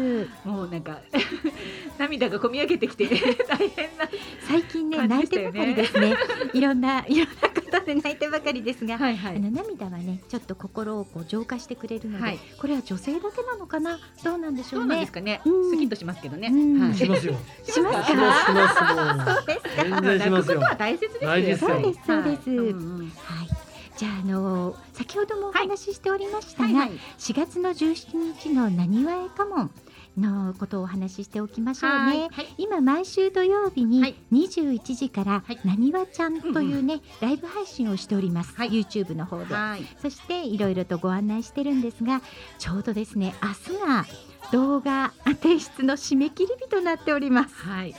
[0.44, 1.00] もうなんか
[1.98, 3.06] 涙がこみ上げてきて
[3.48, 4.08] 大変な
[4.46, 6.16] 最近ね泣いてばかりですね。
[6.52, 12.38] いろんないろんなことで泣いてばかりですが、はいはあの涙はねちょっと心をこう浄化してくれるので、はい。
[12.58, 13.98] これは女性だけなのかな？
[14.24, 15.70] どうなんでしょそううなんねですかね、うん。
[15.70, 16.80] スキッとしますけどね、うん。
[16.80, 16.94] はい。
[16.94, 17.34] しますよ。
[17.64, 19.88] しますしますしかます。
[19.88, 20.54] もう全然しますよ。
[20.54, 21.30] 泣くことは大切ですよ。
[21.30, 21.70] 大事ですよ。
[21.70, 22.50] そうですそうです。
[22.50, 22.58] はい。
[22.58, 23.12] うんうん。
[23.16, 29.70] はいじゃああの先ほどもお話ししておりましたが、はいはい4月の17日のなにわえかもん
[30.18, 31.96] のことをお話ししておきましょうね。
[31.96, 38.54] はいはい今毎週土曜日はにい21時からはいなにわちゃんというね、ライブ配信をしております。
[38.54, 39.54] はい YouTube の方で。
[39.54, 42.22] はいそしていろいろとご案内してるんですが、
[42.58, 44.06] ちょうどですね、明日が
[44.52, 47.54] 動画提出の締め切り日となっております。
[47.54, 47.94] はい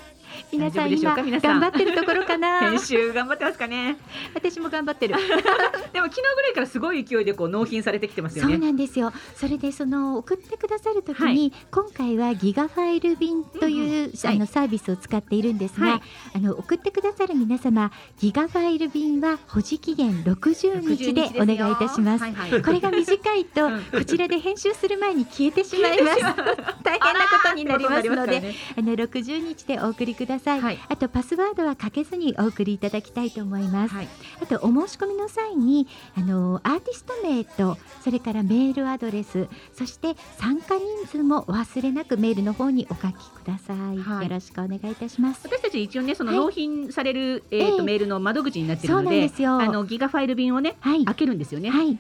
[0.51, 2.60] 皆さん今頑張ってるところかな？
[2.72, 3.97] 編集頑張ってますかね
[4.34, 5.15] 私も頑張ってる。
[5.93, 9.11] でも昨日ぐらいからすごい勢いでこう納品されてきてますよそうねなんですよ。
[9.35, 16.01] それでその送ってくださるときに、はい今回はギガファイル便という、あはいのサービスを使っているんですが、はい
[16.35, 22.23] あの送ってくださる皆様、ギガファイル便は保持期限60日でお願いいたします。
[22.23, 26.22] はいはいこれが短いとうんこちらで編集する前に消えてしまいます。
[26.84, 30.22] 大変なことになりますので、あの60日でお送りください。
[30.25, 30.79] はい。
[30.89, 33.93] あとパスワードはかけずにお送りいただきたいと思います。
[33.93, 34.07] はい。
[34.41, 35.87] あとお申し込みの際に
[36.17, 44.25] あのアーティスト名とそれからメールアドレスそして参加人数もお忘れなくメールの方にお書きください、はい。
[44.25, 45.47] よろしくお願いいたします。
[45.47, 46.39] 私たち一応ねそのはい。
[46.39, 47.81] 納品される、えーとええ。
[47.81, 49.59] メールの窓口になってるのでなんですよ。
[49.59, 51.05] あのギガファイル便をねはい。
[51.05, 51.97] 開けるんですよね、はい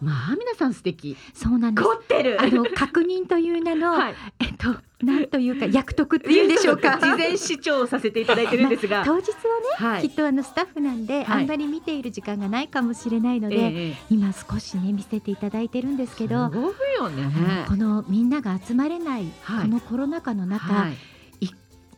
[0.00, 1.16] まあ皆さん素敵。
[1.34, 1.88] そうなんです。
[1.88, 2.40] 凝ってる。
[2.40, 4.14] あの確認という名の、はい。
[4.40, 6.98] えっとなんというか役得っていうんでしょうか。
[7.02, 9.34] 事前視聴させていただいてるんですが、当日は
[9.80, 10.08] ね、はい。
[10.08, 11.42] きっとあのスタッフなんで、はい。
[11.42, 13.96] あんまり見ている時間がないかもしれないので、ええ。
[14.10, 17.64] 今少しね見せていただいてるんですけど、すごいよね。
[17.66, 19.62] このみんなが集まれない、はい。
[19.62, 20.96] このコロナ禍の中、はい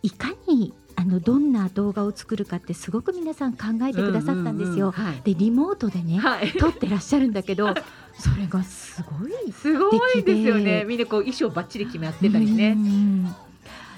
[0.02, 4.92] いかにあのどんな動画を作るかってすごく皆さん考えてくださったんですよ。
[4.96, 5.20] うんうんうんはい。
[5.22, 6.50] でリモートでね、はい。
[6.54, 7.72] 撮ってらっしゃるんだけど
[8.18, 10.84] それがすごいすごいですよね。
[10.88, 13.32] みんなこう衣装バッチリ決め合ってたりうねん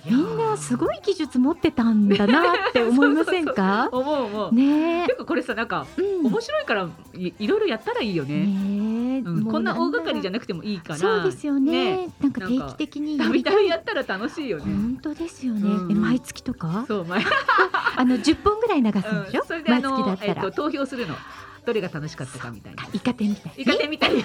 [0.05, 3.89] みんなすごい技術持ってたんだなって思いませんか？
[3.93, 5.05] 思う思う、ね。
[5.07, 6.27] 結構これさなんかえ、うん。
[6.27, 9.21] 面白いからいいろいろやったらいいよね、ねえ。
[9.21, 10.99] うん、こんな大掛かりじゃななくてもいいから。
[10.99, 12.09] そうですよね。
[12.21, 13.19] なんか定期的に。
[13.19, 15.93] たびたやりたいびやったら楽しいよね、本当ですよね、うん。
[15.93, 16.85] え毎月とか？
[16.89, 17.23] そう前、
[17.97, 21.15] あの10本ぐらい流すんでしょ、うん、それであ毎月だのっ、たら、えっと、投票するの。
[21.67, 22.89] どれが楽しかったかみたいな。
[22.93, 24.25] イカ天みたいイカ天みたいに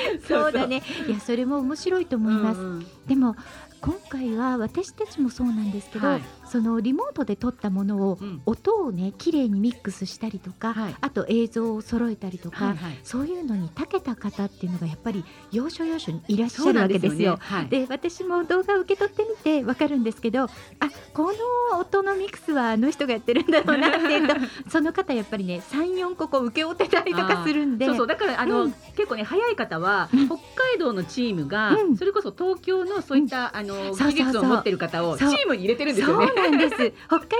[0.26, 0.82] そうだね。
[1.08, 2.86] いやそれも面白いと思います、うんうん。
[3.06, 3.36] でも
[3.80, 8.42] 今回は私たちもそうなんですけど、はいそのリモートで撮ったものをうん。
[8.46, 10.94] 音をね綺麗にミックスしたりとか、はい。
[11.00, 12.98] あと映像を揃えたりとか、はいはい。
[13.02, 17.00] そういうのに長けた方っていうのがやっぱり要所要所にいらっしゃるわんですよ。
[17.02, 17.32] けですよ。
[17.34, 17.38] ね。
[17.40, 17.68] はい。
[17.68, 20.48] で私も動画を受け取ってみてわかるんですけどあ
[21.12, 21.32] こ
[21.72, 24.34] の音のミックスはあの人がやってるんだろうなっていうと
[24.70, 27.86] その方やっぱりね34個こう請け負ってたりとかするんで。
[27.86, 28.06] そうそう。
[28.06, 28.72] だからあの、うん。
[28.96, 30.26] 結構ね早い方は、うん。
[30.26, 31.96] 北海道のチームが、うん。
[31.96, 36.26] それこそ東京のそういった、あの技術を持ってる方をチームに入れてるんですよね。
[36.36, 36.92] なんです北海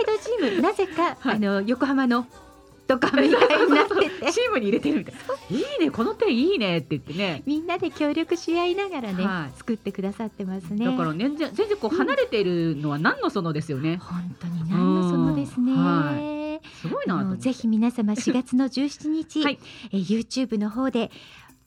[0.04, 2.26] 道チームなぜか、はいあの横浜の
[2.86, 3.94] とかみたいになって
[4.26, 5.56] てチームに入れてるみたいな。
[5.56, 7.42] いいねこの点いいねって言ってね。
[7.44, 10.84] みんなで協力し合いながらね、はい作ってくださってますね。
[10.86, 13.96] だからね全然全然こう離れてるのは何のそのですよね。
[14.00, 16.60] 本当に何のそのですね。
[16.80, 19.58] すごいなぜひ皆様4月の17日、はい
[19.92, 21.10] えー YouTube の方で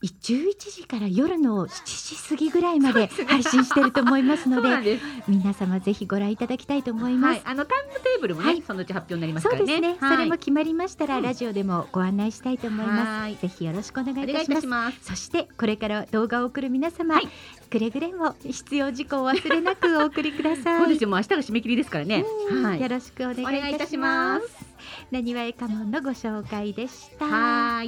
[0.08, 5.04] 11時から夜の7時過ぎぐらいまで配信してると思いますのです。
[5.28, 7.32] 皆様ぜひご覧いただきたいと思います。
[7.32, 9.68] はい、あのタイムテーブルもね、はいそのうち発表になりますからね。
[9.68, 13.22] そうですね、はいそれも決まりましたら、うんラジオでもご案内したいと思います。
[13.22, 15.00] はいぜひよろしくお願いいいいたしたます。
[15.02, 17.28] そしてこれから動画を送る皆様、はい
[17.70, 20.80] くれぐれも必要事項を忘れなくお送りください。
[20.82, 22.26] そうですよ、もう明日が締め切りですからね。
[22.50, 22.82] うんはい。
[22.82, 24.66] よろしくお願いいたたししまますす。
[25.12, 27.26] なにわえかもんのご紹介でした。
[27.26, 27.84] は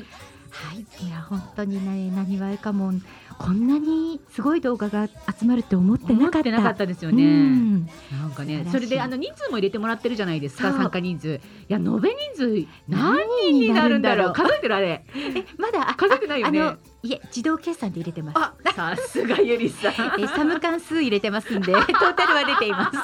[0.51, 1.05] はーい。
[1.05, 3.01] い、いや本当にねなにわえかもん
[3.37, 6.49] こんなにすごい動画が集まるって思ってなかった。
[6.49, 7.23] 思ったですようね。
[7.23, 7.85] ん。
[8.11, 11.35] なんかねそれであの人数も入れてもらってるじゃないですか参加人数。
[11.35, 14.33] いや延べ人数何何人になるんだろう。
[14.33, 15.03] 数えてるあれ。
[15.15, 16.59] えまだあ数えてないよね。
[17.03, 18.37] いえ自動計算で入れてます。
[18.37, 20.21] あさすがゆりさん。
[20.21, 22.97] えサム関数入れてますんで トータルは出ています。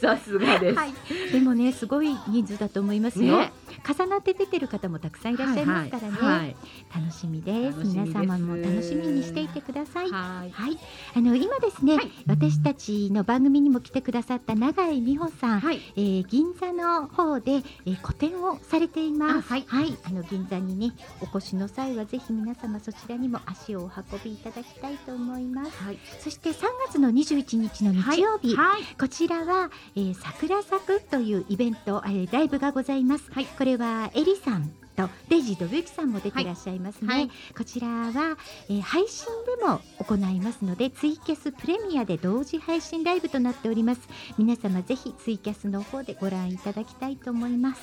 [0.00, 0.92] さすがです、はい、
[1.32, 3.52] でもねすごい人数だと思いますよ、ね
[3.86, 6.56] 重なって出てる方もたくさんいらっしゃいますからね、はいはい。
[6.94, 7.78] 楽しみです。
[7.78, 10.10] 皆様も楽しみにしていてください。
[10.10, 10.50] はい。
[10.50, 10.78] はい、
[11.14, 12.10] あの今ですね、はい。
[12.26, 15.80] 私たちの番組にも来てくださった永井美穂さん、はい。
[15.96, 17.52] えー銀座の方で、
[17.86, 19.46] えー個展をされています。
[19.52, 19.96] あはい。
[20.04, 25.82] あの銀座にねお越しの際はぜひ皆様そちらにも足をお運びいただきたいと思います。
[25.82, 25.98] はい。
[26.20, 26.54] そして3
[26.88, 28.82] 月の21日の日曜日、はい。
[28.98, 33.30] こちらは、えー、桜咲くというイベント、えーライブがございます。
[33.32, 33.46] はい。
[33.46, 37.08] これはエリさんとデイジー・ドブユキさんも出てらっしゃいますね。
[37.08, 38.36] はいはいこちらは、
[38.68, 39.26] えー配信
[39.58, 44.00] でも行いますので、ツイキャスプレミアで同時配信ライブとなっております。
[44.38, 47.80] 皆様ぜひツイキャスの方でご覧いただきたいと思います。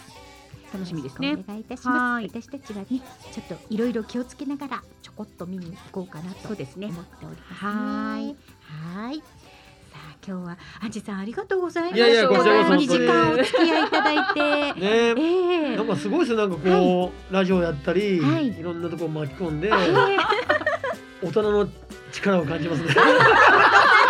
[0.73, 2.41] 楽しみですおね願いいたしまはいす。
[2.41, 7.71] 私たちはね、ちょっといろいろ気をつけながらちょこっと見に行こうかなとそうですね思っております、ね。
[7.71, 9.23] はいはい。
[10.27, 11.97] 今日はアンジさんありがとうございます。
[11.97, 12.73] いやいやこちらこそ。
[12.73, 14.79] 2時間お付き合いいただいて。
[14.79, 14.79] ね。
[14.81, 15.75] ええ。
[15.75, 16.37] なんかすごいですよ。
[16.37, 18.47] なんかこう、ラジオやったり、はい。
[18.47, 19.71] い、ろんなところ巻き込んで、え。
[21.21, 21.69] 大人の
[22.11, 22.89] 力を感じますね。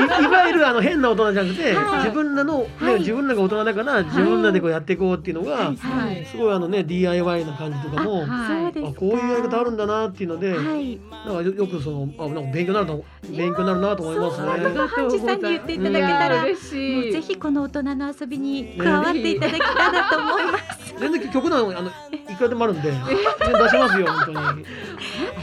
[0.00, 8.70] い いわゆるあの変な大人じゃなくて、はい自分らの、ねはい自分らが大人だから自分らでこうやっていこうっていうのが、はいはいすごいあのね DIY な感じとかも、あ。
[8.96, 10.98] こういうやり方あるんだなっていうので、はい。
[11.26, 14.46] なんかよよくそのあなんか勉強になると勉強になるなと思いますね。
[14.46, 20.94] ハンジさんに言っていただけたら、も嬉しいうぜひこの大人の遊びに加わっていただけたらと思います。
[21.00, 21.90] 全然曲なんあの
[22.30, 24.38] いくらでもあるんで、出しますよ本当に。
[24.38, 24.54] あ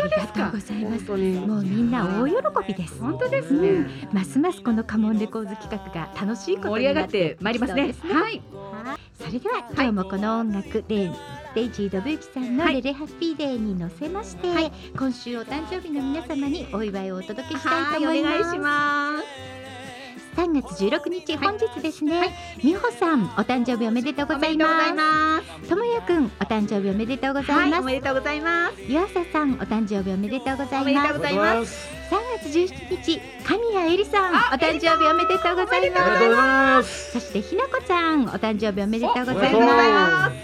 [0.04, 1.06] りがとうございます。
[1.06, 1.40] 本当に。
[1.40, 2.34] もうみんな大喜
[2.68, 3.02] びです。
[3.02, 4.62] 本当ですうねんますます。
[4.62, 7.74] このカモンレコーズ企画が楽しいこと盛り上がっててまいります。
[7.74, 8.42] ねそうですはい。
[9.20, 11.12] それでは今日もこの音楽で
[11.56, 14.48] デイジー・ドブユキさんのはいレレハッピーデーに乗せまして、
[14.98, 18.36] 今週お誕生日の皆様にお祝いをお届けしたいと思います。
[18.36, 18.40] はい。
[18.40, 19.58] お願いします
[20.38, 22.30] 3月16日、本日ですね、
[22.64, 24.94] 美穂さんお誕生日おめでとうございます。
[24.94, 25.70] ます。
[25.70, 27.72] ともやくんお誕生日おめでとうございます。
[27.72, 27.80] はい。
[27.80, 28.84] おめでとうございます。
[28.84, 31.18] 湯浅さんお誕生日おめでとうございおめでとうます。
[31.18, 31.98] ございます。
[32.12, 33.22] 3月17日、
[33.98, 37.14] 神谷絵里さんお誕生日おめでとうございます。
[37.14, 39.60] そしてひなこちゃんお誕生日おめでとうございま。
[39.60, 40.36] ます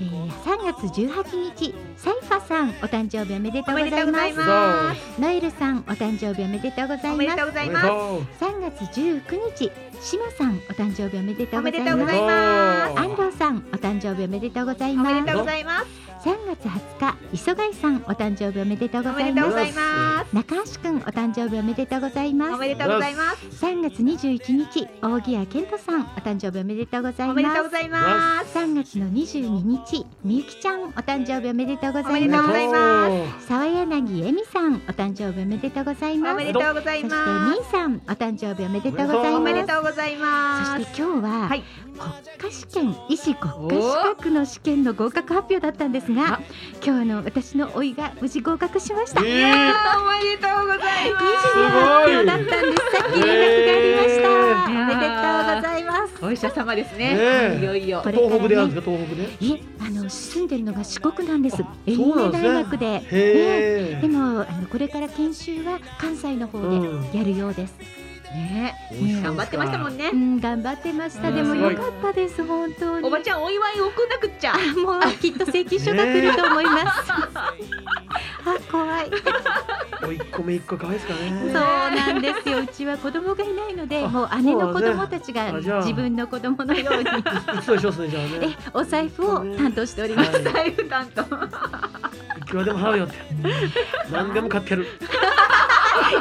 [0.00, 5.20] えー、3月18日、サイファさんお誕生日おめでとうございます。
[5.20, 7.46] ノエルさんお誕生日おめでとうございますおめでとう。
[7.48, 9.70] ございます3月19日、
[10.00, 16.11] しまさんお誕生日おめでとうおございます安藤さんお誕生日おめでとうございおます。
[16.24, 20.32] めでとうございます3月20日、磯貝さんお誕生日おめでとうごおざいます。
[20.32, 22.54] 中橋くんお誕生日おめでとうございます。
[22.54, 27.60] おめでとうございます3月21日、大木屋健太さんお誕生日おめでとうございおめでます。
[27.60, 32.46] とうございます3月の22日、みゆきちゃんお誕生日おめでとうございおめでとうます。
[32.46, 36.32] ございます沢柳恵美さんお誕生日おめでとうございます。
[36.34, 39.66] おめでとうございそしてまみーさんお誕生日おめでとうございすおめます。
[39.66, 41.64] でとうございますそして今日は、はい
[42.02, 46.40] 国家試験医師国家資格の試験の合格発表だったんですが
[46.84, 51.22] 今日あの私の甥が無事合格しました、え2ーおめでとうございます。
[51.42, 52.82] 時に発表だったんです。
[52.92, 54.42] さっき連絡がありました、えー
[54.72, 55.14] おめでと
[55.52, 56.24] うございます。
[56.24, 57.14] お医者様ですね。
[57.14, 57.58] ねえ。
[57.60, 58.00] いよいよ。
[58.02, 59.22] これからね東北であるんですか東北で？
[59.46, 61.62] いえあの住んでるのが四国なんです。
[61.62, 62.86] あ愛媛大学で。
[62.86, 63.98] へえ。
[64.00, 67.10] でもあのこれから研修は関西の方うん。
[67.12, 68.74] でやるようです、ねね
[69.22, 77.12] 頑張ってましたもんねうん、頑張ってました、うんでもよかったです本当におばちゃんお祝いを送んなくっちゃもうきっと請求書が来ると思います。
[78.44, 79.10] あ、怖い。
[80.04, 81.52] おいっ子めいっ子可愛いですかそうね。
[81.52, 82.60] なんですよ。
[82.60, 88.56] うちは子供がいないので、あもう姉の子供たちが自分の子供のように、えね。
[88.74, 90.32] お財布を担当しております。
[90.32, 91.24] はい財布担当い
[92.44, 93.14] くらでも払うよって。
[94.10, 94.86] 何でも買ってやる。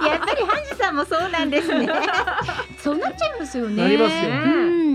[0.05, 1.87] やっぱりハンジさんもそうなんですね。
[2.79, 3.83] そうなっちゃいますよね。
[3.83, 4.35] なりますよう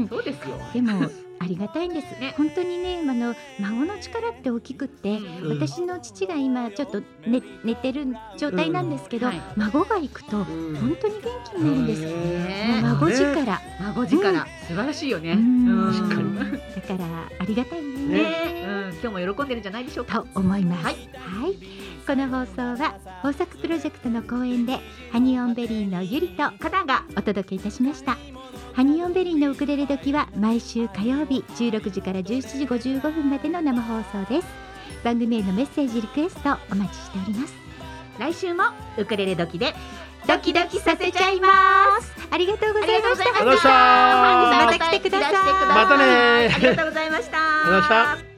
[0.00, 0.08] ん。
[0.08, 2.04] そうですよでもありがたいんです。
[2.20, 2.34] ね。
[2.36, 5.10] 本当にね、あの孫の力って大きくって。
[5.18, 8.06] うん私の父が今ちょっと寝寝てる
[8.36, 9.32] 状態なんですけど、うん。
[9.32, 9.42] はい。
[9.56, 10.44] 孫が行くとうん。
[10.76, 12.00] 本当に元気になるんです。
[12.02, 13.16] ね孫ね。
[13.16, 15.36] 力、孫力素晴らしいよね。
[16.74, 17.04] だから
[17.38, 18.06] ありがたいね。
[18.06, 18.64] ね。
[18.66, 18.98] うん。
[19.02, 20.22] 今日も喜んでるんじゃないでしょうか。
[20.32, 20.84] と思います。
[20.86, 20.92] は
[21.42, 21.52] はい。
[21.52, 21.58] い、
[22.06, 24.78] この放送は豊作プロジェクトの後援で
[25.12, 27.04] ハニオンベリーのゆりとカナが。
[27.16, 28.16] お届けいたしました。
[28.72, 34.48] ハニオンベリーのウクレレドキは毎週火曜日16時から17時55分までの生放送です。
[35.04, 37.54] 番組へのメッセージリクエストお待ちしております。
[38.18, 38.64] 来週も
[38.98, 39.74] ウクレレドキで
[40.26, 41.48] ドキドキさせちゃいま
[42.00, 42.12] す。
[42.30, 43.24] ありがとうございました。
[43.24, 45.32] ありがとうございました来てください。
[45.68, 46.04] またね
[46.54, 48.35] ありがとうございましたありがとうございました